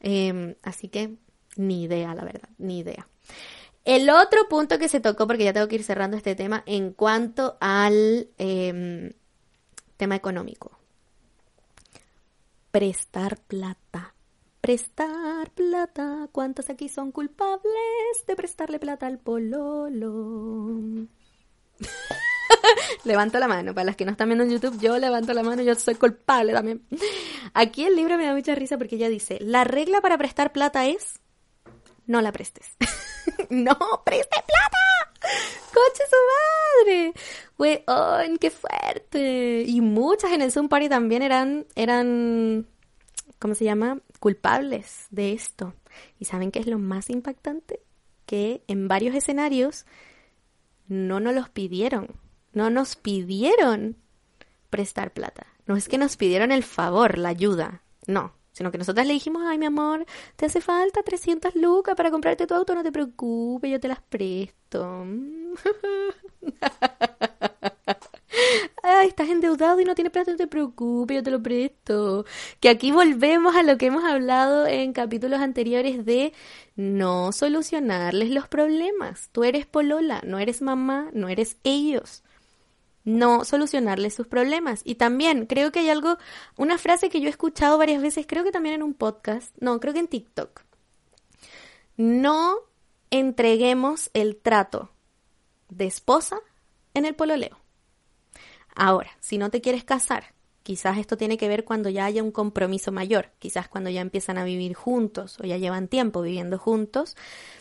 Em, 0.00 0.56
así 0.62 0.88
que 0.88 1.14
ni 1.56 1.84
idea, 1.84 2.14
la 2.14 2.24
verdad, 2.24 2.48
ni 2.58 2.80
idea. 2.80 3.06
El 3.84 4.08
otro 4.10 4.48
punto 4.48 4.78
que 4.78 4.88
se 4.88 5.00
tocó, 5.00 5.26
porque 5.26 5.44
ya 5.44 5.52
tengo 5.52 5.68
que 5.68 5.76
ir 5.76 5.84
cerrando 5.84 6.16
este 6.16 6.34
tema, 6.34 6.62
en 6.66 6.92
cuanto 6.92 7.56
al 7.60 8.28
em, 8.38 9.12
tema 9.96 10.16
económico. 10.16 10.78
Prestar 12.70 13.36
plata 13.38 14.14
prestar 14.64 15.50
plata. 15.50 16.26
¿Cuántos 16.32 16.70
aquí 16.70 16.88
son 16.88 17.12
culpables 17.12 18.24
de 18.26 18.34
prestarle 18.34 18.78
plata 18.78 19.06
al 19.06 19.18
pololo? 19.18 21.06
levanto 23.04 23.38
la 23.38 23.46
mano. 23.46 23.74
Para 23.74 23.84
las 23.84 23.96
que 23.96 24.06
no 24.06 24.12
están 24.12 24.30
viendo 24.30 24.44
en 24.44 24.52
YouTube, 24.52 24.80
yo 24.80 24.96
levanto 24.96 25.34
la 25.34 25.42
mano, 25.42 25.62
yo 25.62 25.74
soy 25.74 25.96
culpable 25.96 26.54
también. 26.54 26.82
Aquí 27.52 27.84
el 27.84 27.94
libro 27.94 28.16
me 28.16 28.24
da 28.24 28.32
mucha 28.32 28.54
risa 28.54 28.78
porque 28.78 28.96
ella 28.96 29.10
dice, 29.10 29.36
la 29.42 29.64
regla 29.64 30.00
para 30.00 30.16
prestar 30.16 30.50
plata 30.50 30.86
es, 30.86 31.20
no 32.06 32.22
la 32.22 32.32
prestes. 32.32 32.74
no, 33.50 33.76
preste 34.04 34.36
plata. 34.46 35.28
Coche 35.72 36.02
su 36.10 36.84
madre. 36.84 37.14
Weón, 37.58 38.38
qué 38.38 38.50
fuerte. 38.50 39.64
Y 39.66 39.80
muchas 39.80 40.32
en 40.32 40.42
el 40.42 40.52
Zoom 40.52 40.68
Party 40.68 40.88
también 40.88 41.22
eran, 41.22 41.66
eran, 41.74 42.66
¿cómo 43.38 43.54
se 43.54 43.64
llama? 43.64 44.00
culpables 44.24 45.06
de 45.10 45.34
esto. 45.34 45.74
¿Y 46.18 46.24
saben 46.24 46.50
qué 46.50 46.58
es 46.58 46.66
lo 46.66 46.78
más 46.78 47.10
impactante? 47.10 47.80
Que 48.24 48.64
en 48.68 48.88
varios 48.88 49.14
escenarios 49.14 49.84
no 50.88 51.20
nos 51.20 51.34
los 51.34 51.50
pidieron. 51.50 52.08
No 52.54 52.70
nos 52.70 52.96
pidieron 52.96 53.98
prestar 54.70 55.12
plata. 55.12 55.46
No 55.66 55.76
es 55.76 55.90
que 55.90 55.98
nos 55.98 56.16
pidieron 56.16 56.52
el 56.52 56.62
favor, 56.62 57.18
la 57.18 57.28
ayuda. 57.28 57.82
No. 58.06 58.32
Sino 58.54 58.70
que 58.70 58.78
nosotras 58.78 59.06
le 59.06 59.12
dijimos, 59.12 59.42
ay, 59.46 59.58
mi 59.58 59.66
amor, 59.66 60.06
te 60.36 60.46
hace 60.46 60.60
falta 60.62 61.02
300 61.02 61.54
lucas 61.56 61.94
para 61.96 62.10
comprarte 62.10 62.46
tu 62.46 62.54
auto, 62.54 62.74
no 62.74 62.82
te 62.82 62.92
preocupes, 62.92 63.70
yo 63.70 63.80
te 63.80 63.88
las 63.88 64.00
presto. 64.00 65.04
Ay, 68.82 69.08
estás 69.08 69.28
endeudado 69.28 69.80
y 69.80 69.84
no 69.84 69.94
tienes 69.94 70.12
plata, 70.12 70.30
no 70.32 70.36
te 70.36 70.46
preocupes, 70.46 71.16
yo 71.16 71.22
te 71.22 71.30
lo 71.30 71.42
presto. 71.42 72.24
Que 72.60 72.68
aquí 72.68 72.90
volvemos 72.92 73.56
a 73.56 73.62
lo 73.62 73.78
que 73.78 73.86
hemos 73.86 74.04
hablado 74.04 74.66
en 74.66 74.92
capítulos 74.92 75.40
anteriores 75.40 76.04
de 76.04 76.32
no 76.76 77.32
solucionarles 77.32 78.30
los 78.30 78.48
problemas. 78.48 79.30
Tú 79.32 79.44
eres 79.44 79.66
polola, 79.66 80.20
no 80.26 80.38
eres 80.38 80.62
mamá, 80.62 81.10
no 81.12 81.28
eres 81.28 81.56
ellos. 81.64 82.23
No 83.04 83.44
solucionarles 83.44 84.14
sus 84.14 84.26
problemas. 84.26 84.80
Y 84.84 84.96
también 84.96 85.46
creo 85.46 85.70
que 85.72 85.80
hay 85.80 85.90
algo, 85.90 86.18
una 86.56 86.78
frase 86.78 87.10
que 87.10 87.20
yo 87.20 87.26
he 87.26 87.30
escuchado 87.30 87.78
varias 87.78 88.02
veces, 88.02 88.26
creo 88.26 88.44
que 88.44 88.52
también 88.52 88.76
en 88.76 88.82
un 88.82 88.94
podcast, 88.94 89.54
no, 89.60 89.78
creo 89.80 89.92
que 89.92 90.00
en 90.00 90.08
TikTok. 90.08 90.62
No 91.96 92.56
entreguemos 93.10 94.10
el 94.14 94.36
trato 94.36 94.90
de 95.68 95.86
esposa 95.86 96.40
en 96.94 97.04
el 97.04 97.14
pololeo. 97.14 97.58
Ahora, 98.74 99.10
si 99.20 99.38
no 99.38 99.50
te 99.50 99.60
quieres 99.60 99.84
casar, 99.84 100.34
quizás 100.64 100.96
esto 100.96 101.16
tiene 101.18 101.36
que 101.36 101.46
ver 101.46 101.64
cuando 101.64 101.90
ya 101.90 102.06
haya 102.06 102.22
un 102.22 102.32
compromiso 102.32 102.90
mayor, 102.90 103.30
quizás 103.38 103.68
cuando 103.68 103.90
ya 103.90 104.00
empiezan 104.00 104.38
a 104.38 104.44
vivir 104.44 104.74
juntos 104.74 105.38
o 105.38 105.44
ya 105.44 105.58
llevan 105.58 105.88
tiempo 105.88 106.22
viviendo 106.22 106.58
juntos, 106.58 107.16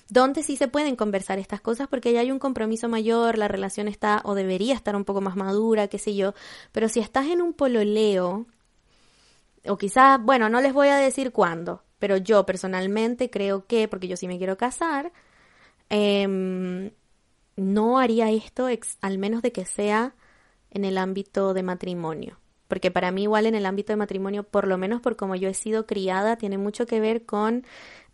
donde 0.10 0.42
sí 0.42 0.56
se 0.56 0.70
pueden 0.70 0.96
conversar 0.96 1.38
estas 1.38 1.60
cosas 1.60 1.90
porque 1.90 2.14
ya 2.14 2.22
hay 2.22 2.32
un 2.32 2.40
compromiso 2.40 2.88
mayor, 2.88 3.38
la 3.38 3.50
relación 3.50 3.90
está 3.90 4.22
o 4.24 4.36
debería 4.36 4.74
estar 4.74 4.96
un 4.96 5.04
poco 5.04 5.20
más 5.20 5.36
madura, 5.36 5.90
qué 5.90 6.00
sé 6.00 6.16
yo, 6.16 6.34
pero 6.72 6.88
si 6.88 7.02
estás 7.02 7.28
en 7.28 7.42
un 7.42 7.54
pololeo, 7.54 8.48
o 9.66 9.78
quizás, 9.78 10.22
bueno, 10.22 10.48
no 10.48 10.62
les 10.62 10.74
voy 10.74 10.88
a 10.88 10.96
decir 10.96 11.34
cuándo, 11.34 11.84
pero 12.00 12.16
yo 12.16 12.46
personalmente 12.46 13.30
creo 13.30 13.68
que, 13.68 13.90
porque 13.90 14.08
yo 14.08 14.16
sí 14.16 14.30
me 14.30 14.38
quiero 14.38 14.56
casar, 14.56 15.12
em, 15.90 16.92
no 17.58 18.00
haría 18.00 18.32
esto 18.32 18.68
al 19.02 19.18
menos 19.18 19.42
de 19.42 19.52
que 19.52 19.66
sea 19.66 20.16
en 20.72 20.86
el 20.86 20.98
ámbito 20.98 21.54
de 21.54 21.64
matrimonio. 21.64 22.40
Porque 22.68 22.92
para 22.92 23.12
mí 23.12 23.24
igual 23.24 23.46
en 23.46 23.56
el 23.56 23.66
ámbito 23.66 23.94
de 23.94 23.98
matrimonio, 23.98 24.44
por 24.44 24.68
lo 24.68 24.78
menos 24.78 25.02
por 25.02 25.16
como 25.16 25.36
yo 25.36 25.50
he 25.50 25.54
sido 25.54 25.86
criada, 25.86 26.38
tiene 26.38 26.58
mucho 26.58 26.86
que 26.86 27.00
ver 27.00 27.26
con, 27.26 27.66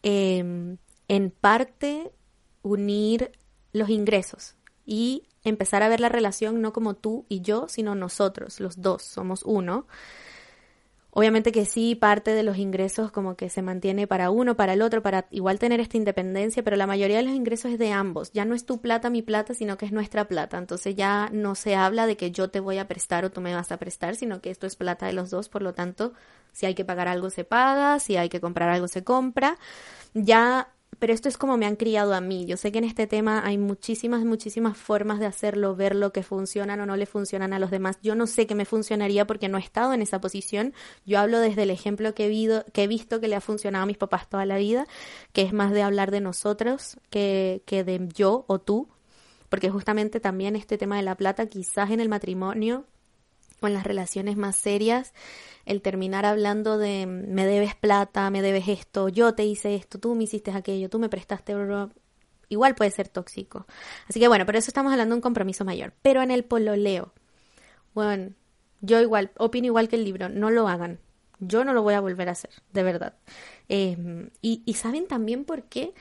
em, 0.04 0.78
en 1.08 1.32
parte, 1.32 2.12
unir 2.62 3.32
los 3.74 3.90
ingresos 3.90 4.56
y 4.86 5.24
empezar 5.44 5.84
a 5.84 5.90
ver 5.90 6.00
la 6.00 6.10
relación 6.10 6.62
no 6.62 6.74
como 6.74 6.96
tú 6.96 7.26
y 7.30 7.42
yo, 7.42 7.68
sino 7.68 7.96
nosotros, 7.96 8.60
los 8.60 8.82
dos, 8.82 9.04
somos 9.04 9.44
uno. 9.44 9.88
Obviamente 11.20 11.52
que 11.52 11.66
sí, 11.66 11.96
parte 11.96 12.32
de 12.32 12.44
los 12.44 12.58
ingresos 12.58 13.12
como 13.12 13.36
que 13.36 13.50
se 13.50 13.62
mantiene 13.62 14.08
para 14.08 14.30
uno, 14.30 14.56
para 14.56 14.72
el 14.72 14.82
otro, 14.82 15.04
para 15.04 15.28
igual 15.32 15.60
tener 15.60 15.82
esta 15.82 15.98
independencia, 15.98 16.64
pero 16.64 16.78
la 16.78 16.88
mayoría 16.88 17.18
de 17.18 17.24
los 17.24 17.34
ingresos 17.34 17.74
es 17.74 17.78
de 17.78 17.92
ambos. 17.92 18.32
Ya 18.32 18.46
no 18.46 18.56
es 18.56 18.66
tu 18.66 18.80
plata, 18.80 19.10
mi 19.10 19.22
plata, 19.22 19.54
sino 19.54 19.78
que 19.78 19.86
es 19.86 19.92
nuestra 19.92 20.30
plata. 20.30 20.58
Entonces 20.58 20.96
ya 20.96 21.30
no 21.34 21.56
se 21.56 21.76
habla 21.76 22.08
de 22.08 22.16
que 22.16 22.32
yo 22.32 22.50
te 22.50 22.62
voy 22.62 22.78
a 22.78 22.88
prestar 22.88 23.26
o 23.26 23.32
tú 23.32 23.42
me 23.42 23.54
vas 23.54 23.70
a 23.74 23.76
prestar, 23.76 24.16
sino 24.16 24.40
que 24.40 24.50
esto 24.50 24.66
es 24.66 24.78
plata 24.78 25.08
de 25.08 25.12
los 25.12 25.30
dos, 25.30 25.50
por 25.50 25.62
lo 25.62 25.74
tanto, 25.74 26.14
si 26.54 26.68
hay 26.68 26.74
que 26.74 26.86
pagar 26.86 27.10
algo 27.10 27.30
se 27.30 27.44
paga, 27.44 28.00
si 28.00 28.16
hay 28.16 28.30
que 28.30 28.40
comprar 28.40 28.70
algo 28.70 28.88
se 28.88 29.04
compra. 29.04 29.58
Ya 30.14 30.70
pero 31.00 31.14
esto 31.14 31.30
es 31.30 31.38
como 31.38 31.58
me 31.58 31.66
han 31.66 31.78
criado 31.78 32.14
a 32.14 32.22
mí. 32.22 32.46
Yo 32.46 32.58
sé 32.58 32.72
que 32.72 32.80
en 32.80 32.84
este 32.84 33.08
tema 33.08 33.46
hay 33.46 33.58
muchísimas, 33.58 34.26
muchísimas 34.26 34.78
formas 34.78 35.20
de 35.20 35.26
hacerlo, 35.26 35.76
ver 35.76 35.96
lo 35.96 36.12
que 36.12 36.24
funcionan 36.24 36.82
o 36.82 36.86
no 36.86 36.98
le 36.98 37.06
funcionan 37.06 37.54
a 37.54 37.60
los 37.60 37.72
demás. 37.72 38.00
Yo 38.04 38.16
no 38.16 38.28
sé 38.28 38.46
qué 38.46 38.54
me 38.54 38.66
funcionaría 38.66 39.26
porque 39.26 39.48
no 39.48 39.58
he 39.58 39.62
estado 39.62 39.94
en 39.94 40.02
esa 40.02 40.20
posición. 40.20 40.74
Yo 41.06 41.20
hablo 41.20 41.40
desde 41.40 41.64
el 41.64 41.70
ejemplo 41.70 42.14
que 42.14 42.28
he, 42.28 42.72
que 42.72 42.84
he 42.84 42.88
visto 42.88 43.22
que 43.22 43.30
le 43.30 43.36
ha 43.36 43.42
funcionado 43.42 43.84
a 43.84 43.88
mis 43.88 43.98
papás 43.98 44.30
toda 44.30 44.46
la 44.46 44.58
vida, 44.58 44.88
que 45.32 45.42
es 45.44 45.54
más 45.54 45.72
de 45.72 45.84
hablar 45.84 46.12
de 46.12 46.20
nosotros 46.20 46.98
que, 47.10 47.64
que 47.66 47.84
de 47.86 48.08
yo 48.14 48.44
o 48.48 48.60
tú. 48.60 48.90
Porque 49.48 49.70
justamente 49.70 50.20
también 50.20 50.56
este 50.56 50.78
tema 50.78 50.98
de 50.98 51.04
la 51.04 51.16
plata, 51.16 51.48
quizás 51.48 51.90
en 51.92 52.02
el 52.02 52.10
matrimonio 52.10 52.86
o 53.62 53.68
en 53.68 53.74
las 53.74 53.84
relaciones 53.84 54.38
más 54.38 54.56
serias, 54.56 55.14
el 55.66 55.82
terminar 55.82 56.26
hablando 56.26 56.78
de 56.78 57.06
me 57.06 57.46
debes 57.46 57.76
plata, 57.76 58.30
me 58.30 58.42
debes 58.42 58.68
esto, 58.68 59.10
yo 59.10 59.36
te 59.36 59.46
hice 59.46 59.76
esto, 59.76 60.00
tú 60.00 60.16
me 60.16 60.24
hiciste 60.24 60.52
aquello, 60.52 60.90
tú 60.90 61.00
me 61.00 61.10
prestaste 61.10 61.54
igual 62.50 62.76
puede 62.76 62.92
ser 62.92 63.08
tóxico. 63.08 63.68
Así 64.08 64.20
que 64.20 64.28
bueno, 64.28 64.46
por 64.46 64.56
eso 64.56 64.70
estamos 64.70 64.92
hablando 64.92 65.14
de 65.14 65.18
un 65.18 65.22
compromiso 65.22 65.64
mayor. 65.66 65.94
Pero 66.02 66.22
en 66.22 66.32
el 66.32 66.44
pololeo, 66.44 67.14
bueno, 67.94 68.34
yo 68.82 69.00
igual, 69.00 69.32
opino 69.38 69.68
igual 69.68 69.88
que 69.88 69.96
el 69.96 70.04
libro, 70.04 70.30
no 70.30 70.50
lo 70.50 70.68
hagan. 70.68 71.00
Yo 71.40 71.64
no 71.64 71.74
lo 71.74 71.84
voy 71.84 71.94
a 71.94 72.02
volver 72.02 72.28
a 72.28 72.34
hacer, 72.34 72.52
de 72.74 72.84
verdad. 72.84 73.14
Em, 73.70 74.30
y 74.42 74.74
saben 74.74 75.08
también 75.08 75.46
por 75.46 75.64
qué, 75.64 75.94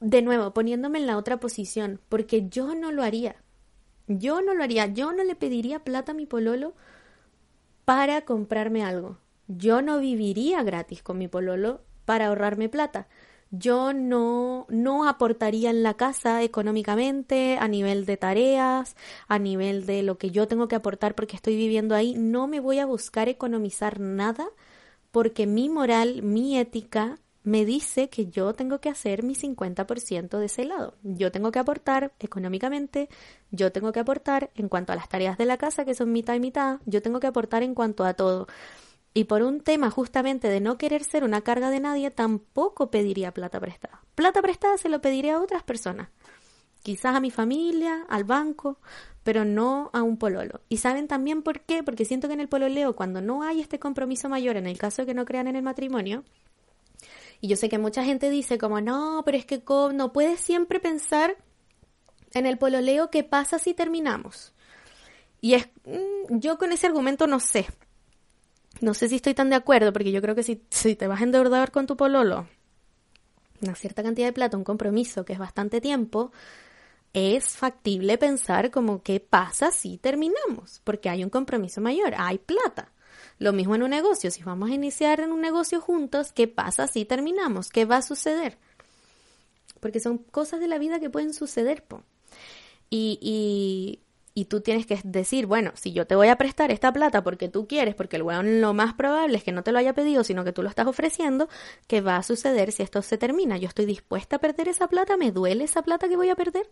de 0.00 0.22
nuevo, 0.22 0.54
poniéndome 0.54 0.98
en 0.98 1.06
la 1.06 1.16
otra 1.16 1.38
posición, 1.40 2.00
porque 2.08 2.48
yo 2.48 2.74
no 2.74 2.92
lo 2.92 3.02
haría. 3.02 3.36
Yo 4.08 4.40
no 4.40 4.54
lo 4.54 4.64
haría, 4.64 4.86
yo 4.86 5.12
no 5.12 5.22
le 5.22 5.34
pediría 5.36 5.84
plata 5.84 6.12
a 6.12 6.14
mi 6.14 6.26
pololo 6.26 6.74
para 7.84 8.22
comprarme 8.22 8.84
algo. 8.84 9.18
Yo 9.46 9.82
no 9.82 9.98
viviría 9.98 10.62
gratis 10.62 11.02
con 11.02 11.18
mi 11.18 11.28
pololo 11.28 11.82
para 12.04 12.26
ahorrarme 12.28 12.68
plata. 12.68 13.08
Yo 13.50 13.94
no, 13.94 14.66
no 14.68 15.08
aportaría 15.08 15.70
en 15.70 15.82
la 15.82 15.94
casa 15.94 16.42
económicamente, 16.42 17.56
a 17.58 17.66
nivel 17.68 18.04
de 18.04 18.18
tareas, 18.18 18.94
a 19.26 19.38
nivel 19.38 19.86
de 19.86 20.02
lo 20.02 20.18
que 20.18 20.30
yo 20.30 20.46
tengo 20.48 20.68
que 20.68 20.76
aportar 20.76 21.14
porque 21.14 21.36
estoy 21.36 21.56
viviendo 21.56 21.94
ahí. 21.94 22.14
No 22.14 22.46
me 22.46 22.60
voy 22.60 22.78
a 22.78 22.86
buscar 22.86 23.28
economizar 23.28 24.00
nada 24.00 24.48
porque 25.10 25.46
mi 25.46 25.68
moral, 25.68 26.22
mi 26.22 26.58
ética 26.58 27.18
me 27.48 27.64
dice 27.64 28.10
que 28.10 28.26
yo 28.26 28.52
tengo 28.52 28.78
que 28.78 28.90
hacer 28.90 29.22
mi 29.22 29.34
50% 29.34 30.38
de 30.38 30.46
ese 30.46 30.66
lado. 30.66 30.94
Yo 31.02 31.32
tengo 31.32 31.50
que 31.50 31.58
aportar 31.58 32.12
económicamente, 32.20 33.08
yo 33.50 33.72
tengo 33.72 33.90
que 33.90 34.00
aportar 34.00 34.50
en 34.54 34.68
cuanto 34.68 34.92
a 34.92 34.96
las 34.96 35.08
tareas 35.08 35.38
de 35.38 35.46
la 35.46 35.56
casa, 35.56 35.86
que 35.86 35.94
son 35.94 36.12
mitad 36.12 36.34
y 36.34 36.40
mitad, 36.40 36.80
yo 36.84 37.00
tengo 37.00 37.20
que 37.20 37.26
aportar 37.26 37.62
en 37.62 37.74
cuanto 37.74 38.04
a 38.04 38.12
todo. 38.12 38.48
Y 39.14 39.24
por 39.24 39.42
un 39.42 39.62
tema 39.62 39.90
justamente 39.90 40.48
de 40.48 40.60
no 40.60 40.76
querer 40.76 41.04
ser 41.04 41.24
una 41.24 41.40
carga 41.40 41.70
de 41.70 41.80
nadie, 41.80 42.10
tampoco 42.10 42.90
pediría 42.90 43.32
plata 43.32 43.58
prestada. 43.58 44.02
Plata 44.14 44.42
prestada 44.42 44.76
se 44.76 44.90
lo 44.90 45.00
pediría 45.00 45.36
a 45.36 45.40
otras 45.40 45.62
personas. 45.62 46.10
Quizás 46.82 47.16
a 47.16 47.20
mi 47.20 47.30
familia, 47.30 48.04
al 48.10 48.24
banco, 48.24 48.78
pero 49.22 49.46
no 49.46 49.88
a 49.94 50.02
un 50.02 50.18
pololo. 50.18 50.60
¿Y 50.68 50.76
saben 50.76 51.08
también 51.08 51.42
por 51.42 51.60
qué? 51.60 51.82
Porque 51.82 52.04
siento 52.04 52.28
que 52.28 52.34
en 52.34 52.40
el 52.40 52.48
pololeo, 52.48 52.94
cuando 52.94 53.22
no 53.22 53.42
hay 53.42 53.60
este 53.60 53.78
compromiso 53.78 54.28
mayor, 54.28 54.58
en 54.58 54.66
el 54.66 54.76
caso 54.76 55.02
de 55.02 55.06
que 55.06 55.14
no 55.14 55.24
crean 55.24 55.48
en 55.48 55.56
el 55.56 55.62
matrimonio, 55.62 56.24
y 57.40 57.48
yo 57.48 57.56
sé 57.56 57.68
que 57.68 57.78
mucha 57.78 58.04
gente 58.04 58.30
dice 58.30 58.58
como, 58.58 58.80
no, 58.80 59.22
pero 59.24 59.36
es 59.36 59.44
que 59.44 59.62
no 59.92 60.12
puedes 60.12 60.40
siempre 60.40 60.80
pensar 60.80 61.36
en 62.34 62.46
el 62.46 62.58
pololeo 62.58 63.10
qué 63.10 63.24
pasa 63.24 63.58
si 63.58 63.74
terminamos. 63.74 64.52
Y 65.40 65.54
es, 65.54 65.68
mm, 65.84 66.38
yo 66.38 66.58
con 66.58 66.72
ese 66.72 66.86
argumento 66.86 67.26
no 67.26 67.40
sé. 67.40 67.66
no 68.80 68.94
sé 68.94 69.08
si 69.08 69.16
estoy 69.16 69.34
tan 69.34 69.50
de 69.50 69.56
acuerdo, 69.56 69.92
porque 69.92 70.12
yo 70.12 70.20
creo 70.20 70.34
que 70.34 70.42
si, 70.42 70.62
si 70.70 70.94
te 70.94 71.06
vas 71.06 71.20
a 71.20 71.24
endeudar 71.24 71.70
con 71.70 71.86
tu 71.86 71.96
pololo 71.96 72.46
una 73.60 73.74
cierta 73.74 74.02
cantidad 74.02 74.26
de 74.26 74.32
plata, 74.32 74.56
un 74.56 74.64
compromiso 74.64 75.24
que 75.24 75.32
es 75.32 75.38
bastante 75.38 75.80
tiempo, 75.80 76.32
es 77.12 77.56
factible 77.56 78.18
pensar 78.18 78.70
como 78.70 79.02
qué 79.02 79.20
pasa 79.20 79.70
si 79.70 79.98
terminamos, 79.98 80.80
porque 80.84 81.08
hay 81.08 81.24
un 81.24 81.30
compromiso 81.30 81.80
mayor, 81.80 82.14
hay 82.16 82.38
plata. 82.38 82.92
Lo 83.38 83.52
mismo 83.52 83.74
en 83.74 83.82
un 83.82 83.90
negocio, 83.90 84.30
si 84.30 84.42
vamos 84.42 84.70
a 84.70 84.74
iniciar 84.74 85.20
en 85.20 85.32
un 85.32 85.40
negocio 85.40 85.80
juntos, 85.80 86.32
¿qué 86.32 86.48
pasa 86.48 86.88
si 86.88 87.04
terminamos? 87.04 87.70
¿Qué 87.70 87.84
va 87.84 87.98
a 87.98 88.02
suceder? 88.02 88.58
Porque 89.80 90.00
son 90.00 90.18
cosas 90.18 90.60
de 90.60 90.66
la 90.66 90.78
vida 90.78 90.98
que 90.98 91.10
pueden 91.10 91.32
suceder, 91.32 91.84
po. 91.84 92.02
Y, 92.90 93.18
y, 93.22 94.00
y 94.34 94.44
tú 94.44 94.60
tienes 94.60 94.86
que 94.86 95.00
decir, 95.02 95.46
bueno, 95.46 95.72
si 95.74 95.92
yo 95.92 96.06
te 96.06 96.14
voy 96.14 96.28
a 96.28 96.36
prestar 96.36 96.70
esta 96.70 96.92
plata 96.92 97.24
porque 97.24 97.48
tú 97.48 97.66
quieres, 97.66 97.94
porque 97.96 98.16
el 98.16 98.22
weón 98.22 98.60
lo 98.60 98.72
más 98.74 98.94
probable 98.94 99.36
es 99.36 99.44
que 99.44 99.52
no 99.52 99.62
te 99.62 99.72
lo 99.72 99.78
haya 99.78 99.94
pedido, 99.94 100.24
sino 100.24 100.44
que 100.44 100.52
tú 100.52 100.62
lo 100.62 100.68
estás 100.68 100.86
ofreciendo, 100.86 101.48
¿qué 101.86 102.00
va 102.00 102.16
a 102.16 102.22
suceder 102.22 102.70
si 102.72 102.82
esto 102.82 103.02
se 103.02 103.18
termina? 103.18 103.56
Yo 103.56 103.68
estoy 103.68 103.84
dispuesta 103.84 104.36
a 104.36 104.38
perder 104.38 104.68
esa 104.68 104.86
plata, 104.88 105.16
¿me 105.16 105.32
duele 105.32 105.64
esa 105.64 105.82
plata 105.82 106.08
que 106.08 106.16
voy 106.16 106.28
a 106.28 106.36
perder? 106.36 106.70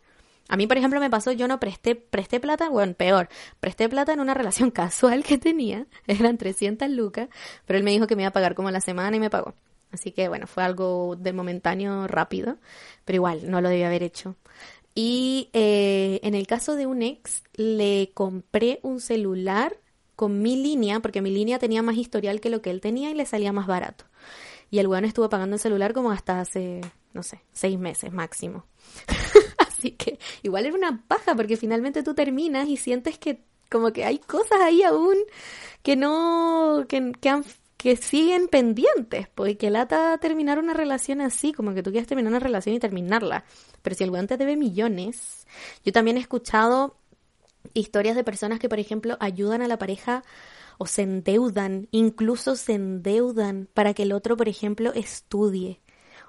A 0.49 0.57
mí, 0.57 0.67
por 0.67 0.77
ejemplo, 0.79 1.01
me 1.01 1.11
pasó, 1.11 1.33
yo 1.33 1.49
no 1.49 1.59
presté, 1.59 1.95
presté 1.95 2.41
plata, 2.41 2.69
bueno, 2.69 2.95
peor, 2.95 3.29
presté 3.61 3.89
plata 3.89 4.13
en 4.13 4.21
una 4.21 4.35
relación 4.35 4.71
casual 4.73 5.25
que 5.25 5.39
tenía, 5.39 5.87
eran 6.07 6.39
300 6.39 6.89
lucas, 6.91 7.29
pero 7.65 7.79
él 7.79 7.85
me 7.85 7.91
dijo 7.91 8.07
que 8.07 8.17
me 8.17 8.23
iba 8.23 8.29
a 8.29 8.33
pagar 8.33 8.55
como 8.55 8.71
la 8.71 8.81
semana 8.81 9.17
y 9.17 9.21
me 9.21 9.31
pagó. 9.31 9.55
Así 9.93 10.13
que 10.13 10.29
bueno, 10.29 10.47
fue 10.47 10.63
algo 10.63 11.17
de 11.17 11.33
momentáneo 11.33 12.07
rápido, 12.07 12.59
pero 13.05 13.17
igual, 13.17 13.51
no 13.51 13.61
lo 13.61 13.69
debía 13.69 13.87
haber 13.87 14.03
hecho. 14.03 14.37
Y 14.95 15.51
eh, 15.53 16.21
en 16.23 16.35
el 16.35 16.47
caso 16.47 16.75
de 16.75 16.87
un 16.87 17.03
ex, 17.03 17.43
le 17.55 18.11
compré 18.15 18.81
un 18.83 19.01
celular 19.01 19.79
con 20.17 20.41
mi 20.41 20.57
línea, 20.57 21.01
porque 21.01 21.21
mi 21.23 21.31
línea 21.31 21.59
tenía 21.59 21.83
más 21.83 21.97
historial 21.97 22.41
que 22.41 22.51
lo 22.51 22.63
que 22.63 22.71
él 22.71 22.81
tenía 22.81 23.11
y 23.11 23.15
le 23.15 23.27
salía 23.27 23.53
más 23.53 23.67
barato. 23.67 24.07
Y 24.71 24.79
el 24.79 24.87
weón 24.87 25.05
estuvo 25.05 25.29
pagando 25.29 25.57
el 25.57 25.61
celular 25.61 25.93
como 25.93 26.11
hasta 26.11 26.41
hace, 26.41 26.81
no 27.13 27.23
sé, 27.23 27.43
seis 27.53 27.79
meses 27.79 28.13
máximo. 28.13 28.65
Que 29.93 30.19
igual 30.43 30.67
era 30.67 30.77
una 30.77 31.05
paja, 31.07 31.35
porque 31.35 31.57
finalmente 31.57 32.03
tú 32.03 32.15
terminas 32.15 32.69
y 32.69 32.77
sientes 32.77 33.19
que 33.19 33.41
como 33.71 33.93
que 33.93 34.05
hay 34.05 34.19
cosas 34.19 34.61
ahí 34.61 34.83
aún 34.83 35.17
que 35.83 35.97
no, 35.97 36.85
que, 36.89 37.13
que 37.21 37.29
han 37.29 37.45
que 37.77 37.97
siguen 37.97 38.49
pendientes, 38.49 39.29
porque 39.35 39.57
pues, 39.61 39.73
lata 39.73 40.19
terminar 40.19 40.59
una 40.59 40.73
relación 40.73 41.21
así, 41.21 41.53
como 41.53 41.75
que 41.75 41.83
tú 41.83 41.91
quieres 41.91 42.09
terminar 42.09 42.33
una 42.33 42.41
relación 42.41 42.75
y 42.75 42.81
terminarla. 42.81 43.45
Pero 43.83 43.95
si 43.95 44.05
el 44.05 44.11
weón 44.11 44.27
te 44.27 44.37
debe 44.37 44.57
millones, 44.57 45.47
yo 45.85 45.93
también 45.93 46.17
he 46.17 46.21
escuchado 46.21 46.97
historias 47.75 48.17
de 48.17 48.25
personas 48.25 48.59
que, 48.59 48.69
por 48.69 48.79
ejemplo, 48.79 49.17
ayudan 49.21 49.63
a 49.63 49.69
la 49.69 49.79
pareja 49.79 50.25
o 50.79 50.87
se 50.87 51.03
endeudan, 51.03 51.89
incluso 51.91 52.57
se 52.57 52.75
endeudan 52.75 53.69
para 53.73 53.95
que 53.95 54.03
el 54.05 54.13
otro, 54.13 54.37
por 54.37 54.49
ejemplo, 54.49 54.93
estudie 54.95 55.81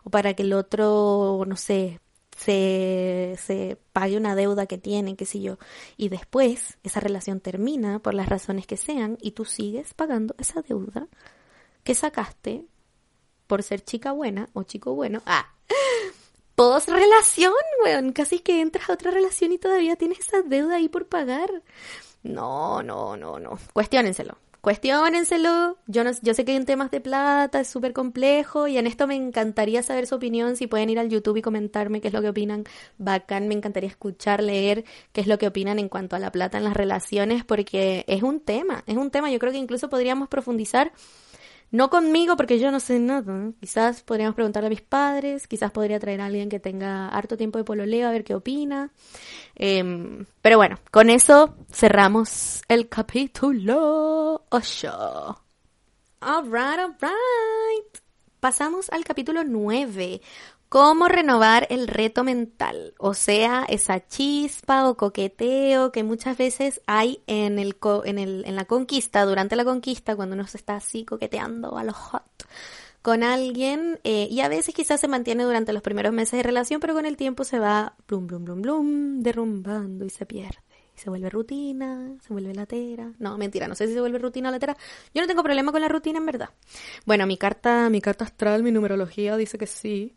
o 0.03 0.09
para 0.09 0.33
que 0.33 0.43
el 0.43 0.53
otro, 0.53 1.43
no 1.47 1.55
sé, 1.55 1.99
se, 2.37 3.35
se 3.41 3.77
pague 3.93 4.15
una 4.15 4.35
deuda 4.35 4.67
que 4.67 4.77
tiene, 4.77 5.15
qué 5.15 5.25
sé 5.25 5.41
yo, 5.41 5.57
y 5.97 6.09
después 6.09 6.77
esa 6.83 6.99
relación 6.99 7.39
termina 7.39 7.99
por 7.99 8.13
las 8.13 8.29
razones 8.29 8.67
que 8.67 8.77
sean 8.77 9.17
y 9.21 9.31
tú 9.31 9.43
sigues 9.43 9.93
pagando 9.93 10.35
esa 10.37 10.61
deuda 10.61 11.07
que 11.83 11.95
sacaste 11.95 12.65
por 13.47 13.63
ser 13.63 13.81
chica 13.83 14.11
buena 14.11 14.49
o 14.53 14.63
chico 14.63 14.93
bueno. 14.93 15.21
Ah, 15.25 15.53
post 16.55 16.89
relación, 16.89 17.53
weón. 17.83 18.11
Casi 18.11 18.39
que 18.39 18.61
entras 18.61 18.89
a 18.89 18.93
otra 18.93 19.11
relación 19.11 19.51
y 19.53 19.57
todavía 19.57 19.95
tienes 19.95 20.19
esa 20.19 20.41
deuda 20.41 20.75
ahí 20.75 20.89
por 20.89 21.07
pagar. 21.07 21.63
No, 22.23 22.83
no, 22.83 23.17
no, 23.17 23.39
no. 23.39 23.57
Cuestiónenselo. 23.73 24.37
Cuestiónenselo. 24.67 25.77
Yo, 25.87 26.03
no, 26.03 26.11
yo 26.21 26.33
sé 26.33 26.43
que 26.43 26.51
hay 26.51 26.65
temas 26.65 26.91
de 26.91 26.99
plata, 26.99 27.61
es 27.61 27.69
súper 27.69 27.93
complejo 27.93 28.67
y 28.67 28.77
en 28.77 28.85
esto 28.85 29.07
me 29.07 29.15
encantaría 29.15 29.81
saber 29.81 30.07
su 30.07 30.15
opinión. 30.15 30.57
Si 30.57 30.67
pueden 30.67 30.89
ir 30.89 30.99
al 30.99 31.07
YouTube 31.07 31.37
y 31.37 31.41
comentarme 31.41 32.01
qué 32.01 32.09
es 32.09 32.13
lo 32.13 32.21
que 32.21 32.27
opinan, 32.27 32.65
bacán. 32.97 33.47
Me 33.47 33.53
encantaría 33.53 33.89
escuchar, 33.89 34.43
leer 34.43 34.83
qué 35.13 35.21
es 35.21 35.27
lo 35.27 35.37
que 35.37 35.47
opinan 35.47 35.79
en 35.79 35.87
cuanto 35.87 36.17
a 36.17 36.19
la 36.19 36.33
plata 36.33 36.57
en 36.57 36.65
las 36.65 36.75
relaciones 36.75 37.45
porque 37.45 38.03
es 38.09 38.23
un 38.23 38.41
tema, 38.41 38.83
es 38.87 38.97
un 38.97 39.09
tema. 39.09 39.31
Yo 39.31 39.39
creo 39.39 39.53
que 39.53 39.57
incluso 39.57 39.89
podríamos 39.89 40.27
profundizar 40.27 40.91
no 41.71 41.89
conmigo 41.89 42.37
porque 42.37 42.59
yo 42.59 42.71
no 42.71 42.79
sé 42.79 42.99
nada. 42.99 43.51
Quizás 43.59 44.03
podríamos 44.03 44.35
preguntarle 44.35 44.67
a 44.67 44.69
mis 44.69 44.81
padres, 44.81 45.47
quizás 45.47 45.71
podría 45.71 45.99
traer 45.99 46.21
a 46.21 46.25
alguien 46.25 46.49
que 46.49 46.59
tenga 46.59 47.09
harto 47.09 47.37
tiempo 47.37 47.57
de 47.57 47.65
pololeo 47.65 48.07
a 48.07 48.11
ver 48.11 48.23
qué 48.23 48.35
opina. 48.35 48.91
Em, 49.55 50.25
pero 50.41 50.57
bueno, 50.57 50.79
con 50.91 51.09
eso 51.09 51.55
cerramos 51.71 52.61
el 52.67 52.87
capítulo 52.87 54.45
8. 54.49 55.43
Alright, 56.21 56.79
alright. 56.79 57.97
Pasamos 58.39 58.89
al 58.91 59.03
capítulo 59.03 59.43
9 59.43 60.21
cómo 60.69 61.07
renovar 61.07 61.67
el 61.69 61.87
reto 61.87 62.23
mental, 62.23 62.93
o 62.97 63.13
sea, 63.13 63.65
esa 63.69 64.05
chispa 64.05 64.87
o 64.89 64.97
coqueteo 64.97 65.91
que 65.91 66.03
muchas 66.03 66.37
veces 66.37 66.81
hay 66.87 67.21
en, 67.27 67.59
el, 67.59 67.77
en, 68.05 68.19
el, 68.19 68.43
en 68.45 68.55
la 68.55 68.65
conquista, 68.65 69.25
durante 69.25 69.55
la 69.55 69.65
conquista, 69.65 70.15
cuando 70.15 70.35
uno 70.35 70.47
se 70.47 70.57
está 70.57 70.75
así 70.75 71.05
coqueteando 71.05 71.77
a 71.77 71.83
lo 71.83 71.93
hot 71.93 72.23
con 73.01 73.23
alguien 73.23 74.01
eh, 74.03 74.27
y 74.29 74.41
a 74.41 74.49
veces 74.49 74.75
quizás 74.75 74.99
se 74.99 75.07
mantiene 75.07 75.45
durante 75.45 75.71
los 75.71 75.81
primeros 75.81 76.11
meses 76.11 76.33
de 76.33 76.43
relación, 76.43 76.81
pero 76.81 76.93
con 76.93 77.05
el 77.05 77.15
tiempo 77.15 77.45
se 77.45 77.57
va 77.57 77.95
blum, 78.07 78.27
blum, 78.27 78.43
blum, 78.43 78.61
blum, 78.61 79.19
derrumbando 79.21 80.03
y 80.03 80.09
se 80.09 80.25
pierde 80.25 80.66
se 80.97 81.11
vuelve 81.11 81.29
rutina, 81.29 82.17
se 82.21 82.33
vuelve 82.33 82.55
latera. 82.55 83.13
No, 83.19 83.37
mentira, 83.37 83.67
no 83.67 83.75
sé 83.75 83.87
si 83.87 83.93
se 83.93 83.99
vuelve 83.99 84.17
rutina 84.17 84.49
o 84.49 84.51
latera. 84.51 84.75
Yo 85.13 85.21
no 85.21 85.27
tengo 85.27 85.43
problema 85.43 85.71
con 85.71 85.79
la 85.79 85.87
rutina 85.87 86.17
en 86.17 86.25
verdad. 86.25 86.49
Bueno, 87.05 87.27
mi 87.27 87.37
carta, 87.37 87.89
mi 87.89 88.01
carta 88.01 88.25
astral, 88.25 88.63
mi 88.63 88.71
numerología 88.71 89.37
dice 89.37 89.59
que 89.59 89.67
sí, 89.67 90.15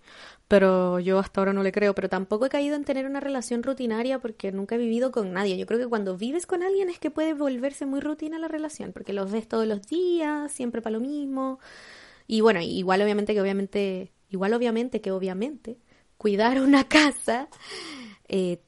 pero 0.48 0.98
yo 0.98 1.18
hasta 1.18 1.42
ahora 1.42 1.52
no 1.52 1.62
le 1.62 1.70
creo, 1.70 1.94
pero 1.94 2.08
tampoco 2.08 2.46
he 2.46 2.48
caído 2.48 2.76
en 2.76 2.84
tener 2.84 3.04
una 3.04 3.20
relación 3.20 3.62
rutinaria 3.62 4.18
porque 4.20 4.52
nunca 4.52 4.76
he 4.76 4.78
vivido 4.78 5.12
con 5.12 5.34
nadie. 5.34 5.58
Yo 5.58 5.66
creo 5.66 5.78
que 5.78 5.86
cuando 5.86 6.16
vives 6.16 6.46
con 6.46 6.62
alguien 6.62 6.88
es 6.88 6.98
que 6.98 7.10
puede 7.10 7.34
volverse 7.34 7.84
muy 7.84 8.00
rutina 8.00 8.38
la 8.38 8.48
relación, 8.48 8.92
porque 8.92 9.12
los 9.12 9.30
ves 9.30 9.46
todos 9.48 9.66
los 9.66 9.82
días, 9.86 10.50
siempre 10.50 10.80
para 10.80 10.94
lo 10.94 11.00
mismo. 11.00 11.60
Y 12.26 12.40
bueno, 12.40 12.60
igual 12.62 13.02
obviamente 13.02 13.34
que 13.34 13.40
obviamente, 13.42 14.12
igual 14.30 14.54
obviamente 14.54 15.02
que 15.02 15.10
obviamente, 15.12 15.78
cuidar 16.16 16.60
una 16.60 16.84
casa 16.88 17.48
eh, 18.28 18.62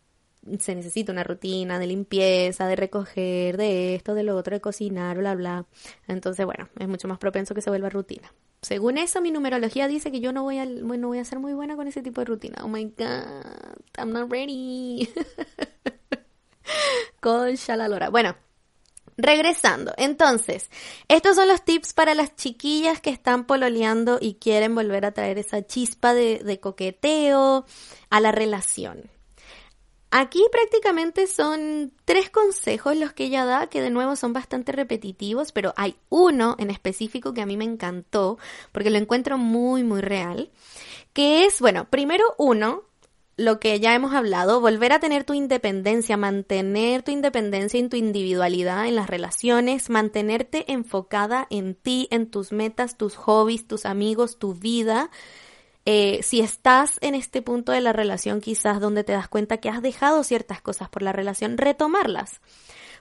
se 0.59 0.75
necesita 0.75 1.13
una 1.13 1.25
rutina 1.25 1.79
de 1.79 1.87
limpieza, 1.87 2.67
de 2.67 2.77
recoger, 2.77 3.57
de 3.57 3.95
esto, 3.95 4.15
de 4.15 4.23
lo 4.23 4.37
otro, 4.37 4.55
de 4.55 4.61
cocinar, 4.61 5.19
bla, 5.19 5.35
bla. 5.35 5.67
Entonces, 6.09 6.45
bueno, 6.45 6.69
es 6.79 6.89
mucho 6.89 7.09
más 7.09 7.19
propenso 7.19 7.55
que 7.55 7.61
se 7.63 7.71
vuelva 7.71 7.89
rutina. 7.89 8.33
Según 8.61 8.99
eso, 8.99 9.21
mi 9.21 9.31
numerología 9.31 9.89
dice 9.89 10.13
que 10.13 10.21
yo 10.21 10.33
no 10.33 10.43
voy 10.45 10.59
a, 10.59 10.67
no 10.67 11.09
voy 11.09 11.19
a 11.19 11.25
ser 11.25 11.39
muy 11.39 11.53
buena 11.53 11.77
con 11.77 11.89
ese 11.89 12.03
tipo 12.03 12.21
de 12.21 12.27
rutina. 12.27 12.63
Oh 12.65 12.69
my 12.69 12.85
god, 12.85 13.77
I'm 13.99 14.13
not 14.13 14.31
ready. 14.31 15.09
con 17.21 17.55
Shalalora. 17.55 18.11
Bueno, 18.11 18.37
Regresando, 19.19 19.93
entonces, 19.99 20.71
estos 21.07 21.37
son 21.37 21.47
los 21.47 21.63
tips 21.63 21.93
para 21.93 22.15
las 22.15 22.35
chiquillas 22.35 23.01
que 23.01 23.11
están 23.11 23.45
pololeando 23.45 24.19
y 24.19 24.35
quieren 24.35 24.75
volver 24.75 25.05
a 25.05 25.13
traer 25.13 25.39
esa 25.39 25.67
chispa 25.67 26.15
de, 26.15 26.39
de 26.39 26.61
coqueteo 26.61 27.67
a 28.09 28.21
la 28.21 28.33
relación. 28.33 29.11
Aquí 30.15 30.45
prácticamente 30.53 31.27
son 31.27 31.91
tres 32.05 32.29
consejos 32.29 32.95
los 32.99 33.15
que 33.15 33.25
ella 33.25 33.47
da, 33.47 33.69
que 33.69 33.81
de 33.81 33.89
nuevo 33.89 34.15
son 34.15 34.35
bastante 34.35 34.71
repetitivos, 34.71 35.53
pero 35.53 35.73
hay 35.75 35.97
uno 36.11 36.55
en 36.59 36.69
específico 36.69 37.33
que 37.33 37.41
a 37.41 37.47
mí 37.47 37.57
me 37.57 37.65
encantó, 37.65 38.37
porque 38.73 38.91
lo 38.91 38.99
encuentro 38.99 39.39
muy, 39.39 39.85
muy 39.85 40.03
real, 40.03 40.51
que 41.15 41.47
es, 41.47 41.61
bueno, 41.61 41.87
primero 41.89 42.35
uno, 42.37 42.83
lo 43.39 43.59
que 43.59 43.81
ya 43.81 43.95
hemos 43.95 44.13
hablado, 44.13 44.61
volver 44.61 44.93
a 44.93 45.01
tener 45.01 45.25
tu 45.25 45.33
independencia, 45.33 46.19
mantener 46.19 47.03
tu 47.03 47.11
independencia 47.11 47.81
y 47.81 47.89
tu 47.89 47.97
individualidad 47.97 48.87
en 48.87 48.97
las 48.97 49.09
relaciones, 49.09 49.89
mantenerte 49.89 50.71
enfocada 50.71 51.47
en 51.49 51.75
ti, 51.75 52.07
en 52.11 52.31
tus 52.31 52.53
metas, 52.53 52.99
tus 52.99 53.17
hobbies, 53.17 53.67
tus 53.67 53.87
amigos, 53.87 54.39
tu 54.39 54.53
vida, 54.53 55.11
eh, 55.85 56.21
si 56.23 56.41
estás 56.41 56.99
en 57.01 57.15
este 57.15 57.43
punto 57.43 57.73
de 57.73 57.81
la 57.81 57.93
relación 57.93 58.41
quizás 58.41 58.81
donde 58.81 59.05
te 59.05 59.13
das 59.13 59.29
cuenta 59.29 59.59
que 59.59 59.69
has 59.69 59.83
dejado 59.83 60.23
ciertas 60.23 60.61
cosas 60.61 60.89
por 60.89 61.03
la 61.03 61.13
relación, 61.13 61.59
retomarlas. 61.59 62.41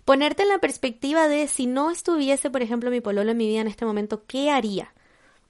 Ponerte 0.05 0.43
en 0.43 0.49
la 0.49 0.57
perspectiva 0.57 1.27
de 1.27 1.47
si 1.47 1.67
no 1.67 1.91
estuviese, 1.91 2.49
por 2.49 2.63
ejemplo, 2.63 2.89
mi 2.89 3.01
pololo 3.01 3.32
en 3.32 3.38
mi 3.38 3.47
vida 3.47 3.61
en 3.61 3.67
este 3.67 3.86
momento, 3.86 4.23
¿qué 4.25 4.49
haría? 4.49 4.93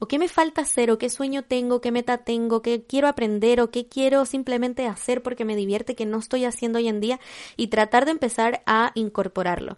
O 0.01 0.07
qué 0.07 0.17
me 0.17 0.27
falta 0.27 0.61
hacer, 0.61 0.89
o 0.89 0.97
qué 0.97 1.11
sueño 1.11 1.43
tengo, 1.43 1.79
qué 1.79 1.91
meta 1.91 2.17
tengo, 2.17 2.63
qué 2.63 2.83
quiero 2.87 3.07
aprender, 3.07 3.61
o 3.61 3.69
qué 3.69 3.87
quiero 3.87 4.25
simplemente 4.25 4.87
hacer 4.87 5.21
porque 5.21 5.45
me 5.45 5.55
divierte 5.55 5.93
que 5.93 6.07
no 6.07 6.17
estoy 6.17 6.43
haciendo 6.43 6.79
hoy 6.79 6.87
en 6.87 6.99
día, 6.99 7.19
y 7.55 7.67
tratar 7.67 8.05
de 8.05 8.11
empezar 8.11 8.63
a 8.65 8.93
incorporarlo. 8.95 9.77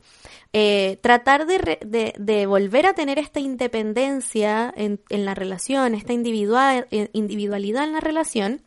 Eh, 0.54 0.98
tratar 1.02 1.46
de, 1.46 2.14
de, 2.18 2.46
volver 2.46 2.86
a 2.86 2.94
tener 2.94 3.20
esta 3.20 3.42
independencia 3.42 4.74
en, 4.78 5.02
en 5.10 5.26
la 5.26 5.36
relación, 5.36 5.94
esta 5.94 6.14
individual, 6.14 6.88
eh, 6.92 7.10
individualidad 7.12 7.84
en 7.84 7.92
la 7.92 8.00
relación, 8.00 8.62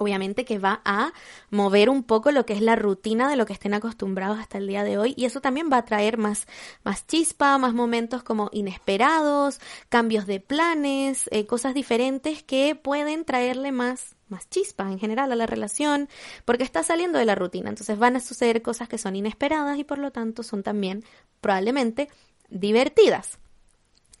obviamente 0.00 0.46
que 0.46 0.58
va 0.58 0.80
a 0.86 1.12
mover 1.50 1.90
un 1.90 2.02
poco 2.02 2.32
lo 2.32 2.46
que 2.46 2.54
es 2.54 2.62
la 2.62 2.74
rutina 2.74 3.28
de 3.28 3.36
lo 3.36 3.44
que 3.44 3.52
estén 3.52 3.74
acostumbrados 3.74 4.38
hasta 4.38 4.56
el 4.56 4.66
día 4.66 4.82
de 4.82 4.96
hoy 4.96 5.12
y 5.14 5.26
eso 5.26 5.42
también 5.42 5.68
va 5.70 5.76
a 5.76 5.84
traer 5.84 6.16
más, 6.16 6.46
más 6.84 7.06
chispa, 7.06 7.58
más 7.58 7.74
momentos 7.74 8.22
como 8.22 8.48
inesperados, 8.52 9.60
cambios 9.90 10.26
de 10.26 10.40
planes, 10.40 11.28
eh, 11.32 11.46
cosas 11.46 11.74
diferentes 11.74 12.42
que 12.42 12.74
pueden 12.74 13.26
traerle 13.26 13.72
más 13.72 14.16
más 14.28 14.48
chispa 14.48 14.84
en 14.84 15.00
general 15.00 15.32
a 15.32 15.34
la 15.34 15.46
relación, 15.46 16.08
porque 16.44 16.62
está 16.62 16.84
saliendo 16.84 17.18
de 17.18 17.24
la 17.24 17.34
rutina. 17.34 17.68
Entonces 17.68 17.98
van 17.98 18.14
a 18.14 18.20
suceder 18.20 18.62
cosas 18.62 18.88
que 18.88 18.96
son 18.96 19.16
inesperadas 19.16 19.76
y 19.76 19.82
por 19.82 19.98
lo 19.98 20.12
tanto 20.12 20.44
son 20.44 20.62
también 20.62 21.04
probablemente 21.40 22.08
divertidas. 22.48 23.40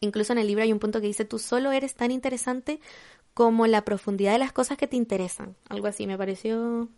Incluso 0.00 0.32
en 0.32 0.38
el 0.38 0.46
libro 0.46 0.64
hay 0.64 0.72
un 0.72 0.78
punto 0.78 1.00
que 1.00 1.06
dice, 1.06 1.24
tú 1.24 1.38
solo 1.38 1.72
eres 1.72 1.94
tan 1.94 2.10
interesante 2.10 2.80
como 3.34 3.66
la 3.66 3.84
profundidad 3.84 4.32
de 4.32 4.38
las 4.38 4.52
cosas 4.52 4.78
que 4.78 4.86
te 4.86 4.96
interesan. 4.96 5.56
Algo 5.68 5.86
así, 5.86 6.06
me 6.06 6.18
pareció 6.18 6.88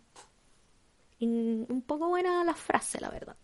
un 1.25 1.83
poco 1.85 2.09
buena 2.09 2.43
la 2.43 2.53
frase, 2.53 2.99
la 2.99 3.09
verdad. 3.09 3.37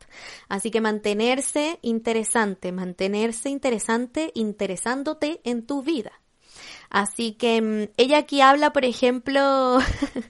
Así 0.47 0.71
que 0.71 0.81
mantenerse 0.81 1.79
interesante, 1.81 2.71
mantenerse 2.71 3.49
interesante, 3.49 4.31
interesándote 4.35 5.41
en 5.43 5.65
tu 5.65 5.81
vida. 5.81 6.11
Así 6.89 7.33
que 7.33 7.61
mm, 7.61 7.91
ella 7.97 8.19
aquí 8.19 8.41
habla, 8.41 8.73
por 8.73 8.85
ejemplo, 8.85 9.77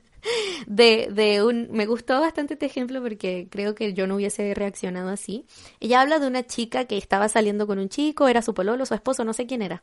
de, 0.68 1.10
de 1.12 1.44
un... 1.44 1.70
Me 1.72 1.86
gustó 1.86 2.20
bastante 2.20 2.54
este 2.54 2.66
ejemplo 2.66 3.02
porque 3.02 3.48
creo 3.50 3.76
que 3.76 3.94
yo 3.94 4.08
no 4.08 4.16
hubiese 4.16 4.54
reaccionado 4.54 5.10
así. 5.10 5.46
Ella 5.80 6.02
habla 6.02 6.20
de 6.20 6.28
una 6.28 6.46
chica 6.46 6.86
que 6.86 6.98
estaba 6.98 7.30
saliendo 7.30 7.68
con 7.68 7.80
un 7.80 7.90
chico, 7.90 8.28
era 8.28 8.42
su 8.42 8.54
pololo, 8.54 8.86
su 8.86 8.94
esposo, 8.94 9.24
no 9.24 9.34
sé 9.34 9.46
quién 9.46 9.62
era. 9.62 9.82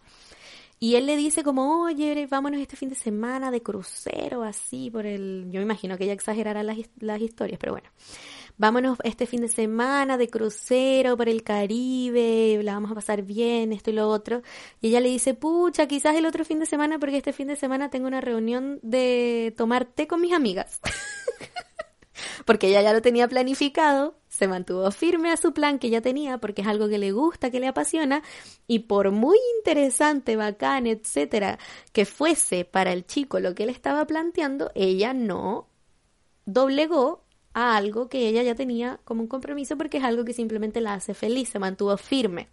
Y 0.79 0.97
él 0.97 1.07
le 1.07 1.16
dice 1.16 1.43
como, 1.43 1.83
oye, 1.83 2.27
vámonos 2.31 2.61
este 2.61 2.77
fin 2.77 2.91
de 2.91 2.95
semana 2.95 3.51
de 3.51 3.62
crucero, 3.62 4.43
así, 4.43 4.91
por 4.91 5.07
el... 5.07 5.47
Yo 5.51 5.59
me 5.61 5.64
imagino 5.64 5.97
que 5.97 6.05
ella 6.05 6.12
exagerará 6.12 6.62
las, 6.62 6.77
las 7.01 7.20
historias, 7.20 7.59
pero 7.59 7.72
bueno. 7.72 7.89
Vámonos 8.59 8.99
este 9.05 9.27
fin 9.27 9.43
de 9.43 9.49
semana 9.49 10.16
de 10.16 10.29
crucero 10.29 11.16
por 11.16 11.29
el 11.29 11.43
Caribe, 11.43 12.59
la 12.62 12.72
vamos 12.74 12.91
a 12.91 12.95
pasar 12.95 13.22
bien, 13.22 13.72
esto 13.72 13.91
y 13.91 13.95
lo 13.95 14.09
otro. 14.09 14.43
Y 14.81 14.89
ella 14.89 15.01
le 15.01 15.09
dice, 15.09 15.35
pucha, 15.35 15.87
quizás 15.87 16.14
el 16.16 16.24
otro 16.24 16.45
fin 16.45 16.59
de 16.59 16.66
semana, 16.66 16.99
porque 16.99 17.18
este 17.18 17.35
fin 17.35 17.49
de 17.49 17.57
semana 17.57 17.91
tengo 17.91 18.07
una 18.07 18.22
reunión 18.22 18.79
de 18.83 19.55
tomar 19.57 19.85
té 19.85 20.07
con 20.07 20.22
mis 20.22 20.33
amigas. 20.33 20.81
porque 22.47 22.68
ella 22.68 22.81
ya 22.81 22.95
lo 22.95 23.03
tenía 23.03 23.29
planificado, 23.29 24.14
se 24.37 24.49
mantuvo 24.49 24.91
firme 24.91 25.32
a 25.32 25.39
su 25.39 25.55
plan 25.55 25.78
que 25.78 25.89
ya 25.89 26.03
tenía, 26.03 26.37
porque 26.37 26.61
es 26.61 26.68
algo 26.68 26.91
que 26.91 26.99
le 26.99 27.11
gusta, 27.11 27.51
que 27.51 27.59
le 27.59 27.68
apasiona, 27.68 28.22
y 28.66 28.80
por 28.80 29.11
muy 29.11 29.39
interesante, 29.57 30.37
bacán, 30.37 30.87
etcétera, 30.87 31.59
que 31.93 32.05
fuese 32.05 32.66
para 32.66 32.93
el 32.93 33.07
chico 33.07 33.41
lo 33.41 33.55
que 33.55 33.62
él 33.62 33.70
estaba 33.70 34.07
planteando, 34.07 34.70
ella 34.74 35.14
no 35.14 35.68
doblegó 36.45 37.24
a 37.55 37.78
algo 37.78 38.11
que 38.11 38.28
ella 38.28 38.43
ya 38.43 38.55
tenía 38.55 39.01
como 39.05 39.22
un 39.22 39.28
compromiso 39.28 39.78
porque 39.78 39.97
es 39.97 40.05
algo 40.05 40.26
que 40.26 40.34
simplemente 40.34 40.82
la 40.82 40.93
hace 40.93 41.14
feliz, 41.14 41.49
se 41.49 41.59
mantuvo 41.59 41.97
firme. 41.97 42.49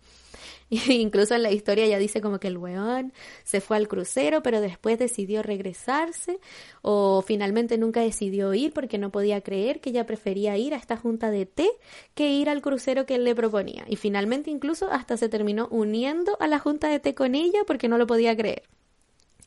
incluso 0.88 1.36
en 1.36 1.44
la 1.44 1.52
historia 1.52 1.86
ya 1.86 1.98
dice 1.98 2.22
como 2.22 2.40
que 2.40 2.48
el 2.48 2.58
weón 2.58 3.14
se 3.44 3.62
fue 3.62 3.78
al 3.78 3.88
crucero, 3.88 4.44
pero 4.44 4.62
después 4.62 5.00
decidió 5.00 5.44
regresarse 5.44 6.40
o 6.82 7.22
finalmente 7.22 7.78
nunca 7.78 8.02
decidió 8.02 8.54
ir 8.54 8.74
porque 8.74 8.98
no 8.98 9.12
podía 9.12 9.42
creer 9.42 9.82
que 9.82 9.92
ella 9.92 10.06
prefería 10.06 10.58
ir 10.58 10.74
a 10.74 10.78
esta 10.78 10.98
junta 10.98 11.32
de 11.32 11.46
té 11.46 11.70
que 12.14 12.30
ir 12.32 12.50
al 12.50 12.62
crucero 12.62 13.06
que 13.06 13.16
él 13.16 13.24
le 13.24 13.36
proponía. 13.36 13.86
Y 13.88 13.96
finalmente 13.96 14.52
incluso 14.52 14.92
hasta 14.92 15.18
se 15.18 15.30
terminó 15.30 15.68
uniendo 15.70 16.38
a 16.40 16.48
la 16.48 16.60
junta 16.60 16.88
de 16.88 17.00
té 17.00 17.14
con 17.16 17.36
ella 17.36 17.60
porque 17.66 17.88
no 17.88 17.98
lo 17.98 18.08
podía 18.08 18.36
creer. 18.36 18.64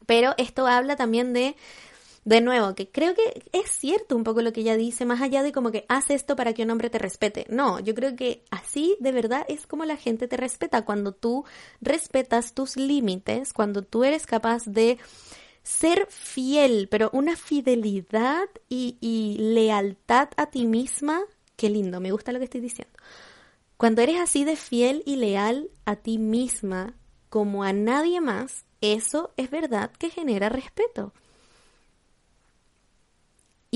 Pero 0.06 0.34
esto 0.38 0.66
habla 0.66 0.96
también 0.96 1.32
de 1.32 1.56
de 2.26 2.40
nuevo, 2.40 2.74
que 2.74 2.90
creo 2.90 3.14
que 3.14 3.44
es 3.52 3.70
cierto 3.70 4.16
un 4.16 4.24
poco 4.24 4.42
lo 4.42 4.52
que 4.52 4.62
ella 4.62 4.76
dice, 4.76 5.04
más 5.04 5.22
allá 5.22 5.44
de 5.44 5.52
como 5.52 5.70
que 5.70 5.86
haz 5.88 6.10
esto 6.10 6.34
para 6.34 6.54
que 6.54 6.64
un 6.64 6.70
hombre 6.72 6.90
te 6.90 6.98
respete. 6.98 7.46
No, 7.48 7.78
yo 7.78 7.94
creo 7.94 8.16
que 8.16 8.42
así 8.50 8.96
de 8.98 9.12
verdad 9.12 9.46
es 9.48 9.68
como 9.68 9.84
la 9.84 9.96
gente 9.96 10.26
te 10.26 10.36
respeta, 10.36 10.84
cuando 10.84 11.12
tú 11.12 11.44
respetas 11.80 12.52
tus 12.52 12.76
límites, 12.76 13.52
cuando 13.52 13.82
tú 13.82 14.02
eres 14.02 14.26
capaz 14.26 14.64
de 14.64 14.98
ser 15.62 16.08
fiel, 16.10 16.88
pero 16.90 17.10
una 17.12 17.36
fidelidad 17.36 18.48
y, 18.68 18.98
y 19.00 19.36
lealtad 19.38 20.30
a 20.36 20.46
ti 20.46 20.66
misma, 20.66 21.20
qué 21.54 21.70
lindo, 21.70 22.00
me 22.00 22.10
gusta 22.10 22.32
lo 22.32 22.40
que 22.40 22.46
estoy 22.46 22.60
diciendo. 22.60 22.98
Cuando 23.76 24.02
eres 24.02 24.18
así 24.18 24.42
de 24.42 24.56
fiel 24.56 25.04
y 25.06 25.14
leal 25.14 25.70
a 25.84 25.94
ti 25.94 26.18
misma 26.18 26.94
como 27.28 27.62
a 27.62 27.72
nadie 27.72 28.20
más, 28.20 28.64
eso 28.80 29.32
es 29.36 29.48
verdad 29.48 29.92
que 29.92 30.10
genera 30.10 30.48
respeto 30.48 31.12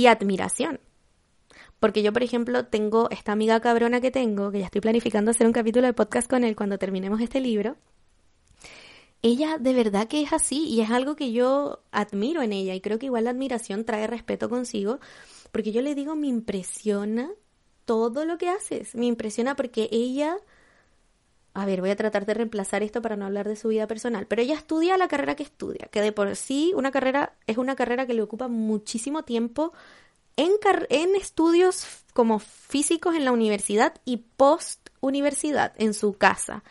y 0.00 0.06
admiración. 0.06 0.80
Porque 1.78 2.02
yo, 2.02 2.12
por 2.12 2.22
ejemplo, 2.22 2.64
tengo 2.64 3.10
esta 3.10 3.32
amiga 3.32 3.60
cabrona 3.60 4.00
que 4.00 4.10
tengo, 4.10 4.50
que 4.50 4.60
ya 4.60 4.64
estoy 4.64 4.80
planificando 4.80 5.30
hacer 5.30 5.46
un 5.46 5.52
capítulo 5.52 5.86
de 5.86 5.92
podcast 5.92 6.28
con 6.28 6.42
él 6.42 6.56
cuando 6.56 6.78
terminemos 6.78 7.20
este 7.20 7.40
libro. 7.40 7.76
Ella 9.20 9.58
de 9.58 9.74
verdad 9.74 10.08
que 10.08 10.22
es 10.22 10.32
así 10.32 10.66
y 10.66 10.80
es 10.80 10.90
algo 10.90 11.16
que 11.16 11.32
yo 11.32 11.82
admiro 11.90 12.40
en 12.40 12.54
ella 12.54 12.74
y 12.74 12.80
creo 12.80 12.98
que 12.98 13.06
igual 13.06 13.24
la 13.24 13.30
admiración 13.30 13.84
trae 13.84 14.06
respeto 14.06 14.48
consigo 14.48 15.00
porque 15.52 15.72
yo 15.72 15.82
le 15.82 15.94
digo, 15.94 16.16
me 16.16 16.28
impresiona 16.28 17.30
todo 17.84 18.24
lo 18.24 18.38
que 18.38 18.48
haces, 18.48 18.94
me 18.94 19.04
impresiona 19.04 19.54
porque 19.54 19.90
ella 19.92 20.38
a 21.52 21.66
ver, 21.66 21.80
voy 21.80 21.90
a 21.90 21.96
tratar 21.96 22.26
de 22.26 22.34
reemplazar 22.34 22.82
esto 22.82 23.02
para 23.02 23.16
no 23.16 23.26
hablar 23.26 23.48
de 23.48 23.56
su 23.56 23.68
vida 23.68 23.86
personal, 23.86 24.26
pero 24.26 24.42
ella 24.42 24.54
estudia 24.54 24.96
la 24.96 25.08
carrera 25.08 25.34
que 25.34 25.42
estudia, 25.42 25.88
que 25.90 26.00
de 26.00 26.12
por 26.12 26.36
sí 26.36 26.72
una 26.76 26.90
carrera 26.92 27.34
es 27.46 27.58
una 27.58 27.74
carrera 27.74 28.06
que 28.06 28.14
le 28.14 28.22
ocupa 28.22 28.48
muchísimo 28.48 29.24
tiempo 29.24 29.72
en, 30.36 30.52
en 30.90 31.16
estudios 31.16 31.86
como 32.14 32.38
físicos 32.38 33.16
en 33.16 33.24
la 33.24 33.32
universidad 33.32 33.94
y 34.04 34.18
post 34.18 34.90
universidad 35.00 35.72
en 35.76 35.92
su 35.92 36.12
casa. 36.12 36.62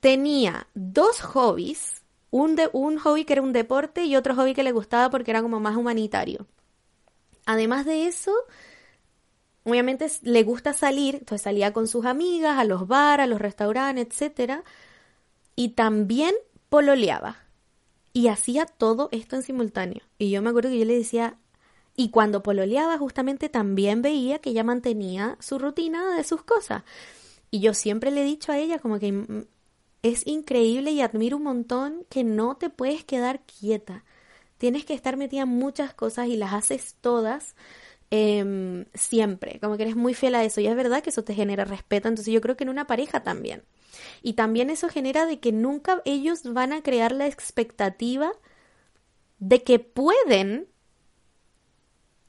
Tenía 0.00 0.66
dos 0.74 1.20
hobbies, 1.20 2.02
un, 2.30 2.56
de, 2.56 2.70
un 2.72 2.98
hobby 2.98 3.24
que 3.24 3.34
era 3.34 3.42
un 3.42 3.52
deporte 3.52 4.04
y 4.04 4.16
otro 4.16 4.34
hobby 4.34 4.54
que 4.54 4.62
le 4.62 4.72
gustaba 4.72 5.10
porque 5.10 5.30
era 5.30 5.42
como 5.42 5.60
más 5.60 5.76
humanitario. 5.76 6.46
Además 7.44 7.84
de 7.84 8.06
eso, 8.06 8.32
obviamente 9.64 10.06
le 10.22 10.42
gusta 10.42 10.72
salir, 10.72 11.16
entonces 11.16 11.42
salía 11.42 11.72
con 11.72 11.86
sus 11.86 12.06
amigas 12.06 12.58
a 12.58 12.64
los 12.64 12.86
bares, 12.88 13.24
a 13.24 13.26
los 13.26 13.40
restaurantes, 13.40 14.06
etcétera, 14.08 14.64
y 15.56 15.70
también 15.70 16.34
pololeaba. 16.68 17.38
Y 18.12 18.28
hacía 18.28 18.66
todo 18.66 19.08
esto 19.12 19.36
en 19.36 19.42
simultáneo. 19.42 20.02
Y 20.18 20.30
yo 20.30 20.42
me 20.42 20.50
acuerdo 20.50 20.70
que 20.70 20.78
yo 20.78 20.84
le 20.84 20.96
decía, 20.96 21.36
y 21.94 22.10
cuando 22.10 22.42
pololeaba 22.42 22.96
justamente 22.96 23.48
también 23.48 24.02
veía 24.02 24.38
que 24.38 24.50
ella 24.50 24.64
mantenía 24.64 25.36
su 25.40 25.58
rutina 25.58 26.14
de 26.14 26.24
sus 26.24 26.42
cosas. 26.42 26.84
Y 27.50 27.60
yo 27.60 27.74
siempre 27.74 28.10
le 28.10 28.22
he 28.22 28.24
dicho 28.24 28.52
a 28.52 28.58
ella 28.58 28.78
como 28.78 28.98
que 28.98 29.46
es 30.02 30.26
increíble 30.26 30.92
y 30.92 31.00
admiro 31.00 31.38
un 31.38 31.42
montón 31.44 32.06
que 32.08 32.24
no 32.24 32.56
te 32.56 32.70
puedes 32.70 33.04
quedar 33.04 33.40
quieta. 33.40 34.04
Tienes 34.58 34.84
que 34.84 34.94
estar 34.94 35.16
metida 35.16 35.42
en 35.42 35.48
muchas 35.48 35.94
cosas 35.94 36.28
y 36.28 36.36
las 36.36 36.52
haces 36.52 36.96
todas 37.00 37.56
Em, 38.10 38.86
siempre, 38.94 39.60
como 39.60 39.76
que 39.76 39.82
eres 39.82 39.96
muy 39.96 40.14
fiel 40.14 40.34
a 40.34 40.42
eso 40.42 40.62
y 40.62 40.66
es 40.66 40.74
verdad 40.74 41.02
que 41.02 41.10
eso 41.10 41.24
te 41.24 41.34
genera 41.34 41.66
respeto, 41.66 42.08
entonces 42.08 42.32
yo 42.32 42.40
creo 42.40 42.56
que 42.56 42.64
en 42.64 42.70
una 42.70 42.86
pareja 42.86 43.22
también. 43.22 43.64
Y 44.22 44.32
también 44.32 44.70
eso 44.70 44.88
genera 44.88 45.26
de 45.26 45.40
que 45.40 45.52
nunca 45.52 46.00
ellos 46.06 46.42
van 46.44 46.72
a 46.72 46.82
crear 46.82 47.12
la 47.12 47.26
expectativa 47.26 48.32
de 49.40 49.62
que 49.62 49.78
pueden, 49.78 50.68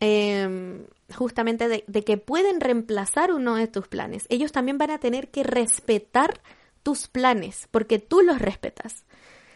em, 0.02 0.86
justamente 1.16 1.70
de, 1.70 1.86
de 1.88 2.04
que 2.04 2.18
pueden 2.18 2.60
reemplazar 2.60 3.32
uno 3.32 3.56
de 3.56 3.68
tus 3.68 3.88
planes. 3.88 4.26
Ellos 4.30 4.52
también 4.52 4.78
van 4.78 4.92
a 4.92 5.00
tener 5.00 5.30
que 5.32 5.44
respetar 5.44 6.42
tus 6.84 7.08
planes 7.08 7.68
porque 7.72 8.00
tú 8.00 8.22
los 8.22 8.40
respetas. 8.40 9.06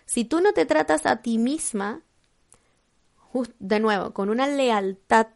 Si 0.05 0.23
tú 0.23 0.39
no 0.39 0.53
te 0.53 0.65
tratas 0.65 1.05
a 1.05 1.21
ti 1.21 1.37
misma, 1.37 2.01
de 3.59 3.79
nuevo, 3.79 4.13
con 4.13 4.29
una 4.29 4.47
lealtad 4.47 5.27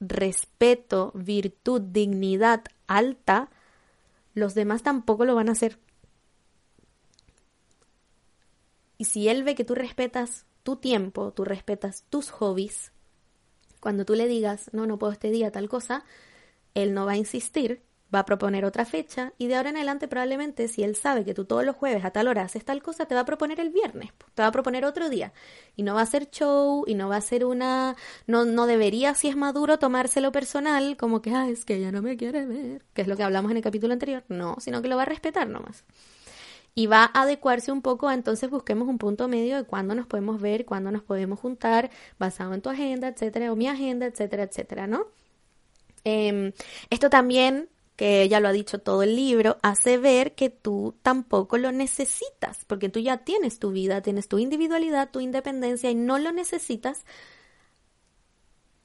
respeto, 0.00 1.12
virtud, 1.14 1.80
dignidad 1.80 2.64
alta, 2.86 3.50
los 4.34 4.54
demás 4.54 4.82
tampoco 4.82 5.24
lo 5.24 5.34
van 5.34 5.48
a 5.48 5.52
hacer. 5.52 5.78
Y 8.98 9.04
si 9.04 9.28
él 9.28 9.44
ve 9.44 9.54
que 9.54 9.64
tú 9.64 9.74
respetas 9.74 10.46
tu 10.62 10.76
tiempo, 10.76 11.32
tú 11.32 11.44
respetas 11.44 12.04
tus 12.10 12.30
hobbies, 12.30 12.92
cuando 13.80 14.04
tú 14.04 14.14
le 14.14 14.26
digas, 14.26 14.70
no, 14.72 14.86
no 14.86 14.98
puedo 14.98 15.12
este 15.12 15.30
día, 15.30 15.52
tal 15.52 15.68
cosa, 15.68 16.04
él 16.74 16.92
no 16.92 17.06
va 17.06 17.12
a 17.12 17.16
insistir 17.16 17.82
va 18.14 18.20
a 18.20 18.24
proponer 18.24 18.64
otra 18.64 18.84
fecha 18.84 19.32
y 19.38 19.48
de 19.48 19.56
ahora 19.56 19.70
en 19.70 19.76
adelante 19.76 20.08
probablemente 20.08 20.68
si 20.68 20.82
él 20.82 20.94
sabe 20.94 21.24
que 21.24 21.34
tú 21.34 21.44
todos 21.44 21.64
los 21.64 21.74
jueves 21.76 22.04
a 22.04 22.10
tal 22.10 22.28
hora 22.28 22.42
haces 22.42 22.64
tal 22.64 22.82
cosa, 22.82 23.06
te 23.06 23.14
va 23.14 23.22
a 23.22 23.24
proponer 23.24 23.58
el 23.60 23.70
viernes, 23.70 24.12
te 24.34 24.42
va 24.42 24.48
a 24.48 24.52
proponer 24.52 24.84
otro 24.84 25.08
día 25.08 25.32
y 25.74 25.82
no 25.82 25.94
va 25.94 26.02
a 26.02 26.06
ser 26.06 26.30
show 26.30 26.84
y 26.86 26.94
no 26.94 27.08
va 27.08 27.16
a 27.16 27.20
ser 27.20 27.44
una, 27.44 27.96
no, 28.26 28.44
no 28.44 28.66
debería 28.66 29.14
si 29.14 29.28
es 29.28 29.36
maduro 29.36 29.78
tomárselo 29.78 30.32
personal 30.32 30.96
como 30.96 31.20
que, 31.22 31.30
ah, 31.30 31.48
es 31.48 31.64
que 31.64 31.76
ella 31.76 31.92
no 31.92 32.02
me 32.02 32.16
quiere 32.16 32.46
ver, 32.46 32.84
que 32.94 33.02
es 33.02 33.08
lo 33.08 33.16
que 33.16 33.22
hablamos 33.24 33.50
en 33.50 33.56
el 33.58 33.62
capítulo 33.62 33.92
anterior, 33.92 34.24
no, 34.28 34.56
sino 34.60 34.82
que 34.82 34.88
lo 34.88 34.96
va 34.96 35.02
a 35.02 35.06
respetar 35.06 35.48
nomás. 35.48 35.84
y 36.74 36.86
va 36.86 37.10
a 37.14 37.22
adecuarse 37.22 37.72
un 37.72 37.82
poco 37.82 38.10
entonces 38.10 38.50
busquemos 38.50 38.88
un 38.88 38.98
punto 38.98 39.28
medio 39.28 39.56
de 39.56 39.64
cuándo 39.64 39.94
nos 39.94 40.06
podemos 40.06 40.40
ver, 40.40 40.64
cuándo 40.66 40.90
nos 40.90 41.02
podemos 41.02 41.40
juntar, 41.40 41.90
basado 42.18 42.54
en 42.54 42.60
tu 42.62 42.68
agenda, 42.70 43.08
etcétera, 43.08 43.52
o 43.52 43.56
mi 43.56 43.68
agenda, 43.68 44.06
etcétera, 44.06 44.44
etcétera, 44.44 44.86
¿no? 44.86 45.06
Em, 46.04 46.52
esto 46.90 47.10
también 47.10 47.68
que 47.96 48.22
ella 48.22 48.40
lo 48.40 48.48
ha 48.48 48.52
dicho 48.52 48.78
todo 48.78 49.02
el 49.02 49.16
libro, 49.16 49.58
hace 49.62 49.98
ver 49.98 50.34
que 50.34 50.50
tú 50.50 50.94
tampoco 51.02 51.58
lo 51.58 51.72
necesitas, 51.72 52.64
porque 52.66 52.88
tú 52.88 53.00
ya 53.00 53.18
tienes 53.18 53.58
tu 53.58 53.70
vida, 53.70 54.02
tienes 54.02 54.28
tu 54.28 54.38
individualidad, 54.38 55.10
tu 55.10 55.20
independencia 55.20 55.90
y 55.90 55.94
no 55.94 56.18
lo 56.18 56.30
necesitas, 56.32 57.04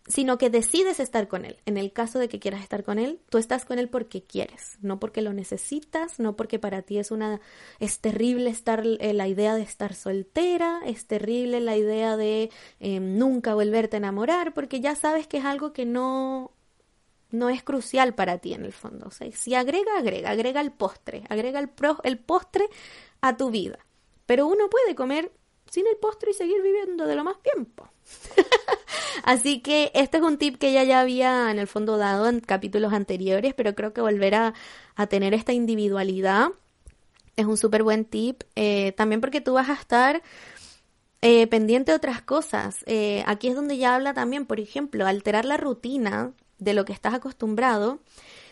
sino 0.07 0.37
que 0.37 0.49
decides 0.49 0.99
estar 0.99 1.27
con 1.27 1.45
él. 1.45 1.57
En 1.65 1.77
el 1.77 1.93
caso 1.93 2.19
de 2.19 2.27
que 2.27 2.39
quieras 2.39 2.61
estar 2.61 2.83
con 2.83 2.99
él, 2.99 3.19
tú 3.29 3.37
estás 3.37 3.65
con 3.65 3.79
él 3.79 3.89
porque 3.89 4.23
quieres, 4.23 4.77
no 4.81 4.99
porque 4.99 5.21
lo 5.21 5.33
necesitas, 5.33 6.19
no 6.19 6.35
porque 6.35 6.59
para 6.59 6.81
ti 6.81 6.97
es 6.97 7.11
una 7.11 7.39
es 7.79 7.99
terrible 7.99 8.49
estar 8.49 8.83
eh, 8.85 9.13
la 9.13 9.27
idea 9.27 9.55
de 9.55 9.61
estar 9.61 9.93
soltera, 9.93 10.81
es 10.85 11.05
terrible 11.05 11.59
la 11.59 11.77
idea 11.77 12.17
de 12.17 12.49
em, 12.79 13.17
nunca 13.17 13.53
volverte 13.53 13.97
a 13.97 13.99
enamorar, 13.99 14.53
porque 14.53 14.81
ya 14.81 14.95
sabes 14.95 15.27
que 15.27 15.37
es 15.37 15.45
algo 15.45 15.73
que 15.73 15.85
no 15.85 16.51
no 17.31 17.49
es 17.49 17.63
crucial 17.63 18.13
para 18.13 18.37
ti 18.37 18.53
en 18.53 18.65
el 18.65 18.73
fondo. 18.73 19.07
O 19.07 19.11
sea, 19.11 19.31
si 19.31 19.55
agrega, 19.55 19.97
agrega, 19.97 20.29
agrega 20.31 20.61
el 20.61 20.71
postre, 20.71 21.23
agrega 21.29 21.59
el, 21.59 21.69
el 22.03 22.19
postre 22.19 22.67
a 23.21 23.37
tu 23.37 23.51
vida. 23.51 23.79
Pero 24.25 24.47
uno 24.47 24.69
puede 24.69 24.95
comer 24.95 25.31
sin 25.69 25.87
el 25.87 25.95
postre 25.97 26.31
y 26.31 26.33
seguir 26.33 26.61
viviendo 26.61 27.07
de 27.07 27.15
lo 27.15 27.23
más 27.23 27.41
tiempo. 27.41 27.89
Así 29.23 29.61
que 29.61 29.91
este 29.93 30.17
es 30.17 30.23
un 30.23 30.37
tip 30.37 30.57
que 30.57 30.69
ella 30.69 30.83
ya 30.83 30.99
había 30.99 31.49
en 31.49 31.59
el 31.59 31.67
fondo 31.67 31.97
dado 31.97 32.27
en 32.27 32.41
capítulos 32.41 32.91
anteriores, 32.91 33.53
pero 33.53 33.73
creo 33.73 33.93
que 33.93 34.01
volver 34.01 34.35
a, 34.35 34.53
tener 35.09 35.33
esta 35.33 35.53
individualidad 35.53 36.49
es 37.35 37.45
un 37.45 37.57
súper 37.57 37.83
buen 37.83 38.05
tip. 38.05 38.43
Eh, 38.55 38.91
también 38.97 39.21
porque 39.21 39.41
tú 39.41 39.53
vas 39.53 39.69
a 39.69 39.73
estar 39.73 40.21
eh, 41.21 41.47
pendiente 41.47 41.91
de 41.91 41.97
otras 41.97 42.21
cosas. 42.21 42.83
Eh, 42.85 43.23
aquí 43.25 43.47
es 43.47 43.55
donde 43.55 43.77
ya 43.77 43.95
habla 43.95 44.13
también, 44.13 44.45
por 44.45 44.59
ejemplo, 44.59 45.07
alterar 45.07 45.45
la 45.45 45.57
rutina 45.57 46.33
de 46.61 46.73
lo 46.73 46.85
que 46.85 46.93
estás 46.93 47.15
acostumbrado, 47.15 47.99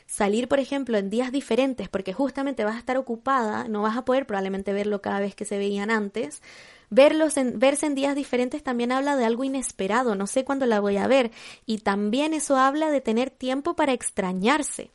salir, 0.07 0.47
por 0.47 0.59
ejemplo, 0.59 0.97
en 0.97 1.11
días 1.11 1.31
diferentes, 1.31 1.87
porque 1.87 2.11
justamente 2.11 2.65
vas 2.65 2.75
a 2.75 2.79
estar 2.79 2.97
ocupada, 2.97 3.67
no 3.69 3.83
vas 3.83 3.95
a 3.95 4.03
poder 4.03 4.25
probablemente 4.25 4.73
verlo 4.73 5.01
cada 5.01 5.19
vez 5.19 5.35
que 5.35 5.45
se 5.45 5.59
veían 5.59 5.91
antes. 5.91 6.41
Verlos 6.89 7.37
en, 7.37 7.59
verse 7.59 7.85
en 7.85 7.93
días 7.93 8.15
diferentes 8.15 8.63
también 8.63 8.91
habla 8.91 9.15
de 9.15 9.25
algo 9.25 9.43
inesperado, 9.43 10.15
no 10.15 10.25
sé 10.25 10.43
cuándo 10.43 10.65
la 10.65 10.79
voy 10.79 10.97
a 10.97 11.07
ver. 11.07 11.31
Y 11.67 11.77
también 11.77 12.33
eso 12.33 12.57
habla 12.57 12.89
de 12.89 12.99
tener 12.99 13.29
tiempo 13.29 13.75
para 13.75 13.93
extrañarse. 13.93 14.89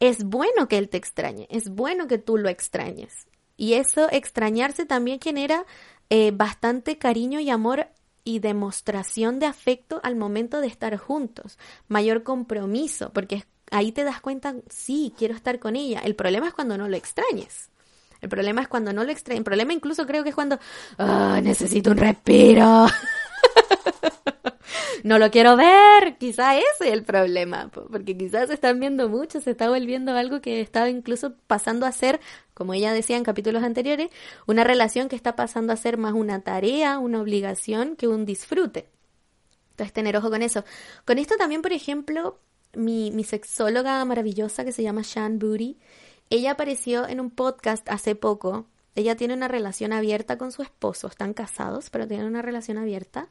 Es 0.00 0.24
bueno 0.24 0.66
que 0.66 0.78
él 0.78 0.88
te 0.88 0.96
extrañe, 0.96 1.46
es 1.48 1.68
bueno 1.68 2.08
que 2.08 2.18
tú 2.18 2.36
lo 2.38 2.48
extrañes. 2.48 3.28
Y 3.56 3.74
eso, 3.74 4.08
extrañarse 4.10 4.84
también 4.84 5.20
genera 5.20 5.64
eh, 6.10 6.32
bastante 6.32 6.98
cariño 6.98 7.38
y 7.38 7.50
amor 7.50 7.86
y 8.24 8.38
demostración 8.38 9.38
de 9.38 9.46
afecto 9.46 10.00
al 10.02 10.16
momento 10.16 10.60
de 10.60 10.68
estar 10.68 10.96
juntos, 10.96 11.58
mayor 11.88 12.22
compromiso, 12.22 13.12
porque 13.12 13.44
ahí 13.70 13.92
te 13.92 14.04
das 14.04 14.20
cuenta, 14.20 14.54
sí, 14.68 15.12
quiero 15.16 15.34
estar 15.34 15.58
con 15.58 15.76
ella. 15.76 16.00
El 16.04 16.14
problema 16.14 16.48
es 16.48 16.54
cuando 16.54 16.78
no 16.78 16.88
lo 16.88 16.96
extrañes. 16.96 17.70
El 18.20 18.28
problema 18.28 18.62
es 18.62 18.68
cuando 18.68 18.92
no 18.92 19.02
lo 19.02 19.10
extrañes. 19.10 19.40
El 19.40 19.44
problema 19.44 19.72
incluso 19.72 20.06
creo 20.06 20.22
que 20.22 20.28
es 20.28 20.34
cuando, 20.34 20.60
ah, 20.98 21.40
necesito 21.42 21.90
un 21.90 21.96
respiro. 21.96 22.86
no 25.02 25.18
lo 25.18 25.30
quiero 25.30 25.56
ver. 25.56 26.16
Quizá 26.18 26.56
ese 26.56 26.66
es 26.80 26.92
el 26.92 27.02
problema, 27.02 27.68
porque 27.68 28.16
quizás 28.16 28.48
se 28.48 28.54
están 28.54 28.78
viendo 28.78 29.08
mucho, 29.08 29.40
se 29.40 29.50
está 29.50 29.68
volviendo 29.68 30.16
algo 30.16 30.40
que 30.40 30.60
estaba 30.60 30.88
incluso 30.88 31.34
pasando 31.46 31.86
a 31.86 31.92
ser, 31.92 32.20
como 32.54 32.74
ella 32.74 32.92
decía 32.92 33.16
en 33.16 33.24
capítulos 33.24 33.62
anteriores, 33.62 34.10
una 34.46 34.64
relación 34.64 35.08
que 35.08 35.16
está 35.16 35.36
pasando 35.36 35.72
a 35.72 35.76
ser 35.76 35.96
más 35.96 36.12
una 36.12 36.40
tarea, 36.40 36.98
una 36.98 37.20
obligación 37.20 37.96
que 37.96 38.08
un 38.08 38.24
disfrute. 38.24 38.88
Entonces, 39.70 39.92
tener 39.92 40.16
ojo 40.16 40.30
con 40.30 40.42
eso. 40.42 40.64
Con 41.04 41.18
esto 41.18 41.36
también, 41.36 41.62
por 41.62 41.72
ejemplo, 41.72 42.38
mi, 42.74 43.24
sexóloga 43.24 44.04
maravillosa 44.04 44.64
que 44.64 44.72
se 44.72 44.82
llama 44.82 45.02
Shan 45.02 45.38
Booty, 45.38 45.78
ella 46.30 46.52
apareció 46.52 47.08
en 47.08 47.20
un 47.20 47.30
podcast 47.30 47.88
hace 47.88 48.14
poco. 48.14 48.66
Ella 48.94 49.16
tiene 49.16 49.34
una 49.34 49.48
relación 49.48 49.92
abierta 49.92 50.36
con 50.36 50.52
su 50.52 50.62
esposo, 50.62 51.08
están 51.08 51.32
casados, 51.32 51.90
pero 51.90 52.06
tienen 52.06 52.26
una 52.26 52.42
relación 52.42 52.78
abierta. 52.78 53.28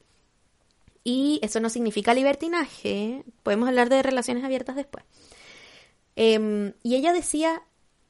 Y 1.03 1.39
eso 1.43 1.59
no 1.59 1.69
significa 1.69 2.13
libertinaje. 2.13 3.24
Podemos 3.43 3.67
hablar 3.67 3.89
de 3.89 4.03
relaciones 4.03 4.43
abiertas 4.43 4.76
después. 4.76 5.03
Em, 6.15 6.74
y 6.84 6.95
ella 6.95 7.13
decía, 7.13 7.63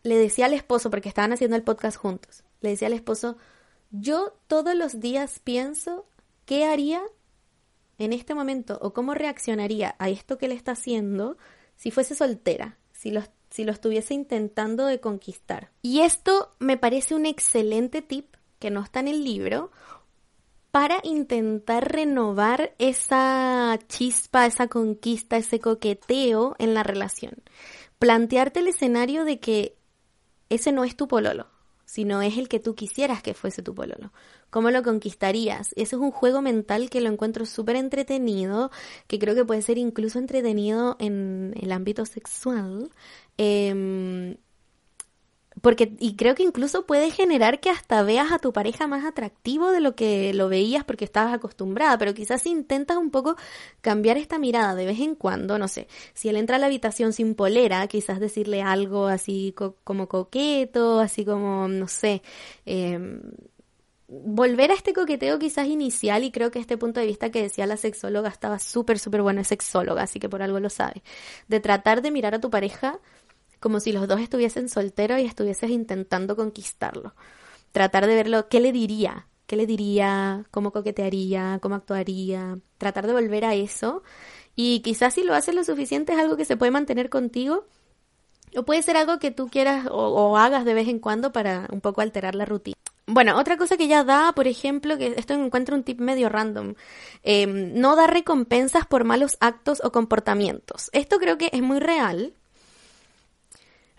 le 0.03 0.17
decía 0.17 0.45
al 0.45 0.53
esposo, 0.53 0.89
porque 0.89 1.09
estaban 1.09 1.33
haciendo 1.33 1.55
el 1.55 1.63
podcast 1.63 1.97
juntos, 1.97 2.43
le 2.61 2.69
decía 2.69 2.87
al 2.87 2.93
esposo, 2.93 3.37
yo 3.91 4.33
todos 4.47 4.75
los 4.75 4.99
días 4.99 5.39
pienso 5.39 6.05
qué 6.45 6.65
haría 6.65 7.01
en 7.97 8.13
este 8.13 8.33
momento 8.33 8.79
o 8.81 8.93
cómo 8.93 9.13
reaccionaría 9.13 9.95
a 9.99 10.09
esto 10.09 10.37
que 10.37 10.47
le 10.47 10.55
está 10.55 10.71
haciendo 10.71 11.37
si 11.75 11.91
fuese 11.91 12.15
soltera, 12.15 12.77
si 12.93 13.11
lo, 13.11 13.21
si 13.49 13.63
lo 13.63 13.71
estuviese 13.71 14.13
intentando 14.13 14.85
de 14.85 14.99
conquistar. 14.99 15.71
Y 15.81 16.01
esto 16.01 16.55
me 16.59 16.77
parece 16.77 17.15
un 17.15 17.25
excelente 17.25 18.01
tip 18.01 18.35
que 18.59 18.71
no 18.71 18.81
está 18.81 19.01
en 19.01 19.07
el 19.07 19.23
libro 19.23 19.71
para 20.71 20.99
intentar 21.03 21.91
renovar 21.91 22.73
esa 22.79 23.77
chispa, 23.87 24.45
esa 24.45 24.67
conquista, 24.67 25.37
ese 25.37 25.59
coqueteo 25.59 26.55
en 26.59 26.73
la 26.73 26.83
relación. 26.83 27.33
Plantearte 27.99 28.61
el 28.61 28.67
escenario 28.67 29.25
de 29.25 29.39
que 29.39 29.75
ese 30.51 30.71
no 30.71 30.83
es 30.83 30.95
tu 30.95 31.07
pololo, 31.07 31.47
sino 31.85 32.21
es 32.21 32.37
el 32.37 32.49
que 32.49 32.59
tú 32.59 32.75
quisieras 32.75 33.23
que 33.23 33.33
fuese 33.33 33.63
tu 33.63 33.73
pololo. 33.73 34.11
¿Cómo 34.49 34.69
lo 34.69 34.83
conquistarías? 34.83 35.69
Ese 35.77 35.95
es 35.95 36.01
un 36.01 36.11
juego 36.11 36.41
mental 36.41 36.89
que 36.89 37.01
lo 37.01 37.09
encuentro 37.09 37.45
súper 37.45 37.77
entretenido, 37.77 38.69
que 39.07 39.17
creo 39.17 39.33
que 39.33 39.45
puede 39.45 39.61
ser 39.61 39.77
incluso 39.77 40.19
entretenido 40.19 40.97
en 40.99 41.55
el 41.61 41.71
ámbito 41.71 42.05
sexual. 42.05 42.91
Eh, 43.37 44.35
porque, 45.61 45.93
y 45.99 46.15
creo 46.15 46.35
que 46.35 46.43
incluso 46.43 46.85
puede 46.85 47.11
generar 47.11 47.59
que 47.59 47.69
hasta 47.69 48.03
veas 48.03 48.31
a 48.31 48.39
tu 48.39 48.51
pareja 48.51 48.87
más 48.87 49.05
atractivo 49.05 49.71
de 49.71 49.79
lo 49.79 49.95
que 49.95 50.33
lo 50.33 50.49
veías 50.49 50.83
porque 50.83 51.05
estabas 51.05 51.33
acostumbrada, 51.33 51.97
pero 51.97 52.13
quizás 52.13 52.45
intentas 52.45 52.97
un 52.97 53.11
poco 53.11 53.35
cambiar 53.81 54.17
esta 54.17 54.39
mirada 54.39 54.75
de 54.75 54.85
vez 54.85 54.99
en 54.99 55.15
cuando, 55.15 55.57
no 55.57 55.67
sé, 55.67 55.87
si 56.13 56.29
él 56.29 56.35
entra 56.35 56.55
a 56.57 56.59
la 56.59 56.65
habitación 56.65 57.13
sin 57.13 57.35
polera, 57.35 57.85
quizás 57.87 58.19
decirle 58.19 58.61
algo 58.61 59.07
así 59.07 59.53
como 59.83 60.07
coqueto, 60.07 60.99
así 60.99 61.25
como, 61.25 61.67
no 61.67 61.87
sé, 61.87 62.21
em, 62.65 63.21
volver 64.11 64.71
a 64.71 64.73
este 64.73 64.93
coqueteo 64.93 65.39
quizás 65.39 65.67
inicial 65.67 66.23
y 66.25 66.31
creo 66.31 66.51
que 66.51 66.59
este 66.59 66.77
punto 66.77 66.99
de 66.99 67.05
vista 67.05 67.31
que 67.31 67.43
decía 67.43 67.65
la 67.65 67.77
sexóloga 67.77 68.29
estaba 68.29 68.59
súper, 68.59 68.99
súper 68.99 69.21
bueno, 69.21 69.39
es 69.39 69.47
sexóloga, 69.47 70.03
así 70.03 70.19
que 70.19 70.27
por 70.27 70.41
algo 70.41 70.59
lo 70.59 70.69
sabe, 70.69 71.01
de 71.47 71.59
tratar 71.61 72.01
de 72.01 72.11
mirar 72.11 72.35
a 72.35 72.41
tu 72.41 72.49
pareja 72.49 72.99
como 73.61 73.79
si 73.79 73.93
los 73.93 74.07
dos 74.07 74.19
estuviesen 74.19 74.67
solteros 74.67 75.19
y 75.21 75.25
estuvieses 75.25 75.69
intentando 75.69 76.35
conquistarlo. 76.35 77.13
Tratar 77.71 78.07
de 78.07 78.15
verlo, 78.15 78.49
¿qué 78.49 78.59
le 78.59 78.73
diría? 78.73 79.27
¿Qué 79.45 79.55
le 79.55 79.67
diría? 79.67 80.45
¿Cómo 80.49 80.71
coquetearía? 80.71 81.59
¿Cómo 81.61 81.75
actuaría? 81.75 82.57
Tratar 82.77 83.05
de 83.05 83.13
volver 83.13 83.45
a 83.45 83.53
eso. 83.53 84.01
Y 84.55 84.81
quizás 84.81 85.13
si 85.13 85.23
lo 85.23 85.35
haces 85.35 85.53
lo 85.53 85.63
suficiente 85.63 86.13
es 86.13 86.19
algo 86.19 86.37
que 86.37 86.45
se 86.45 86.57
puede 86.57 86.71
mantener 86.71 87.09
contigo. 87.09 87.65
O 88.57 88.63
puede 88.63 88.81
ser 88.81 88.97
algo 88.97 89.19
que 89.19 89.29
tú 89.29 89.47
quieras 89.47 89.87
o, 89.91 90.37
hagas 90.37 90.65
de 90.65 90.73
vez 90.73 90.87
en 90.87 90.99
cuando 90.99 91.31
para 91.31 91.67
un 91.71 91.81
poco 91.81 92.01
alterar 92.01 92.33
la 92.33 92.45
rutina. 92.45 92.75
Bueno, 93.05 93.37
otra 93.37 93.57
cosa 93.57 93.77
que 93.77 93.83
ella 93.83 94.03
da, 94.03 94.33
por 94.33 94.47
ejemplo, 94.47 94.97
que 94.97 95.13
esto 95.17 95.33
encuentro 95.33 95.75
un 95.75 95.83
tip 95.83 95.99
medio 95.99 96.29
random, 96.29 96.73
em, 97.23 97.73
no 97.73 97.95
da 97.95 98.07
recompensas 98.07 98.85
por 98.87 99.03
malos 99.03 99.37
actos 99.39 99.81
o 99.83 99.91
comportamientos. 99.91 100.89
Esto 100.93 101.19
creo 101.19 101.37
que 101.37 101.49
es 101.53 101.61
muy 101.61 101.79
real, 101.79 102.33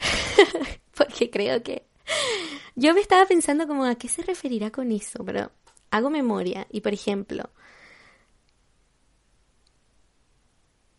porque 0.97 1.31
creo 1.31 1.63
que 1.63 1.87
yo 2.75 2.95
me 2.95 3.01
estaba 3.01 3.27
pensando 3.27 3.67
como 3.67 3.85
a 3.85 3.95
qué 3.95 4.09
se 4.09 4.23
referirá 4.23 4.71
con 4.71 4.93
eso, 4.93 5.25
pero 5.25 5.51
hago 5.91 6.11
memoria 6.11 6.67
y 6.71 6.81
por 6.81 6.93
ejemplo, 6.93 7.51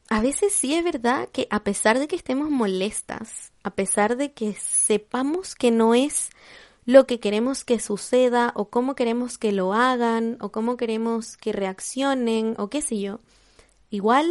a 0.10 0.22
veces 0.22 0.54
sí 0.54 0.76
es 0.76 0.84
verdad 0.84 1.30
que 1.32 1.48
a 1.50 1.64
pesar 1.64 1.98
de 1.98 2.08
que 2.08 2.16
estemos 2.16 2.50
molestas, 2.50 3.52
a 3.64 3.72
pesar 3.72 4.18
de 4.18 4.34
que 4.34 4.54
sepamos 4.54 5.56
que 5.56 5.72
no 5.72 5.96
es 5.96 6.30
lo 6.86 7.08
que 7.08 7.20
queremos 7.20 7.64
que 7.64 7.80
suceda 7.80 8.52
o 8.56 8.70
cómo 8.70 8.94
queremos 8.94 9.38
que 9.38 9.52
lo 9.52 9.74
hagan 9.74 10.38
o 10.42 10.52
cómo 10.52 10.78
queremos 10.78 11.38
que 11.38 11.54
reaccionen 11.54 12.56
o 12.58 12.70
qué 12.70 12.82
sé 12.82 13.00
yo, 13.00 13.22
igual 13.90 14.30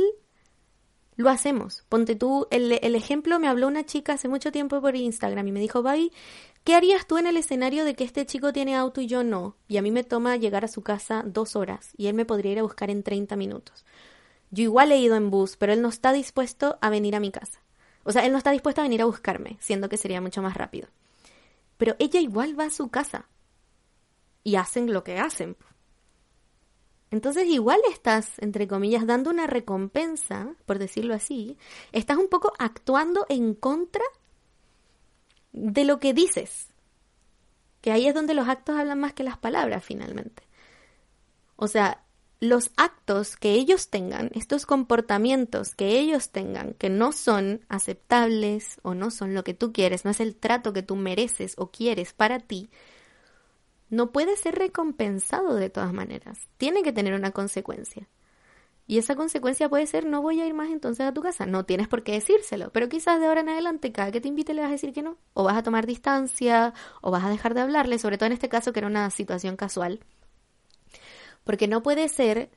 lo 1.16 1.30
hacemos. 1.30 1.84
Ponte 1.88 2.14
tú, 2.16 2.46
el, 2.50 2.78
el, 2.82 2.94
ejemplo 2.94 3.38
me 3.38 3.48
habló 3.48 3.68
una 3.68 3.84
chica 3.84 4.14
hace 4.14 4.28
mucho 4.28 4.52
tiempo 4.52 4.80
por 4.80 4.96
Instagram 4.96 5.46
y 5.48 5.52
me 5.52 5.60
dijo, 5.60 5.82
Babi, 5.82 6.12
¿qué 6.64 6.74
harías 6.74 7.06
tú 7.06 7.18
en 7.18 7.26
el 7.26 7.36
escenario 7.36 7.84
de 7.84 7.94
que 7.94 8.04
este 8.04 8.26
chico 8.26 8.52
tiene 8.52 8.74
auto 8.74 9.00
y 9.00 9.06
yo 9.06 9.22
no? 9.22 9.56
Y 9.68 9.76
a 9.76 9.82
mí 9.82 9.90
me 9.90 10.04
toma 10.04 10.36
llegar 10.36 10.64
a 10.64 10.68
su 10.68 10.82
casa 10.82 11.22
dos 11.26 11.56
horas 11.56 11.90
y 11.96 12.06
él 12.06 12.14
me 12.14 12.24
podría 12.24 12.52
ir 12.52 12.58
a 12.60 12.62
buscar 12.62 12.90
en 12.90 13.02
30 13.02 13.36
minutos. 13.36 13.84
Yo 14.50 14.64
igual 14.64 14.92
he 14.92 14.98
ido 14.98 15.16
en 15.16 15.30
bus, 15.30 15.56
pero 15.56 15.72
él 15.72 15.82
no 15.82 15.88
está 15.88 16.12
dispuesto 16.12 16.78
a 16.80 16.90
venir 16.90 17.16
a 17.16 17.20
mi 17.20 17.30
casa. 17.30 17.60
O 18.04 18.12
sea, 18.12 18.24
él 18.26 18.32
no 18.32 18.38
está 18.38 18.50
dispuesto 18.50 18.80
a 18.80 18.84
venir 18.84 19.02
a 19.02 19.06
buscarme, 19.06 19.56
siendo 19.60 19.88
que 19.88 19.96
sería 19.96 20.20
mucho 20.20 20.42
más 20.42 20.54
rápido. 20.54 20.88
pero 21.76 21.96
ella 21.98 22.20
igual 22.20 22.58
va 22.58 22.66
a 22.66 22.70
su 22.70 22.90
casa 22.90 23.26
y 24.44 24.56
hacen 24.56 24.92
lo 24.92 25.04
que 25.04 25.18
hacen. 25.18 25.56
Entonces 27.12 27.46
igual 27.46 27.78
estás, 27.90 28.38
entre 28.38 28.66
comillas, 28.66 29.06
dando 29.06 29.28
una 29.28 29.46
recompensa, 29.46 30.54
por 30.64 30.78
decirlo 30.78 31.12
así, 31.12 31.58
estás 31.92 32.16
un 32.16 32.28
poco 32.28 32.54
actuando 32.58 33.26
en 33.28 33.54
contra 33.54 34.02
de 35.52 35.84
lo 35.84 36.00
que 36.00 36.14
dices. 36.14 36.68
Que 37.82 37.92
ahí 37.92 38.06
es 38.06 38.14
donde 38.14 38.32
los 38.32 38.48
actos 38.48 38.78
hablan 38.78 38.98
más 38.98 39.12
que 39.12 39.24
las 39.24 39.36
palabras 39.36 39.84
finalmente. 39.84 40.42
O 41.56 41.68
sea, 41.68 42.02
los 42.40 42.70
actos 42.78 43.36
que 43.36 43.52
ellos 43.52 43.90
tengan, 43.90 44.30
estos 44.32 44.64
comportamientos 44.64 45.74
que 45.74 45.98
ellos 45.98 46.30
tengan, 46.30 46.72
que 46.72 46.88
no 46.88 47.12
son 47.12 47.60
aceptables 47.68 48.80
o 48.80 48.94
no 48.94 49.10
son 49.10 49.34
lo 49.34 49.44
que 49.44 49.52
tú 49.52 49.74
quieres, 49.74 50.06
no 50.06 50.10
es 50.10 50.20
el 50.20 50.34
trato 50.34 50.72
que 50.72 50.82
tú 50.82 50.96
mereces 50.96 51.56
o 51.58 51.70
quieres 51.70 52.14
para 52.14 52.40
ti, 52.40 52.70
no 53.92 54.10
puede 54.10 54.38
ser 54.38 54.54
recompensado 54.54 55.54
de 55.54 55.68
todas 55.68 55.92
maneras. 55.92 56.48
Tiene 56.56 56.82
que 56.82 56.94
tener 56.94 57.12
una 57.12 57.30
consecuencia. 57.30 58.08
Y 58.86 58.96
esa 58.96 59.16
consecuencia 59.16 59.68
puede 59.68 59.86
ser 59.86 60.06
no 60.06 60.22
voy 60.22 60.40
a 60.40 60.46
ir 60.46 60.54
más 60.54 60.70
entonces 60.70 61.06
a 61.06 61.12
tu 61.12 61.20
casa. 61.20 61.44
No 61.44 61.66
tienes 61.66 61.88
por 61.88 62.02
qué 62.02 62.12
decírselo, 62.12 62.70
pero 62.72 62.88
quizás 62.88 63.20
de 63.20 63.26
ahora 63.26 63.42
en 63.42 63.50
adelante 63.50 63.92
cada 63.92 64.10
que 64.10 64.22
te 64.22 64.28
invite 64.28 64.54
le 64.54 64.62
vas 64.62 64.70
a 64.70 64.72
decir 64.72 64.94
que 64.94 65.02
no. 65.02 65.18
O 65.34 65.44
vas 65.44 65.58
a 65.58 65.62
tomar 65.62 65.84
distancia, 65.86 66.72
o 67.02 67.10
vas 67.10 67.22
a 67.22 67.28
dejar 67.28 67.52
de 67.52 67.60
hablarle, 67.60 67.98
sobre 67.98 68.16
todo 68.16 68.28
en 68.28 68.32
este 68.32 68.48
caso 68.48 68.72
que 68.72 68.80
era 68.80 68.86
una 68.86 69.10
situación 69.10 69.56
casual. 69.56 70.00
Porque 71.44 71.68
no 71.68 71.82
puede 71.82 72.08
ser 72.08 72.50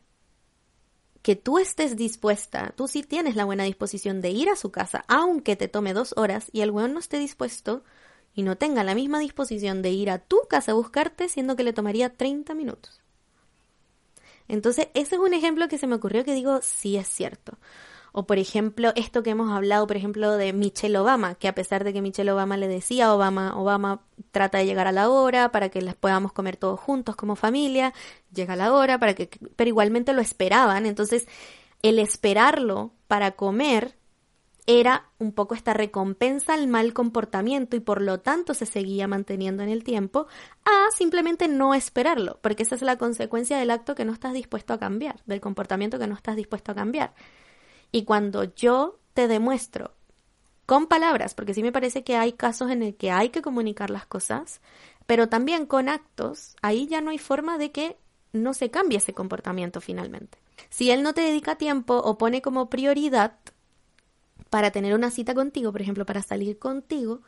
que 1.21 1.35
tú 1.35 1.59
estés 1.59 1.97
dispuesta, 1.97 2.73
tú 2.77 2.87
sí 2.87 3.03
tienes 3.03 3.35
la 3.35 3.43
buena 3.43 3.65
disposición 3.65 4.21
de 4.21 4.29
ir 4.29 4.47
a 4.47 4.55
su 4.55 4.71
casa, 4.71 5.03
aunque 5.09 5.57
te 5.57 5.67
tome 5.67 5.93
dos 5.93 6.13
horas, 6.15 6.49
y 6.53 6.61
el 6.61 6.71
weón 6.71 6.93
no 6.93 6.99
esté 6.99 7.19
dispuesto 7.19 7.83
y 8.35 8.43
no 8.43 8.57
tenga 8.57 8.83
la 8.83 8.93
misma 8.93 9.19
disposición 9.19 9.81
de 9.81 9.91
ir 9.91 10.09
a 10.09 10.19
tu 10.19 10.41
casa 10.49 10.73
a 10.73 10.75
buscarte, 10.75 11.29
siendo 11.29 11.55
que 11.55 11.63
le 11.63 11.73
tomaría 11.73 12.09
30 12.09 12.53
minutos. 12.53 13.01
Entonces, 14.47 14.89
ese 14.93 15.15
es 15.15 15.21
un 15.21 15.33
ejemplo 15.33 15.67
que 15.67 15.77
se 15.77 15.87
me 15.87 15.95
ocurrió 15.95 16.23
que 16.23 16.33
digo, 16.33 16.59
sí 16.61 16.97
es 16.97 17.07
cierto. 17.07 17.57
O 18.11 18.25
por 18.25 18.37
ejemplo, 18.37 18.93
esto 18.95 19.23
que 19.23 19.31
hemos 19.31 19.51
hablado, 19.51 19.87
por 19.87 19.97
ejemplo, 19.97 20.37
de 20.37 20.53
Michelle 20.53 20.97
Obama, 20.97 21.35
que 21.35 21.47
a 21.47 21.55
pesar 21.55 21.83
de 21.83 21.91
que 21.91 22.01
Michelle 22.01 22.31
Obama 22.31 22.55
le 22.55 22.67
decía 22.67 23.13
Obama, 23.13 23.57
Obama 23.57 24.03
trata 24.31 24.57
de 24.57 24.65
llegar 24.65 24.87
a 24.87 24.93
la 24.93 25.09
hora 25.09 25.51
para 25.51 25.67
que 25.69 25.81
las 25.81 25.95
podamos 25.95 26.31
comer 26.31 26.55
todos 26.55 26.79
juntos 26.79 27.15
como 27.17 27.35
familia, 27.35 27.93
llega 28.33 28.53
a 28.53 28.57
la 28.57 28.73
hora 28.73 28.99
para 28.99 29.15
que, 29.15 29.29
pero 29.57 29.67
igualmente 29.67 30.13
lo 30.13 30.21
esperaban. 30.21 30.85
Entonces, 30.85 31.27
el 31.81 31.99
esperarlo 31.99 32.91
para 33.07 33.31
comer 33.31 33.97
era 34.67 35.09
un 35.19 35.31
poco 35.31 35.53
esta 35.53 35.73
recompensa 35.73 36.53
al 36.53 36.67
mal 36.67 36.93
comportamiento 36.93 37.75
y 37.75 37.79
por 37.79 38.01
lo 38.01 38.19
tanto 38.19 38.53
se 38.53 38.65
seguía 38.65 39.07
manteniendo 39.07 39.61
en 39.61 39.69
el 39.69 39.83
tiempo 39.83 40.27
a 40.65 40.87
simplemente 40.95 41.47
no 41.47 41.73
esperarlo, 41.73 42.39
porque 42.41 42.63
esa 42.63 42.75
es 42.75 42.81
la 42.81 42.97
consecuencia 42.97 43.57
del 43.57 43.71
acto 43.71 43.93
que 43.93 44.05
no 44.05 44.13
estás 44.13 44.33
dispuesto 44.33 44.73
a 44.73 44.79
cambiar, 44.79 45.21
del 45.25 45.41
comportamiento 45.41 45.99
que 45.99 46.07
no 46.07 46.15
estás 46.15 46.35
dispuesto 46.35 46.71
a 46.71 46.75
cambiar. 46.75 47.13
Y 47.91 48.05
cuando 48.05 48.55
yo 48.55 48.99
te 49.13 49.27
demuestro 49.27 49.93
con 50.65 50.87
palabras, 50.87 51.35
porque 51.35 51.53
sí 51.53 51.61
me 51.61 51.71
parece 51.71 52.03
que 52.03 52.15
hay 52.17 52.33
casos 52.33 52.71
en 52.71 52.81
el 52.81 52.95
que 52.95 53.11
hay 53.11 53.29
que 53.29 53.43
comunicar 53.43 53.91
las 53.91 54.07
cosas, 54.07 54.61
pero 55.05 55.29
también 55.29 55.67
con 55.67 55.89
actos, 55.89 56.55
ahí 56.63 56.87
ya 56.87 57.01
no 57.01 57.11
hay 57.11 57.19
forma 57.19 57.59
de 57.59 57.71
que 57.71 57.97
no 58.33 58.55
se 58.55 58.71
cambie 58.71 58.97
ese 58.97 59.13
comportamiento 59.13 59.79
finalmente. 59.79 60.39
Si 60.69 60.89
él 60.89 61.03
no 61.03 61.13
te 61.13 61.21
dedica 61.21 61.55
tiempo 61.55 61.95
o 61.97 62.17
pone 62.17 62.41
como 62.41 62.69
prioridad 62.69 63.37
para 64.55 64.71
tener 64.71 64.93
una 64.93 65.11
cita 65.11 65.33
contigo, 65.33 65.73
por 65.73 65.81
ejemplo, 65.81 66.05
para 66.05 66.21
salir 66.21 66.57
contigo, 66.57 67.19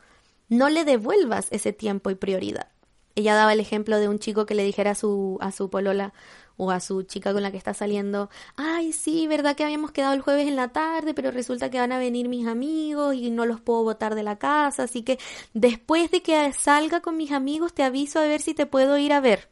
no 0.48 0.70
le 0.70 0.86
devuelvas 0.86 1.48
ese 1.50 1.74
tiempo 1.74 2.08
y 2.08 2.14
prioridad. 2.14 2.68
Ella 3.16 3.34
daba 3.34 3.52
el 3.52 3.60
ejemplo 3.60 3.98
de 3.98 4.08
un 4.08 4.18
chico 4.18 4.46
que 4.46 4.54
le 4.54 4.64
dijera 4.64 4.92
a 4.92 4.94
su, 4.94 5.36
a 5.42 5.52
su 5.52 5.68
polola 5.68 6.14
o 6.56 6.70
a 6.70 6.80
su 6.80 7.02
chica 7.02 7.34
con 7.34 7.42
la 7.42 7.50
que 7.50 7.58
está 7.58 7.74
saliendo, 7.74 8.30
ay, 8.56 8.94
sí, 8.94 9.26
verdad 9.26 9.56
que 9.56 9.62
habíamos 9.62 9.90
quedado 9.90 10.14
el 10.14 10.22
jueves 10.22 10.48
en 10.48 10.56
la 10.56 10.68
tarde, 10.68 11.12
pero 11.12 11.30
resulta 11.30 11.68
que 11.68 11.78
van 11.78 11.92
a 11.92 11.98
venir 11.98 12.30
mis 12.30 12.46
amigos 12.46 13.14
y 13.14 13.30
no 13.30 13.44
los 13.44 13.60
puedo 13.60 13.82
botar 13.82 14.14
de 14.14 14.22
la 14.22 14.38
casa, 14.38 14.84
así 14.84 15.02
que 15.02 15.18
después 15.52 16.10
de 16.10 16.22
que 16.22 16.50
salga 16.54 17.02
con 17.02 17.18
mis 17.18 17.32
amigos 17.32 17.74
te 17.74 17.82
aviso 17.82 18.20
a 18.20 18.22
ver 18.22 18.40
si 18.40 18.54
te 18.54 18.64
puedo 18.64 18.96
ir 18.96 19.12
a 19.12 19.20
ver. 19.20 19.50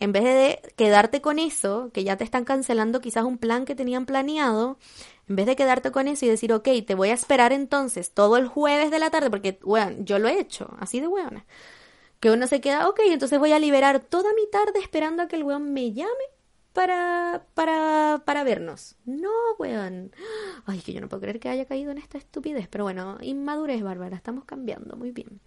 En 0.00 0.10
vez 0.10 0.24
de 0.24 0.72
quedarte 0.74 1.20
con 1.20 1.38
eso, 1.38 1.90
que 1.92 2.02
ya 2.02 2.16
te 2.16 2.24
están 2.24 2.44
cancelando 2.44 3.02
quizás 3.02 3.24
un 3.24 3.36
plan 3.36 3.66
que 3.66 3.74
tenían 3.74 4.06
planeado, 4.06 4.78
en 5.32 5.36
vez 5.36 5.46
de 5.46 5.56
quedarte 5.56 5.90
con 5.92 6.08
eso 6.08 6.26
y 6.26 6.28
decir, 6.28 6.52
ok, 6.52 6.68
te 6.86 6.94
voy 6.94 7.08
a 7.08 7.14
esperar 7.14 7.54
entonces 7.54 8.10
todo 8.10 8.36
el 8.36 8.48
jueves 8.48 8.90
de 8.90 8.98
la 8.98 9.08
tarde, 9.08 9.30
porque, 9.30 9.58
weón, 9.62 10.04
yo 10.04 10.18
lo 10.18 10.28
he 10.28 10.38
hecho, 10.38 10.76
así 10.78 11.00
de 11.00 11.08
weona. 11.08 11.46
Que 12.20 12.30
uno 12.30 12.46
se 12.46 12.60
queda, 12.60 12.86
ok, 12.86 13.00
entonces 13.06 13.38
voy 13.38 13.52
a 13.52 13.58
liberar 13.58 14.00
toda 14.00 14.34
mi 14.34 14.46
tarde 14.50 14.78
esperando 14.78 15.22
a 15.22 15.28
que 15.28 15.36
el 15.36 15.44
weón 15.44 15.72
me 15.72 15.92
llame 15.94 16.24
para, 16.74 17.46
para, 17.54 18.22
para 18.26 18.44
vernos. 18.44 18.96
No, 19.06 19.30
weón. 19.58 20.12
Ay, 20.66 20.80
que 20.80 20.92
yo 20.92 21.00
no 21.00 21.08
puedo 21.08 21.22
creer 21.22 21.40
que 21.40 21.48
haya 21.48 21.64
caído 21.64 21.90
en 21.92 21.96
esta 21.96 22.18
estupidez. 22.18 22.68
Pero 22.68 22.84
bueno, 22.84 23.16
inmadurez, 23.22 23.82
Bárbara, 23.82 24.14
estamos 24.14 24.44
cambiando, 24.44 24.96
muy 24.96 25.12
bien. 25.12 25.40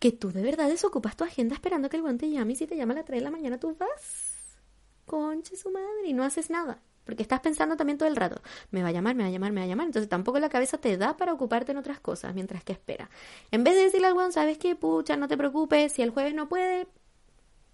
Que 0.00 0.10
tú 0.10 0.32
de 0.32 0.42
verdad 0.42 0.68
desocupas 0.68 1.16
tu 1.16 1.22
agenda 1.22 1.54
esperando 1.54 1.88
que 1.88 1.96
el 1.96 2.02
weón 2.02 2.18
te 2.18 2.28
llame 2.28 2.54
y 2.54 2.56
si 2.56 2.66
te 2.66 2.76
llama 2.76 2.94
a 2.94 2.96
las 2.96 3.04
3 3.04 3.20
de 3.20 3.24
la 3.24 3.30
mañana 3.30 3.60
tú 3.60 3.76
vas. 3.78 4.58
Conche 5.06 5.56
su 5.56 5.70
madre 5.70 6.08
y 6.08 6.12
no 6.12 6.24
haces 6.24 6.50
nada. 6.50 6.82
Porque 7.04 7.22
estás 7.22 7.40
pensando 7.40 7.76
también 7.76 7.98
todo 7.98 8.08
el 8.08 8.16
rato, 8.16 8.40
me 8.70 8.82
va 8.82 8.88
a 8.88 8.92
llamar, 8.92 9.14
me 9.16 9.24
va 9.24 9.28
a 9.28 9.32
llamar, 9.32 9.52
me 9.52 9.60
va 9.60 9.64
a 9.64 9.68
llamar. 9.68 9.86
Entonces 9.86 10.08
tampoco 10.08 10.38
la 10.38 10.48
cabeza 10.48 10.78
te 10.78 10.96
da 10.96 11.16
para 11.16 11.32
ocuparte 11.32 11.72
en 11.72 11.78
otras 11.78 11.98
cosas 11.98 12.34
mientras 12.34 12.62
que 12.62 12.72
espera. 12.72 13.10
En 13.50 13.64
vez 13.64 13.74
de 13.74 13.84
decirle 13.84 14.06
al 14.06 14.14
weón, 14.14 14.32
¿sabes 14.32 14.58
qué? 14.58 14.76
Pucha, 14.76 15.16
no 15.16 15.26
te 15.26 15.36
preocupes, 15.36 15.92
si 15.92 16.02
el 16.02 16.10
jueves 16.10 16.34
no 16.34 16.48
puede, 16.48 16.86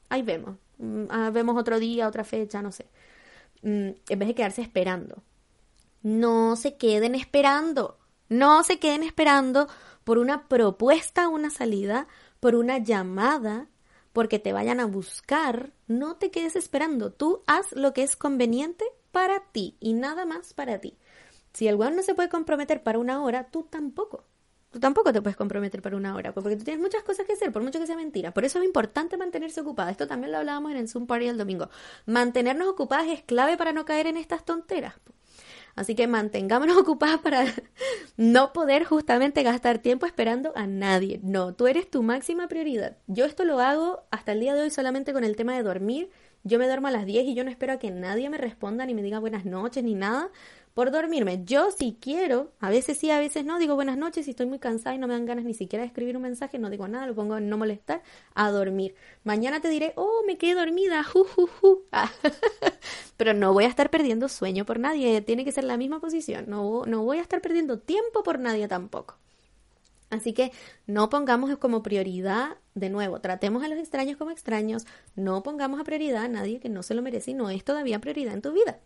ahí 0.08 0.22
vemos. 0.22 0.56
Mm, 0.78 1.04
ah, 1.10 1.30
vemos 1.30 1.58
otro 1.58 1.78
día, 1.78 2.08
otra 2.08 2.24
fecha, 2.24 2.62
no 2.62 2.72
sé. 2.72 2.86
Mm, 3.62 3.90
en 4.08 4.18
vez 4.18 4.28
de 4.28 4.34
quedarse 4.34 4.62
esperando. 4.62 5.22
No 6.02 6.56
se 6.56 6.76
queden 6.76 7.14
esperando. 7.14 7.98
No 8.28 8.62
se 8.62 8.78
queden 8.78 9.02
esperando 9.02 9.68
por 10.04 10.18
una 10.18 10.48
propuesta, 10.48 11.28
una 11.28 11.50
salida, 11.50 12.06
por 12.40 12.54
una 12.54 12.78
llamada, 12.78 13.68
porque 14.12 14.38
te 14.38 14.52
vayan 14.52 14.80
a 14.80 14.86
buscar. 14.86 15.72
No 15.86 16.16
te 16.16 16.30
quedes 16.30 16.56
esperando. 16.56 17.12
Tú 17.12 17.42
haz 17.46 17.72
lo 17.72 17.92
que 17.92 18.02
es 18.02 18.16
conveniente 18.16 18.84
para 19.18 19.40
ti 19.40 19.76
y 19.80 19.94
nada 19.94 20.26
más 20.26 20.54
para 20.54 20.78
ti. 20.78 20.96
Si 21.52 21.66
el 21.66 21.74
weón 21.74 21.96
no 21.96 22.04
se 22.04 22.14
puede 22.14 22.28
comprometer 22.28 22.84
para 22.84 23.00
una 23.00 23.20
hora, 23.24 23.48
tú 23.50 23.64
tampoco. 23.64 24.22
Tú 24.70 24.78
tampoco 24.78 25.12
te 25.12 25.20
puedes 25.20 25.36
comprometer 25.36 25.82
para 25.82 25.96
una 25.96 26.14
hora, 26.14 26.32
porque 26.32 26.54
tú 26.54 26.62
tienes 26.62 26.80
muchas 26.80 27.02
cosas 27.02 27.26
que 27.26 27.32
hacer, 27.32 27.50
por 27.50 27.64
mucho 27.64 27.80
que 27.80 27.88
sea 27.88 27.96
mentira. 27.96 28.32
Por 28.32 28.44
eso 28.44 28.60
es 28.60 28.64
importante 28.64 29.16
mantenerse 29.16 29.60
ocupada. 29.60 29.90
Esto 29.90 30.06
también 30.06 30.30
lo 30.30 30.38
hablábamos 30.38 30.70
en 30.70 30.76
el 30.76 30.88
Zoom 30.88 31.08
Party 31.08 31.26
el 31.26 31.36
domingo. 31.36 31.68
Mantenernos 32.06 32.68
ocupadas 32.68 33.08
es 33.08 33.24
clave 33.24 33.56
para 33.56 33.72
no 33.72 33.84
caer 33.84 34.06
en 34.06 34.16
estas 34.16 34.44
tonteras. 34.44 34.94
Así 35.74 35.96
que 35.96 36.06
mantengámonos 36.06 36.76
ocupadas 36.84 37.18
para 37.18 37.44
no 38.16 38.52
poder 38.52 38.84
justamente 38.84 39.42
gastar 39.42 39.80
tiempo 39.80 40.06
esperando 40.06 40.52
a 40.54 40.68
nadie. 40.68 41.18
No, 41.24 41.54
tú 41.54 41.66
eres 41.66 41.90
tu 41.90 42.04
máxima 42.04 42.46
prioridad. 42.46 42.98
Yo 43.08 43.24
esto 43.24 43.44
lo 43.44 43.58
hago 43.58 44.04
hasta 44.12 44.30
el 44.30 44.38
día 44.38 44.54
de 44.54 44.62
hoy 44.62 44.70
solamente 44.70 45.12
con 45.12 45.24
el 45.24 45.34
tema 45.34 45.56
de 45.56 45.64
dormir 45.64 46.08
yo 46.48 46.58
me 46.58 46.66
duermo 46.66 46.88
a 46.88 46.90
las 46.90 47.06
10 47.06 47.26
y 47.26 47.34
yo 47.34 47.44
no 47.44 47.50
espero 47.50 47.74
a 47.74 47.78
que 47.78 47.90
nadie 47.90 48.28
me 48.30 48.38
responda 48.38 48.84
ni 48.86 48.94
me 48.94 49.02
diga 49.02 49.18
buenas 49.20 49.44
noches 49.44 49.84
ni 49.84 49.94
nada 49.94 50.30
por 50.78 50.90
dormirme. 50.92 51.44
Yo 51.44 51.70
si 51.72 51.98
quiero, 52.00 52.52
a 52.60 52.70
veces 52.70 52.98
sí, 52.98 53.10
a 53.10 53.18
veces 53.18 53.44
no, 53.44 53.58
digo 53.58 53.74
buenas 53.74 53.98
noches 53.98 54.28
y 54.28 54.30
estoy 54.30 54.46
muy 54.46 54.58
cansada 54.60 54.94
y 54.94 54.98
no 54.98 55.08
me 55.08 55.14
dan 55.14 55.26
ganas 55.26 55.44
ni 55.44 55.52
siquiera 55.52 55.82
de 55.82 55.88
escribir 55.88 56.16
un 56.16 56.22
mensaje, 56.22 56.58
no 56.58 56.70
digo 56.70 56.86
nada, 56.86 57.06
lo 57.06 57.14
pongo 57.14 57.36
en 57.36 57.48
no 57.48 57.58
molestar, 57.58 58.02
a 58.34 58.50
dormir. 58.50 58.94
Mañana 59.24 59.60
te 59.60 59.68
diré, 59.68 59.92
oh, 59.96 60.22
me 60.26 60.38
quedé 60.38 60.54
dormida, 60.54 61.02
ju, 61.04 61.26
Pero 63.16 63.34
no 63.34 63.52
voy 63.52 63.64
a 63.64 63.68
estar 63.68 63.90
perdiendo 63.90 64.28
sueño 64.28 64.64
por 64.64 64.78
nadie, 64.78 65.20
tiene 65.20 65.44
que 65.44 65.52
ser 65.52 65.64
la 65.64 65.76
misma 65.76 66.00
posición, 66.00 66.44
no, 66.48 66.84
no 66.86 67.02
voy 67.02 67.18
a 67.18 67.22
estar 67.22 67.40
perdiendo 67.40 67.80
tiempo 67.80 68.22
por 68.22 68.38
nadie 68.38 68.68
tampoco. 68.68 69.16
Así 70.10 70.32
que 70.32 70.52
no 70.86 71.10
pongamos 71.10 71.56
como 71.58 71.82
prioridad, 71.82 72.56
de 72.74 72.88
nuevo, 72.88 73.20
tratemos 73.20 73.62
a 73.62 73.68
los 73.68 73.78
extraños 73.78 74.16
como 74.16 74.30
extraños, 74.30 74.86
no 75.16 75.42
pongamos 75.42 75.80
a 75.80 75.84
prioridad 75.84 76.24
a 76.24 76.28
nadie 76.28 76.60
que 76.60 76.68
no 76.68 76.82
se 76.82 76.94
lo 76.94 77.02
merece 77.02 77.32
y 77.32 77.34
no 77.34 77.50
es 77.50 77.62
todavía 77.62 78.00
prioridad 78.00 78.34
en 78.34 78.42
tu 78.42 78.52
vida. 78.52 78.78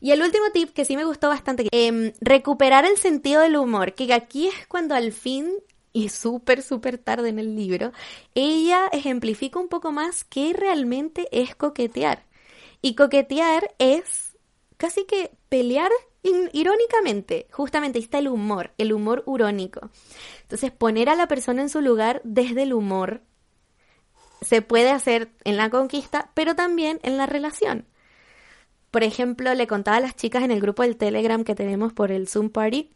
Y 0.00 0.12
el 0.12 0.22
último 0.22 0.44
tip 0.52 0.70
que 0.70 0.84
sí 0.84 0.96
me 0.96 1.04
gustó 1.04 1.28
bastante, 1.28 1.66
eh, 1.72 2.14
recuperar 2.20 2.84
el 2.84 2.96
sentido 2.96 3.40
del 3.40 3.56
humor, 3.56 3.94
que 3.94 4.12
aquí 4.12 4.46
es 4.46 4.66
cuando 4.68 4.94
al 4.94 5.12
fin, 5.12 5.50
y 5.92 6.08
súper, 6.08 6.62
súper 6.62 6.98
tarde 6.98 7.28
en 7.28 7.38
el 7.38 7.56
libro, 7.56 7.92
ella 8.34 8.88
ejemplifica 8.92 9.58
un 9.58 9.68
poco 9.68 9.92
más 9.92 10.24
qué 10.24 10.52
realmente 10.52 11.28
es 11.32 11.54
coquetear. 11.54 12.24
Y 12.82 12.94
coquetear 12.94 13.74
es 13.78 14.36
casi 14.76 15.04
que 15.04 15.30
pelear 15.48 15.90
irónicamente, 16.52 17.46
justamente 17.50 17.98
está 17.98 18.18
el 18.18 18.28
humor, 18.28 18.72
el 18.78 18.92
humor 18.92 19.22
urónico. 19.26 19.90
Entonces, 20.42 20.72
poner 20.72 21.08
a 21.08 21.14
la 21.14 21.28
persona 21.28 21.62
en 21.62 21.68
su 21.68 21.80
lugar 21.80 22.20
desde 22.24 22.62
el 22.62 22.72
humor 22.72 23.22
se 24.40 24.62
puede 24.62 24.90
hacer 24.90 25.30
en 25.44 25.56
la 25.56 25.70
conquista, 25.70 26.30
pero 26.34 26.54
también 26.54 27.00
en 27.02 27.16
la 27.16 27.26
relación. 27.26 27.86
Por 28.90 29.02
ejemplo, 29.02 29.54
le 29.54 29.66
contaba 29.66 29.96
a 29.96 30.00
las 30.00 30.16
chicas 30.16 30.42
en 30.42 30.50
el 30.50 30.60
grupo 30.60 30.82
del 30.82 30.96
Telegram 30.96 31.44
que 31.44 31.54
tenemos 31.54 31.92
por 31.92 32.12
el 32.12 32.28
Zoom 32.28 32.50
Party 32.50 32.90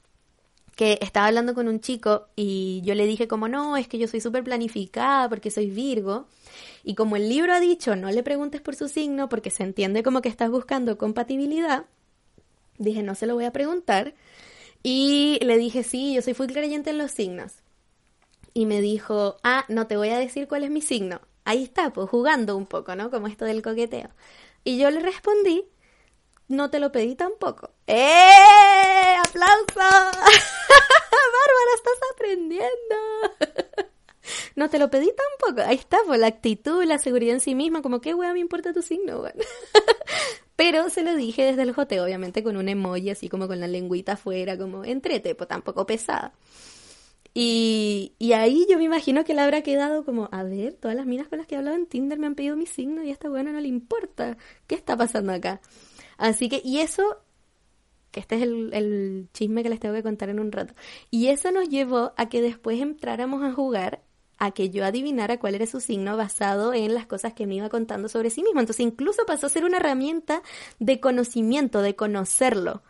que 0.78 0.96
estaba 1.02 1.26
hablando 1.26 1.54
con 1.54 1.66
un 1.66 1.80
chico 1.80 2.28
y 2.36 2.82
yo 2.84 2.94
le 2.94 3.04
dije 3.04 3.26
como 3.26 3.48
no, 3.48 3.76
es 3.76 3.88
que 3.88 3.98
yo 3.98 4.06
soy 4.06 4.20
súper 4.20 4.44
planificada 4.44 5.28
porque 5.28 5.50
soy 5.50 5.70
Virgo. 5.70 6.28
Y 6.84 6.94
como 6.94 7.16
el 7.16 7.28
libro 7.28 7.52
ha 7.52 7.58
dicho, 7.58 7.96
no 7.96 8.08
le 8.12 8.22
preguntes 8.22 8.60
por 8.60 8.76
su 8.76 8.86
signo 8.86 9.28
porque 9.28 9.50
se 9.50 9.64
entiende 9.64 10.04
como 10.04 10.22
que 10.22 10.28
estás 10.28 10.50
buscando 10.50 10.96
compatibilidad, 10.96 11.86
dije 12.78 13.02
no 13.02 13.14
se 13.14 13.26
lo 13.26 13.34
voy 13.34 13.44
a 13.44 13.52
preguntar. 13.52 14.14
Y 14.82 15.38
le 15.42 15.58
dije, 15.58 15.82
sí, 15.82 16.14
yo 16.14 16.22
soy 16.22 16.34
full 16.34 16.46
creyente 16.46 16.90
en 16.90 16.98
los 16.98 17.10
signos. 17.10 17.52
Y 18.54 18.66
me 18.66 18.80
dijo, 18.80 19.36
ah, 19.42 19.64
no 19.68 19.86
te 19.86 19.96
voy 19.96 20.10
a 20.10 20.18
decir 20.18 20.48
cuál 20.48 20.64
es 20.64 20.70
mi 20.70 20.80
signo. 20.80 21.20
Ahí 21.44 21.64
está, 21.64 21.92
pues 21.92 22.08
jugando 22.08 22.56
un 22.56 22.66
poco, 22.66 22.94
¿no? 22.94 23.10
Como 23.10 23.26
esto 23.26 23.44
del 23.44 23.62
coqueteo. 23.62 24.10
Y 24.64 24.78
yo 24.78 24.90
le 24.90 25.00
respondí, 25.00 25.64
no 26.48 26.70
te 26.70 26.78
lo 26.78 26.92
pedí 26.92 27.14
tampoco. 27.14 27.70
¡Eh! 27.86 29.16
¡Aplauso! 29.18 29.64
Bárbara, 29.76 31.74
estás 31.74 31.98
aprendiendo. 32.14 32.96
no 34.56 34.68
te 34.68 34.78
lo 34.78 34.90
pedí 34.90 35.10
tampoco. 35.14 35.62
Ahí 35.68 35.76
está, 35.76 35.98
pues 36.06 36.18
la 36.18 36.26
actitud, 36.26 36.84
la 36.84 36.98
seguridad 36.98 37.34
en 37.34 37.40
sí 37.40 37.54
misma, 37.54 37.82
como 37.82 38.00
qué 38.00 38.14
wea 38.14 38.32
me 38.32 38.40
importa 38.40 38.72
tu 38.72 38.82
signo, 38.82 39.22
Pero 40.58 40.90
se 40.90 41.04
lo 41.04 41.14
dije 41.14 41.44
desde 41.44 41.62
el 41.62 41.72
joteo, 41.72 42.02
obviamente 42.04 42.42
con 42.42 42.56
un 42.56 42.68
emoji 42.68 43.10
así 43.10 43.28
como 43.28 43.46
con 43.46 43.60
la 43.60 43.68
lengüita 43.68 44.14
afuera, 44.14 44.58
como 44.58 44.84
entrete, 44.84 45.36
pues 45.36 45.48
tampoco 45.48 45.86
pesada. 45.86 46.32
Y, 47.32 48.14
y, 48.18 48.32
ahí 48.32 48.66
yo 48.68 48.76
me 48.76 48.82
imagino 48.82 49.22
que 49.22 49.34
le 49.34 49.42
habrá 49.42 49.62
quedado 49.62 50.04
como, 50.04 50.28
a 50.32 50.42
ver, 50.42 50.74
todas 50.74 50.96
las 50.96 51.06
minas 51.06 51.28
con 51.28 51.38
las 51.38 51.46
que 51.46 51.54
he 51.54 51.58
hablado 51.58 51.76
en 51.76 51.86
Tinder 51.86 52.18
me 52.18 52.26
han 52.26 52.34
pedido 52.34 52.56
mi 52.56 52.66
signo 52.66 53.04
y 53.04 53.10
a 53.10 53.12
esta 53.12 53.28
buena 53.28 53.52
no 53.52 53.60
le 53.60 53.68
importa. 53.68 54.36
¿Qué 54.66 54.74
está 54.74 54.96
pasando 54.96 55.32
acá? 55.32 55.60
Así 56.16 56.48
que, 56.48 56.60
y 56.64 56.78
eso, 56.78 57.04
que 58.10 58.18
este 58.18 58.34
es 58.36 58.42
el, 58.42 58.74
el 58.74 59.28
chisme 59.32 59.62
que 59.62 59.68
les 59.68 59.78
tengo 59.78 59.94
que 59.94 60.02
contar 60.02 60.28
en 60.28 60.40
un 60.40 60.50
rato. 60.50 60.74
Y 61.12 61.28
eso 61.28 61.52
nos 61.52 61.68
llevó 61.68 62.14
a 62.16 62.28
que 62.28 62.42
después 62.42 62.80
entráramos 62.80 63.44
a 63.44 63.52
jugar 63.52 64.02
a 64.38 64.52
que 64.52 64.70
yo 64.70 64.84
adivinara 64.84 65.38
cuál 65.38 65.54
era 65.56 65.66
su 65.66 65.80
signo 65.80 66.16
basado 66.16 66.72
en 66.72 66.94
las 66.94 67.06
cosas 67.06 67.34
que 67.34 67.46
me 67.46 67.56
iba 67.56 67.68
contando 67.68 68.08
sobre 68.08 68.30
sí 68.30 68.42
mismo. 68.42 68.60
Entonces 68.60 68.84
incluso 68.84 69.26
pasó 69.26 69.46
a 69.46 69.50
ser 69.50 69.64
una 69.64 69.78
herramienta 69.78 70.42
de 70.78 71.00
conocimiento, 71.00 71.82
de 71.82 71.96
conocerlo, 71.96 72.82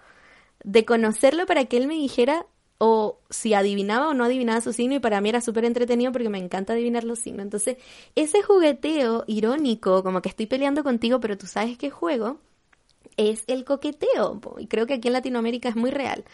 de 0.65 0.85
conocerlo 0.85 1.47
para 1.47 1.65
que 1.65 1.79
él 1.79 1.89
me 1.89 1.95
dijera 1.95 2.47
o 2.79 3.19
si 3.31 3.55
adivinaba 3.55 4.09
o 4.09 4.15
no 4.15 4.25
adivinaba 4.25 4.61
su 4.61 4.73
signo 4.73 4.95
y 4.95 5.01
para 5.01 5.21
mí 5.21 5.31
era 5.31 5.41
súper 5.41 5.65
entretenido 5.65 6.13
porque 6.13 6.29
me 6.29 6.39
encanta 6.39 6.75
adivinar 6.75 7.05
los 7.05 7.19
signos. 7.19 7.43
Entonces 7.43 7.79
ese 8.15 8.43
jugueteo 8.43 9.25
irónico, 9.27 10.03
como 10.03 10.23
que 10.23 10.29
estoy 10.29 10.47
peleando 10.47 10.85
contigo 10.85 11.21
pero 11.21 11.39
tú 11.39 11.47
sabes 11.47 11.79
que 11.79 11.91
juego, 11.91 12.39
es 13.17 13.45
el 13.49 13.65
coqueteo. 13.65 14.41
Y 14.59 14.67
creo 14.69 14.87
que 14.87 14.95
aquí 14.95 15.09
en 15.09 15.15
Latinoamérica 15.15 15.69
es 15.69 15.77
muy 15.77 15.91
real. 15.91 16.25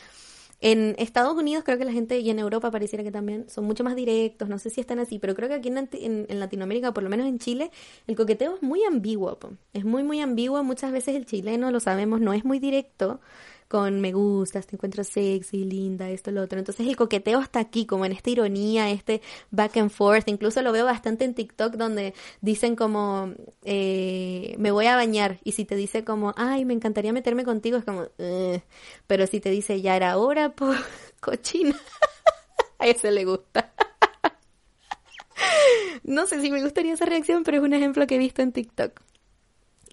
En 0.66 0.94
Estados 0.96 1.36
Unidos 1.36 1.62
creo 1.62 1.76
que 1.76 1.84
la 1.84 1.92
gente, 1.92 2.20
y 2.20 2.30
en 2.30 2.38
Europa 2.38 2.70
pareciera 2.70 3.04
que 3.04 3.10
también, 3.12 3.44
son 3.50 3.66
mucho 3.66 3.84
más 3.84 3.94
directos, 3.94 4.48
no 4.48 4.58
sé 4.58 4.70
si 4.70 4.80
están 4.80 4.98
así, 4.98 5.18
pero 5.18 5.34
creo 5.34 5.46
que 5.46 5.56
aquí 5.56 5.68
en, 5.68 6.26
en, 6.26 6.40
Latinoamérica, 6.40 6.94
por 6.94 7.02
lo 7.02 7.10
menos 7.10 7.26
en 7.26 7.38
Chile, 7.38 7.70
el 8.06 8.16
coqueteo 8.16 8.54
es 8.54 8.62
muy 8.62 8.82
ambiguo, 8.82 9.38
es 9.74 9.84
muy, 9.84 10.02
muy 10.04 10.22
ambiguo, 10.22 10.64
muchas 10.64 10.90
veces 10.90 11.16
el 11.16 11.26
chileno, 11.26 11.70
lo 11.70 11.80
sabemos, 11.80 12.22
no 12.22 12.32
es 12.32 12.46
muy 12.46 12.60
directo, 12.60 13.20
con 13.68 14.00
me 14.00 14.12
gustas, 14.12 14.66
te 14.66 14.76
encuentro 14.76 15.04
sexy, 15.04 15.64
linda, 15.64 16.10
esto, 16.10 16.30
lo 16.30 16.42
otro. 16.42 16.58
Entonces 16.58 16.86
el 16.86 16.96
coqueteo 16.96 17.40
está 17.40 17.60
aquí, 17.60 17.86
como 17.86 18.04
en 18.04 18.12
esta 18.12 18.30
ironía, 18.30 18.90
este 18.90 19.22
back 19.50 19.76
and 19.78 19.90
forth. 19.90 20.28
Incluso 20.28 20.62
lo 20.62 20.72
veo 20.72 20.84
bastante 20.84 21.24
en 21.24 21.34
TikTok 21.34 21.74
donde 21.74 22.14
dicen 22.40 22.76
como, 22.76 23.32
eh, 23.64 24.54
me 24.58 24.70
voy 24.70 24.86
a 24.86 24.96
bañar. 24.96 25.38
Y 25.44 25.52
si 25.52 25.64
te 25.64 25.76
dice 25.76 26.04
como, 26.04 26.34
ay, 26.36 26.64
me 26.64 26.74
encantaría 26.74 27.12
meterme 27.12 27.44
contigo, 27.44 27.76
es 27.78 27.84
como, 27.84 28.06
pero 29.06 29.26
si 29.26 29.40
te 29.40 29.50
dice, 29.50 29.80
ya 29.80 29.96
era 29.96 30.18
hora, 30.18 30.54
por 30.54 30.76
cochina, 31.20 31.76
a 32.78 32.86
ese 32.86 33.10
le 33.10 33.24
gusta. 33.24 33.72
no 36.04 36.26
sé 36.26 36.40
si 36.40 36.50
me 36.50 36.62
gustaría 36.62 36.94
esa 36.94 37.06
reacción, 37.06 37.44
pero 37.44 37.58
es 37.58 37.62
un 37.62 37.72
ejemplo 37.72 38.06
que 38.06 38.16
he 38.16 38.18
visto 38.18 38.42
en 38.42 38.52
TikTok. 38.52 39.00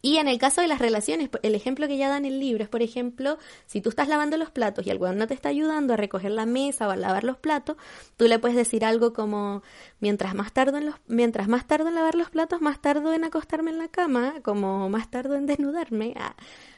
Y 0.02 0.18
en 0.18 0.28
el 0.28 0.40
caso 0.40 0.62
de 0.62 0.68
las 0.68 0.80
relaciones, 0.80 1.30
el 1.44 1.54
ejemplo 1.54 1.88
que 1.88 1.98
ya 1.98 2.10
dan 2.10 2.26
en 2.26 2.34
el 2.34 2.40
libro 2.40 2.64
es, 2.64 2.70
por 2.70 2.82
ejemplo, 2.82 3.38
si 3.68 3.82
tú 3.82 3.90
estás 3.90 4.08
lavando 4.08 4.36
los 4.38 4.50
platos 4.50 4.86
y 4.88 4.90
el 4.90 4.98
weón 4.98 5.18
no 5.18 5.28
te 5.28 5.36
está 5.36 5.50
ayudando 5.50 5.94
a 5.94 5.98
recoger 5.98 6.32
la 6.32 6.48
mesa 6.48 6.88
o 6.88 6.92
a 6.92 6.96
lavar 6.96 7.24
los 7.24 7.38
platos, 7.38 7.78
tú 8.18 8.28
le 8.28 8.40
puedes 8.40 8.58
decir 8.58 8.84
algo 8.84 9.14
como, 9.14 9.62
mientras 10.00 10.34
más 10.34 10.54
tardo 10.54 10.78
en, 10.78 10.88
los, 10.88 10.96
mientras 11.08 11.48
más 11.48 11.68
tardo 11.68 11.90
en 11.90 11.96
lavar 11.96 12.16
los 12.16 12.32
platos, 12.32 12.62
más 12.62 12.82
tardo 12.82 13.14
en 13.14 13.24
acostarme 13.24 13.70
en 13.70 13.78
la 13.78 13.90
cama, 13.90 14.36
como 14.42 14.90
más 14.90 15.12
tardo 15.12 15.36
en 15.36 15.46
desnudarme. 15.46 16.16
Ah, 16.18 16.36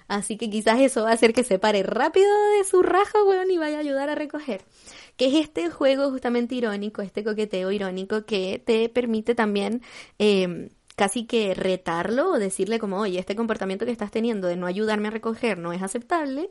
así 0.10 0.38
que 0.38 0.50
quizás 0.50 0.82
eso 0.82 1.04
va 1.04 1.12
a 1.12 1.14
hacer 1.14 1.34
que 1.34 1.44
se 1.44 1.60
pare 1.60 1.82
rápido 1.84 2.30
de 2.58 2.66
su 2.66 2.84
raja, 2.84 3.24
weón, 3.24 3.50
y 3.52 3.58
vaya 3.58 3.78
a 3.78 3.82
ayudar 3.82 4.10
a 4.10 4.16
recoger. 4.16 4.64
Que 5.16 5.28
es 5.28 5.36
este 5.36 5.70
juego 5.70 6.10
justamente 6.12 6.56
irónico, 6.56 7.02
este 7.02 7.24
coqueteo 7.24 7.72
irónico 7.72 8.26
que 8.26 8.62
te 8.66 8.90
permite 8.90 9.34
también... 9.34 9.82
Eh, 10.20 10.70
casi 10.96 11.26
que 11.26 11.54
retarlo 11.54 12.32
o 12.32 12.40
decirle 12.40 12.80
como, 12.80 13.00
oye, 13.00 13.20
este 13.20 13.36
comportamiento 13.36 13.86
que 13.86 13.92
estás 13.92 14.12
teniendo 14.12 14.48
de 14.48 14.56
no 14.56 14.68
ayudarme 14.68 15.08
a 15.08 15.12
recoger 15.12 15.58
no 15.58 15.74
es 15.74 15.82
aceptable, 15.82 16.50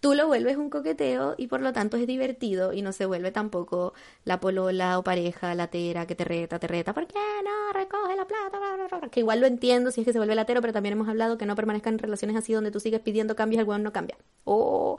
tú 0.00 0.14
lo 0.14 0.26
vuelves 0.26 0.56
un 0.56 0.70
coqueteo 0.70 1.34
y 1.38 1.46
por 1.46 1.60
lo 1.62 1.72
tanto 1.72 1.96
es 1.96 2.06
divertido 2.06 2.72
y 2.72 2.82
no 2.82 2.92
se 2.92 3.06
vuelve 3.06 3.30
tampoco 3.30 3.94
la 4.24 4.40
polola 4.40 4.98
o 4.98 5.02
pareja 5.02 5.54
latera 5.54 6.06
que 6.06 6.14
te 6.14 6.24
reta, 6.24 6.58
te 6.58 6.66
reta, 6.66 6.92
¿por 6.92 7.06
qué 7.06 7.18
no 7.44 7.72
recoge 7.72 8.16
la 8.16 8.26
plata? 8.26 9.08
Que 9.10 9.20
igual 9.20 9.40
lo 9.40 9.46
entiendo 9.46 9.90
si 9.90 10.02
es 10.02 10.06
que 10.06 10.12
se 10.12 10.18
vuelve 10.18 10.34
latero, 10.34 10.60
pero 10.60 10.72
también 10.72 10.92
hemos 10.92 11.08
hablado 11.08 11.38
que 11.38 11.46
no 11.46 11.56
permanezcan 11.56 11.94
en 11.94 11.98
relaciones 12.00 12.36
así 12.36 12.52
donde 12.52 12.70
tú 12.70 12.80
sigues 12.80 13.00
pidiendo 13.00 13.34
cambios 13.36 13.58
y 13.58 13.60
el 13.62 13.68
weón 13.68 13.82
no 13.82 13.92
cambia. 13.92 14.16
Oh, 14.44 14.98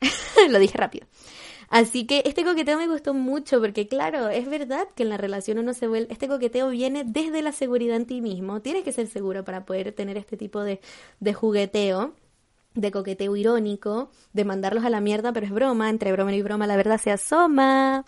lo 0.50 0.58
dije 0.58 0.78
rápido. 0.78 1.06
Así 1.68 2.06
que 2.06 2.22
este 2.24 2.44
coqueteo 2.44 2.78
me 2.78 2.86
gustó 2.86 3.14
mucho 3.14 3.60
porque 3.60 3.88
claro, 3.88 4.28
es 4.28 4.48
verdad 4.48 4.86
que 4.94 5.02
en 5.02 5.08
la 5.08 5.16
relación 5.16 5.58
uno 5.58 5.74
se 5.74 5.88
vuelve, 5.88 6.12
este 6.12 6.28
coqueteo 6.28 6.68
viene 6.70 7.04
desde 7.04 7.42
la 7.42 7.52
seguridad 7.52 7.96
en 7.96 8.06
ti 8.06 8.20
mismo, 8.20 8.62
tienes 8.62 8.84
que 8.84 8.92
ser 8.92 9.08
seguro 9.08 9.44
para 9.44 9.64
poder 9.64 9.92
tener 9.92 10.16
este 10.16 10.36
tipo 10.36 10.62
de, 10.62 10.80
de 11.20 11.34
jugueteo 11.34 12.14
de 12.76 12.90
coqueteo 12.92 13.34
irónico, 13.36 14.10
de 14.32 14.44
mandarlos 14.44 14.84
a 14.84 14.90
la 14.90 15.00
mierda, 15.00 15.32
pero 15.32 15.46
es 15.46 15.52
broma, 15.52 15.90
entre 15.90 16.12
broma 16.12 16.34
y 16.34 16.42
broma 16.42 16.66
la 16.66 16.76
verdad 16.76 17.00
se 17.00 17.10
asoma. 17.10 18.04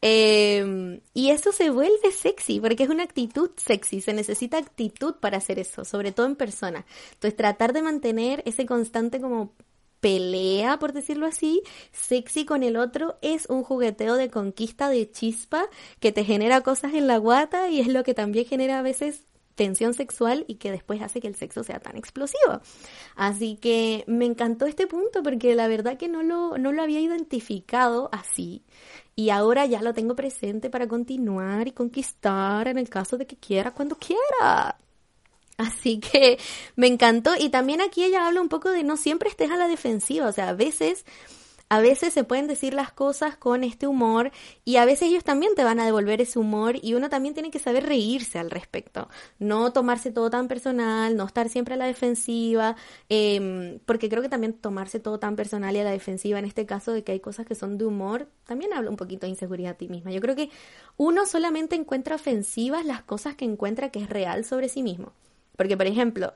Em, 0.00 1.00
y 1.14 1.30
eso 1.30 1.50
se 1.52 1.70
vuelve 1.70 2.12
sexy, 2.12 2.60
porque 2.60 2.84
es 2.84 2.90
una 2.90 3.02
actitud 3.02 3.50
sexy, 3.56 4.00
se 4.00 4.12
necesita 4.12 4.58
actitud 4.58 5.14
para 5.16 5.38
hacer 5.38 5.58
eso, 5.58 5.84
sobre 5.84 6.12
todo 6.12 6.26
en 6.26 6.36
persona. 6.36 6.84
Entonces 7.14 7.36
tratar 7.36 7.72
de 7.72 7.82
mantener 7.82 8.42
ese 8.46 8.66
constante 8.66 9.20
como 9.20 9.52
pelea, 10.04 10.78
por 10.78 10.92
decirlo 10.92 11.24
así, 11.24 11.62
sexy 11.90 12.44
con 12.44 12.62
el 12.62 12.76
otro, 12.76 13.16
es 13.22 13.46
un 13.48 13.62
jugueteo 13.62 14.16
de 14.16 14.28
conquista 14.28 14.90
de 14.90 15.10
chispa 15.10 15.64
que 15.98 16.12
te 16.12 16.26
genera 16.26 16.60
cosas 16.60 16.92
en 16.92 17.06
la 17.06 17.16
guata 17.16 17.70
y 17.70 17.80
es 17.80 17.88
lo 17.88 18.04
que 18.04 18.12
también 18.12 18.44
genera 18.44 18.80
a 18.80 18.82
veces 18.82 19.24
tensión 19.54 19.94
sexual 19.94 20.44
y 20.46 20.56
que 20.56 20.70
después 20.70 21.00
hace 21.00 21.22
que 21.22 21.28
el 21.28 21.36
sexo 21.36 21.64
sea 21.64 21.80
tan 21.80 21.96
explosivo. 21.96 22.60
Así 23.16 23.56
que 23.56 24.04
me 24.06 24.26
encantó 24.26 24.66
este 24.66 24.86
punto 24.86 25.22
porque 25.22 25.54
la 25.54 25.68
verdad 25.68 25.96
que 25.96 26.08
no 26.08 26.22
lo, 26.22 26.58
no 26.58 26.70
lo 26.70 26.82
había 26.82 27.00
identificado 27.00 28.10
así 28.12 28.62
y 29.16 29.30
ahora 29.30 29.64
ya 29.64 29.80
lo 29.80 29.94
tengo 29.94 30.14
presente 30.14 30.68
para 30.68 30.86
continuar 30.86 31.66
y 31.66 31.72
conquistar 31.72 32.68
en 32.68 32.76
el 32.76 32.90
caso 32.90 33.16
de 33.16 33.26
que 33.26 33.36
quiera 33.36 33.70
cuando 33.70 33.96
quiera. 33.96 34.76
Así 35.56 36.00
que 36.00 36.38
me 36.76 36.86
encantó. 36.86 37.32
Y 37.38 37.48
también 37.50 37.80
aquí 37.80 38.04
ella 38.04 38.26
habla 38.26 38.40
un 38.40 38.48
poco 38.48 38.70
de 38.70 38.82
no 38.84 38.96
siempre 38.96 39.28
estés 39.28 39.50
a 39.50 39.56
la 39.56 39.68
defensiva. 39.68 40.26
O 40.28 40.32
sea, 40.32 40.48
a 40.48 40.52
veces, 40.54 41.04
a 41.68 41.80
veces 41.80 42.12
se 42.12 42.24
pueden 42.24 42.46
decir 42.48 42.74
las 42.74 42.92
cosas 42.92 43.36
con 43.36 43.64
este 43.64 43.86
humor 43.86 44.32
y 44.64 44.76
a 44.76 44.84
veces 44.84 45.08
ellos 45.08 45.24
también 45.24 45.54
te 45.54 45.64
van 45.64 45.80
a 45.80 45.84
devolver 45.84 46.20
ese 46.20 46.38
humor 46.38 46.76
y 46.82 46.94
uno 46.94 47.08
también 47.08 47.34
tiene 47.34 47.50
que 47.50 47.58
saber 47.60 47.86
reírse 47.86 48.38
al 48.38 48.50
respecto. 48.50 49.08
No 49.38 49.72
tomarse 49.72 50.10
todo 50.10 50.28
tan 50.28 50.48
personal, 50.48 51.16
no 51.16 51.24
estar 51.24 51.48
siempre 51.48 51.74
a 51.74 51.76
la 51.76 51.86
defensiva, 51.86 52.76
eh, 53.08 53.80
porque 53.86 54.08
creo 54.08 54.22
que 54.22 54.28
también 54.28 54.54
tomarse 54.54 55.00
todo 55.00 55.18
tan 55.18 55.36
personal 55.36 55.74
y 55.76 55.78
a 55.80 55.84
la 55.84 55.90
defensiva 55.92 56.38
en 56.38 56.44
este 56.46 56.66
caso 56.66 56.92
de 56.92 57.04
que 57.04 57.12
hay 57.12 57.20
cosas 57.20 57.46
que 57.46 57.54
son 57.54 57.78
de 57.78 57.86
humor, 57.86 58.28
también 58.44 58.72
habla 58.72 58.90
un 58.90 58.96
poquito 58.96 59.26
de 59.26 59.30
inseguridad 59.30 59.72
a 59.72 59.78
ti 59.78 59.88
misma. 59.88 60.10
Yo 60.12 60.20
creo 60.20 60.36
que 60.36 60.50
uno 60.96 61.26
solamente 61.26 61.76
encuentra 61.76 62.16
ofensivas 62.16 62.84
las 62.84 63.02
cosas 63.02 63.36
que 63.36 63.44
encuentra 63.44 63.90
que 63.90 64.00
es 64.00 64.10
real 64.10 64.44
sobre 64.44 64.68
sí 64.68 64.82
mismo. 64.82 65.12
Porque, 65.56 65.76
por 65.76 65.86
ejemplo, 65.86 66.34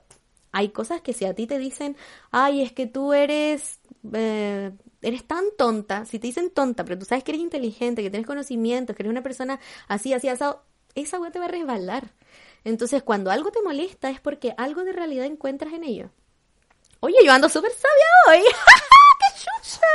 hay 0.52 0.70
cosas 0.70 1.00
que 1.02 1.12
si 1.12 1.24
a 1.24 1.34
ti 1.34 1.46
te 1.46 1.58
dicen, 1.58 1.96
ay, 2.30 2.62
es 2.62 2.72
que 2.72 2.86
tú 2.86 3.12
eres, 3.12 3.80
eh, 4.12 4.72
eres 5.02 5.24
tan 5.24 5.44
tonta, 5.56 6.04
si 6.04 6.18
te 6.18 6.26
dicen 6.28 6.50
tonta, 6.50 6.84
pero 6.84 6.98
tú 6.98 7.04
sabes 7.04 7.24
que 7.24 7.32
eres 7.32 7.42
inteligente, 7.42 8.02
que 8.02 8.10
tienes 8.10 8.26
conocimientos, 8.26 8.96
que 8.96 9.02
eres 9.02 9.10
una 9.10 9.22
persona 9.22 9.60
así, 9.88 10.12
así, 10.12 10.28
asado, 10.28 10.62
esa 10.94 11.20
weá 11.20 11.30
te 11.30 11.38
va 11.38 11.46
a 11.46 11.48
resbalar. 11.48 12.12
Entonces, 12.64 13.02
cuando 13.02 13.30
algo 13.30 13.50
te 13.50 13.62
molesta 13.62 14.10
es 14.10 14.20
porque 14.20 14.54
algo 14.56 14.84
de 14.84 14.92
realidad 14.92 15.26
encuentras 15.26 15.72
en 15.72 15.84
ello. 15.84 16.10
Oye, 17.00 17.18
yo 17.24 17.32
ando 17.32 17.48
súper 17.48 17.70
sabia 17.70 18.40
hoy. 18.40 18.44
¡Qué 19.20 19.40
chucha! 19.40 19.86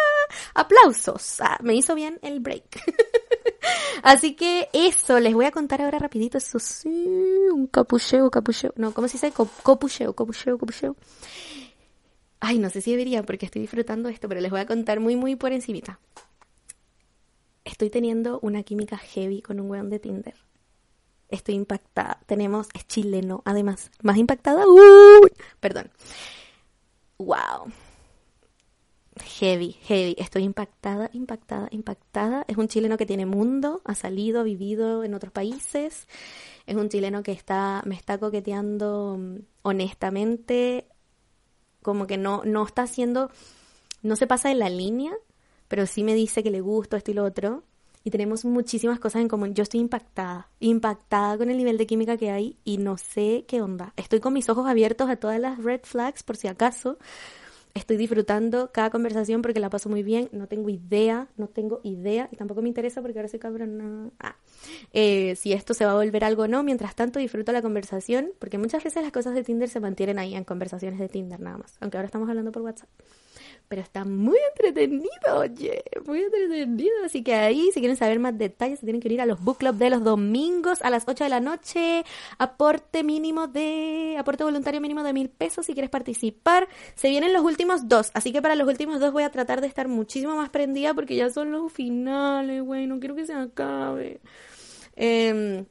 Aplausos. 0.54 1.42
Ah, 1.42 1.58
me 1.62 1.76
hizo 1.76 1.96
bien 1.96 2.20
el 2.22 2.40
break. 2.40 2.64
Así 4.04 4.36
que 4.36 4.70
eso, 4.74 5.20
les 5.20 5.34
voy 5.34 5.46
a 5.46 5.52
contar 5.52 5.82
ahora 5.82 6.00
rapidito, 6.00 6.38
eso 6.38 6.60
sí, 6.60 6.90
un 7.52 7.68
capucheo, 7.68 8.30
capucheo, 8.30 8.74
no, 8.76 8.94
¿cómo 8.94 9.08
se 9.08 9.14
dice? 9.14 9.32
Copucheo, 9.32 10.14
copucheo, 10.14 10.58
copucheo. 10.58 10.96
Ay, 12.40 12.60
no 12.60 12.70
sé 12.70 12.82
si 12.82 12.92
debería 12.92 13.24
porque 13.24 13.46
estoy 13.46 13.62
disfrutando 13.62 14.10
esto, 14.10 14.28
pero 14.28 14.42
les 14.42 14.52
voy 14.52 14.60
a 14.60 14.66
contar 14.66 15.00
muy, 15.00 15.16
muy 15.16 15.36
por 15.36 15.54
encimita. 15.54 16.00
estoy 17.64 17.90
teniendo 17.90 18.40
una 18.42 18.64
química 18.64 18.98
heavy 18.98 19.42
con 19.42 19.60
un 19.60 19.70
weón 19.70 19.90
de 19.90 20.00
Tinder. 20.00 20.36
Estoy 21.30 21.56
impactada. 21.56 22.20
Tenemos, 22.26 22.68
es 22.74 22.86
chileno, 22.86 23.42
además. 23.46 23.92
Más 24.02 24.18
impactada. 24.18 24.68
¡uh! 24.68 25.28
perdón. 25.60 25.90
Wow. 27.18 27.72
Heavy, 29.22 29.78
heavy. 29.84 30.16
Estoy 30.18 30.44
impactada, 30.44 31.10
impactada, 31.14 31.68
impactada. 31.72 32.46
Es 32.48 32.58
un 32.58 32.68
chileno 32.68 32.98
que 32.98 33.06
tiene 33.06 33.26
mundo, 33.26 33.82
ha 33.86 33.94
salido, 33.94 34.40
ha 34.40 34.44
vivido 34.44 35.04
en 35.04 35.14
otros 35.14 35.32
países. 35.32 36.08
Es 36.66 36.76
un 36.76 36.90
chileno 36.90 37.22
que 37.22 37.32
está, 37.32 37.84
me 37.86 37.96
está 37.96 38.18
coqueteando 38.18 39.18
mm, 39.20 39.36
honestamente, 39.62 40.88
como 41.82 42.08
que 42.08 42.18
no, 42.18 42.42
no 42.46 42.66
está 42.66 42.84
haciendo, 42.84 43.30
no 44.02 44.16
se 44.16 44.26
pasa 44.26 44.50
de 44.50 44.56
la 44.56 44.70
línea, 44.70 45.14
pero 45.68 45.86
sí 45.86 46.04
me 46.04 46.16
dice 46.16 46.42
que 46.42 46.52
le 46.52 46.62
gusta 46.62 46.98
esto 46.98 47.12
y 47.12 47.14
lo 47.14 47.24
otro. 47.24 47.64
Y 48.06 48.10
tenemos 48.10 48.44
muchísimas 48.44 49.00
cosas 49.00 49.22
en 49.22 49.30
común. 49.30 49.54
Yo 49.54 49.64
estoy 49.64 49.80
impactada, 49.80 50.50
impactada 50.60 51.38
con 51.38 51.50
el 51.50 51.58
nivel 51.58 51.78
de 51.78 51.88
química 51.88 52.18
que 52.18 52.32
hay 52.32 52.58
y 52.66 52.78
no 52.78 52.98
sé 52.98 53.46
qué 53.48 53.62
onda. 53.62 53.94
Estoy 53.96 54.20
con 54.20 54.34
mis 54.34 54.50
ojos 54.50 54.68
abiertos 54.68 55.10
a 55.10 55.16
todas 55.16 55.40
las 55.40 55.64
red 55.64 55.82
flags 55.84 56.24
por 56.24 56.36
si 56.36 56.50
acaso, 56.50 56.98
Estoy 57.76 57.98
disfrutando 57.98 58.72
cada 58.72 58.92
conversación 58.92 59.42
porque 59.42 59.60
la 59.60 59.72
paso 59.72 59.90
muy 59.90 60.04
bien. 60.04 60.30
No 60.32 60.48
tengo 60.48 60.70
idea, 60.70 61.28
no 61.38 61.48
tengo 61.48 61.82
idea 61.84 62.30
y 62.32 62.36
tampoco 62.36 62.62
me 62.62 62.68
interesa 62.68 63.02
porque 63.02 63.18
ahora 63.18 63.30
soy 63.30 63.40
cabrón. 63.40 64.14
Ah. 64.20 64.36
Eh, 64.92 65.36
si 65.36 65.54
esto 65.54 65.74
se 65.74 65.84
va 65.84 65.94
a 65.94 65.96
volver 65.96 66.24
algo 66.24 66.44
o 66.44 66.48
no. 66.48 66.62
Mientras 66.62 66.96
tanto, 66.96 67.18
disfruto 67.18 67.52
la 67.52 67.64
conversación 67.64 68.32
porque 68.38 68.60
muchas 68.60 68.84
veces 68.84 69.02
las 69.02 69.12
cosas 69.12 69.34
de 69.34 69.44
Tinder 69.44 69.70
se 69.70 69.80
mantienen 69.80 70.20
ahí 70.20 70.36
en 70.36 70.44
conversaciones 70.44 71.00
de 71.00 71.10
Tinder 71.10 71.40
nada 71.40 71.58
más. 71.58 71.76
Aunque 71.80 71.98
ahora 71.98 72.06
estamos 72.06 72.30
hablando 72.30 72.52
por 72.52 72.62
WhatsApp 72.62 72.90
pero 73.68 73.82
está 73.82 74.06
muy 74.06 74.38
entretenido, 74.50 75.38
oye, 75.38 75.84
muy 76.06 76.22
entretenido. 76.22 76.94
Así 77.06 77.24
que 77.24 77.34
ahí, 77.34 77.72
si 77.74 77.80
quieren 77.80 77.98
saber 77.98 78.20
más 78.20 78.38
detalles, 78.38 78.80
se 78.80 78.86
tienen 78.86 79.02
que 79.02 79.12
ir 79.12 79.22
a 79.22 79.26
los 79.26 79.42
book 79.44 79.58
club 79.58 79.76
de 79.76 79.90
los 79.90 80.04
domingos 80.04 80.82
a 80.82 80.90
las 80.90 81.06
8 81.08 81.24
de 81.24 81.30
la 81.30 81.40
noche. 81.40 82.04
Aporte 82.38 83.04
mínimo 83.04 83.48
de, 83.48 84.16
aporte 84.20 84.44
voluntario 84.44 84.82
mínimo 84.82 85.04
de 85.04 85.14
mil 85.14 85.30
pesos 85.30 85.66
si 85.66 85.74
quieres 85.74 85.90
participar. 85.90 86.68
Se 86.96 87.10
vienen 87.10 87.34
los 87.34 87.44
últimos 87.44 87.88
dos, 87.88 88.12
así 88.14 88.32
que 88.32 88.42
para 88.42 88.56
los 88.56 88.68
últimos 88.68 89.00
dos 89.00 89.12
voy 89.12 89.24
a 89.24 89.32
tratar 89.32 89.62
de 89.62 89.68
estar 89.68 89.88
muchísimo 89.88 90.36
más 90.36 90.50
prendida 90.50 90.94
porque 90.94 91.16
ya 91.16 91.30
son 91.30 91.52
los 91.52 91.72
finales, 91.72 92.62
güey, 92.64 92.88
no 92.88 93.00
quiero 93.00 93.16
que 93.16 93.26
se 93.26 93.34
acabe. 93.34 94.22
Eh, 94.96 95.66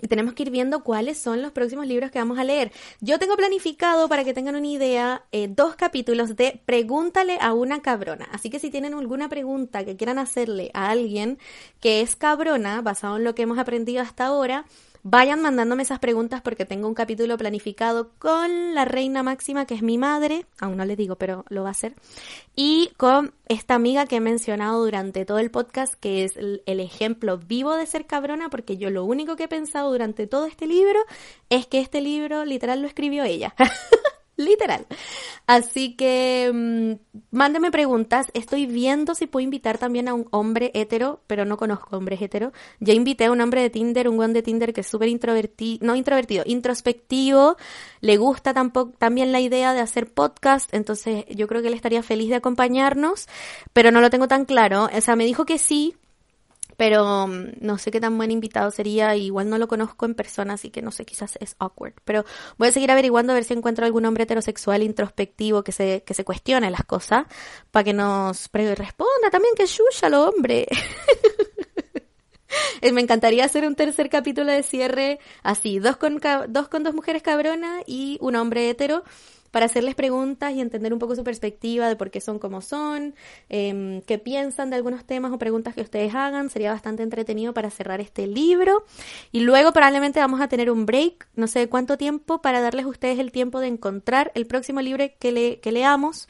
y 0.00 0.08
tenemos 0.08 0.34
que 0.34 0.44
ir 0.44 0.50
viendo 0.50 0.82
cuáles 0.84 1.18
son 1.18 1.42
los 1.42 1.52
próximos 1.52 1.86
libros 1.86 2.10
que 2.10 2.18
vamos 2.18 2.38
a 2.38 2.44
leer. 2.44 2.72
Yo 3.00 3.18
tengo 3.18 3.36
planificado, 3.36 4.08
para 4.08 4.24
que 4.24 4.34
tengan 4.34 4.56
una 4.56 4.66
idea, 4.66 5.24
eh, 5.32 5.48
dos 5.48 5.76
capítulos 5.76 6.36
de 6.36 6.60
Pregúntale 6.64 7.38
a 7.40 7.52
una 7.52 7.82
cabrona. 7.82 8.28
Así 8.32 8.50
que 8.50 8.58
si 8.58 8.70
tienen 8.70 8.94
alguna 8.94 9.28
pregunta 9.28 9.84
que 9.84 9.96
quieran 9.96 10.18
hacerle 10.18 10.70
a 10.74 10.90
alguien 10.90 11.38
que 11.80 12.00
es 12.00 12.16
cabrona, 12.16 12.80
basado 12.82 13.16
en 13.16 13.24
lo 13.24 13.34
que 13.34 13.42
hemos 13.42 13.58
aprendido 13.58 14.02
hasta 14.02 14.26
ahora, 14.26 14.64
Vayan 15.02 15.40
mandándome 15.40 15.82
esas 15.82 15.98
preguntas 15.98 16.42
porque 16.42 16.64
tengo 16.64 16.88
un 16.88 16.94
capítulo 16.94 17.36
planificado 17.36 18.10
con 18.18 18.74
la 18.74 18.84
reina 18.84 19.22
máxima, 19.22 19.64
que 19.64 19.74
es 19.74 19.82
mi 19.82 19.98
madre, 19.98 20.46
aún 20.58 20.76
no 20.76 20.84
le 20.84 20.96
digo, 20.96 21.16
pero 21.16 21.44
lo 21.48 21.62
va 21.62 21.68
a 21.68 21.72
hacer, 21.72 21.94
y 22.56 22.90
con 22.96 23.32
esta 23.46 23.74
amiga 23.74 24.06
que 24.06 24.16
he 24.16 24.20
mencionado 24.20 24.84
durante 24.84 25.24
todo 25.24 25.38
el 25.38 25.50
podcast, 25.50 25.94
que 25.94 26.24
es 26.24 26.36
el, 26.36 26.62
ejemplo 26.66 27.38
vivo 27.38 27.74
de 27.74 27.86
ser 27.86 28.06
cabrona, 28.06 28.50
porque 28.50 28.76
yo 28.76 28.90
lo 28.90 29.04
único 29.04 29.36
que 29.36 29.44
he 29.44 29.48
pensado 29.48 29.90
durante 29.90 30.26
todo 30.26 30.46
este 30.46 30.66
libro 30.66 30.98
es 31.50 31.66
que 31.66 31.80
este 31.80 32.00
libro 32.00 32.44
literal 32.44 32.82
lo 32.82 32.88
escribió 32.88 33.24
ella. 33.24 33.54
literal. 34.38 34.86
Así 35.46 35.94
que 35.96 36.50
mmm, 36.52 37.70
preguntas. 37.70 38.28
Estoy 38.34 38.66
viendo 38.66 39.14
si 39.14 39.26
puedo 39.26 39.44
invitar 39.44 39.78
también 39.78 40.08
a 40.08 40.14
un 40.14 40.26
hombre 40.30 40.70
hetero, 40.74 41.20
pero 41.26 41.44
no 41.44 41.56
conozco 41.56 41.96
hombres 41.96 42.22
hetero. 42.22 42.52
Ya 42.80 42.94
invité 42.94 43.26
a 43.26 43.32
un 43.32 43.40
hombre 43.40 43.60
de 43.60 43.70
Tinder, 43.70 44.08
un 44.08 44.16
buen 44.16 44.32
de 44.32 44.42
Tinder 44.42 44.72
que 44.72 44.80
es 44.80 44.86
súper 44.86 45.08
introvertido, 45.08 45.84
no 45.84 45.96
introvertido, 45.96 46.44
introspectivo. 46.46 47.56
Le 48.00 48.16
gusta 48.16 48.54
tampoco, 48.54 48.92
también 48.98 49.32
la 49.32 49.40
idea 49.40 49.74
de 49.74 49.80
hacer 49.80 50.12
podcast, 50.12 50.72
entonces 50.72 51.24
yo 51.28 51.46
creo 51.46 51.62
que 51.62 51.68
él 51.68 51.74
estaría 51.74 52.02
feliz 52.02 52.30
de 52.30 52.36
acompañarnos, 52.36 53.28
pero 53.72 53.90
no 53.90 54.00
lo 54.00 54.10
tengo 54.10 54.28
tan 54.28 54.44
claro. 54.44 54.88
O 54.96 55.00
sea, 55.00 55.16
me 55.16 55.24
dijo 55.24 55.44
que 55.44 55.58
sí, 55.58 55.96
pero 56.78 57.26
mm, 57.26 57.54
no 57.60 57.76
sé 57.76 57.90
qué 57.90 58.00
tan 58.00 58.16
buen 58.16 58.30
invitado 58.30 58.70
sería, 58.70 59.16
igual 59.16 59.50
no 59.50 59.58
lo 59.58 59.66
conozco 59.66 60.06
en 60.06 60.14
persona, 60.14 60.54
así 60.54 60.70
que 60.70 60.80
no 60.80 60.92
sé, 60.92 61.04
quizás 61.04 61.36
es 61.40 61.56
awkward, 61.58 61.94
pero 62.04 62.24
voy 62.56 62.68
a 62.68 62.72
seguir 62.72 62.92
averiguando 62.92 63.32
a 63.32 63.34
ver 63.34 63.42
si 63.42 63.52
encuentro 63.52 63.84
algún 63.84 64.06
hombre 64.06 64.22
heterosexual 64.22 64.84
introspectivo 64.84 65.64
que 65.64 65.72
se, 65.72 66.04
que 66.06 66.14
se 66.14 66.24
cuestione 66.24 66.70
las 66.70 66.84
cosas, 66.84 67.26
para 67.72 67.82
que 67.82 67.92
nos 67.92 68.48
responda 68.52 69.28
también 69.30 69.54
que 69.56 69.64
es 69.64 69.76
lo 70.08 70.28
hombre. 70.28 70.68
Me 72.92 73.00
encantaría 73.00 73.44
hacer 73.44 73.66
un 73.66 73.74
tercer 73.74 74.08
capítulo 74.08 74.52
de 74.52 74.62
cierre 74.62 75.18
así, 75.42 75.80
dos 75.80 75.96
con, 75.96 76.20
dos 76.48 76.68
con 76.68 76.84
dos 76.84 76.94
mujeres 76.94 77.22
cabronas 77.22 77.82
y 77.86 78.18
un 78.20 78.36
hombre 78.36 78.70
hetero 78.70 79.02
para 79.50 79.66
hacerles 79.66 79.94
preguntas 79.94 80.52
y 80.52 80.60
entender 80.60 80.92
un 80.92 80.98
poco 80.98 81.14
su 81.14 81.24
perspectiva 81.24 81.88
de 81.88 81.96
por 81.96 82.10
qué 82.10 82.20
son 82.20 82.38
como 82.38 82.60
son, 82.60 83.14
eh, 83.48 84.02
qué 84.06 84.18
piensan 84.18 84.70
de 84.70 84.76
algunos 84.76 85.04
temas 85.04 85.32
o 85.32 85.38
preguntas 85.38 85.74
que 85.74 85.82
ustedes 85.82 86.14
hagan. 86.14 86.50
Sería 86.50 86.72
bastante 86.72 87.02
entretenido 87.02 87.54
para 87.54 87.70
cerrar 87.70 88.00
este 88.00 88.26
libro. 88.26 88.84
Y 89.32 89.40
luego 89.40 89.72
probablemente 89.72 90.20
vamos 90.20 90.40
a 90.40 90.48
tener 90.48 90.70
un 90.70 90.86
break, 90.86 91.28
no 91.34 91.46
sé 91.46 91.68
cuánto 91.68 91.96
tiempo, 91.96 92.40
para 92.40 92.60
darles 92.60 92.86
a 92.86 92.88
ustedes 92.88 93.18
el 93.18 93.32
tiempo 93.32 93.60
de 93.60 93.68
encontrar 93.68 94.32
el 94.34 94.46
próximo 94.46 94.80
libro 94.80 95.04
que, 95.18 95.32
le, 95.32 95.60
que 95.60 95.72
leamos 95.72 96.28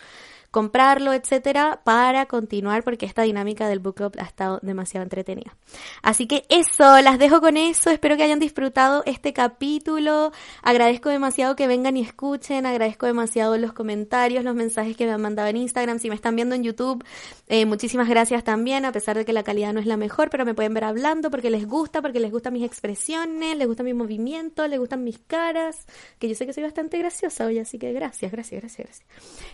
comprarlo, 0.51 1.13
etcétera, 1.13 1.81
para 1.85 2.27
continuar 2.27 2.83
porque 2.83 3.07
esta 3.07 3.23
dinámica 3.23 3.69
del 3.69 3.81
book 3.81 3.97
club 3.97 4.17
ha 4.19 4.25
estado 4.25 4.61
demasiado 4.63 5.03
entretenida. 5.03 5.57
Así 6.03 6.27
que 6.27 6.45
eso, 6.49 7.01
las 7.03 7.19
dejo 7.19 7.41
con 7.41 7.57
eso. 7.57 7.91
Espero 7.91 8.17
que 8.17 8.23
hayan 8.23 8.39
disfrutado 8.39 9.03
este 9.05 9.33
capítulo. 9.33 10.33
Agradezco 10.63 11.11
demasiado 11.11 11.55
que 11.55 11.67
vengan 11.67 11.97
y 11.97 12.03
escuchen. 12.03 12.65
Agradezco 12.65 13.07
demasiado 13.07 13.59
los 13.59 13.73
comentarios, 13.73 14.43
los 14.45 14.55
mensajes 14.55 14.97
que 14.97 15.07
me 15.07 15.13
han 15.13 15.21
mandado 15.21 15.49
en 15.49 15.57
Instagram. 15.57 15.99
Si 15.99 16.09
me 16.09 16.15
están 16.15 16.35
viendo 16.35 16.55
en 16.55 16.63
YouTube, 16.63 17.05
eh, 17.49 17.67
muchísimas 17.67 18.09
gracias 18.09 18.43
también, 18.43 18.85
a 18.85 18.93
pesar 18.93 19.17
de 19.17 19.25
que 19.25 19.33
la 19.33 19.43
calidad 19.43 19.73
no 19.75 19.81
es 19.81 19.87
la 19.87 19.97
mejor, 19.97 20.31
pero 20.31 20.45
me 20.47 20.55
pueden 20.55 20.73
ver 20.73 20.85
hablando 20.85 21.31
porque 21.31 21.51
les 21.51 21.67
gusta, 21.67 22.01
porque 22.01 22.21
les 22.21 22.31
gustan 22.31 22.55
mis 22.55 22.65
expresiones, 22.65 23.57
les 23.57 23.67
gustan 23.67 23.85
mis 23.87 23.95
movimientos, 23.95 24.69
les 24.69 24.79
gustan 24.79 25.05
mis 25.05 25.19
caras, 25.19 25.87
que 26.19 26.29
yo 26.29 26.35
sé 26.35 26.47
que 26.47 26.53
soy 26.53 26.63
bastante 26.63 26.99
graciosa 26.99 27.47
hoy, 27.47 27.59
así 27.59 27.79
que 27.79 27.93
gracias, 27.93 28.33
gracias, 28.33 28.61
gracias, 28.61 28.87
gracias. 28.87 29.09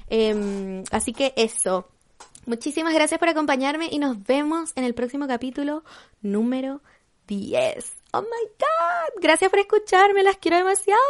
Eh, 0.08 0.83
Así 0.90 1.12
que 1.12 1.32
eso. 1.36 1.88
Muchísimas 2.46 2.94
gracias 2.94 3.18
por 3.18 3.28
acompañarme 3.28 3.88
y 3.90 3.98
nos 3.98 4.22
vemos 4.24 4.72
en 4.76 4.84
el 4.84 4.94
próximo 4.94 5.26
capítulo 5.26 5.82
número 6.20 6.82
10. 7.26 7.92
Oh 8.12 8.22
my 8.22 8.48
god. 8.58 9.22
Gracias 9.22 9.50
por 9.50 9.58
escucharme. 9.58 10.22
Las 10.22 10.36
quiero 10.36 10.58
demasiado. 10.58 11.00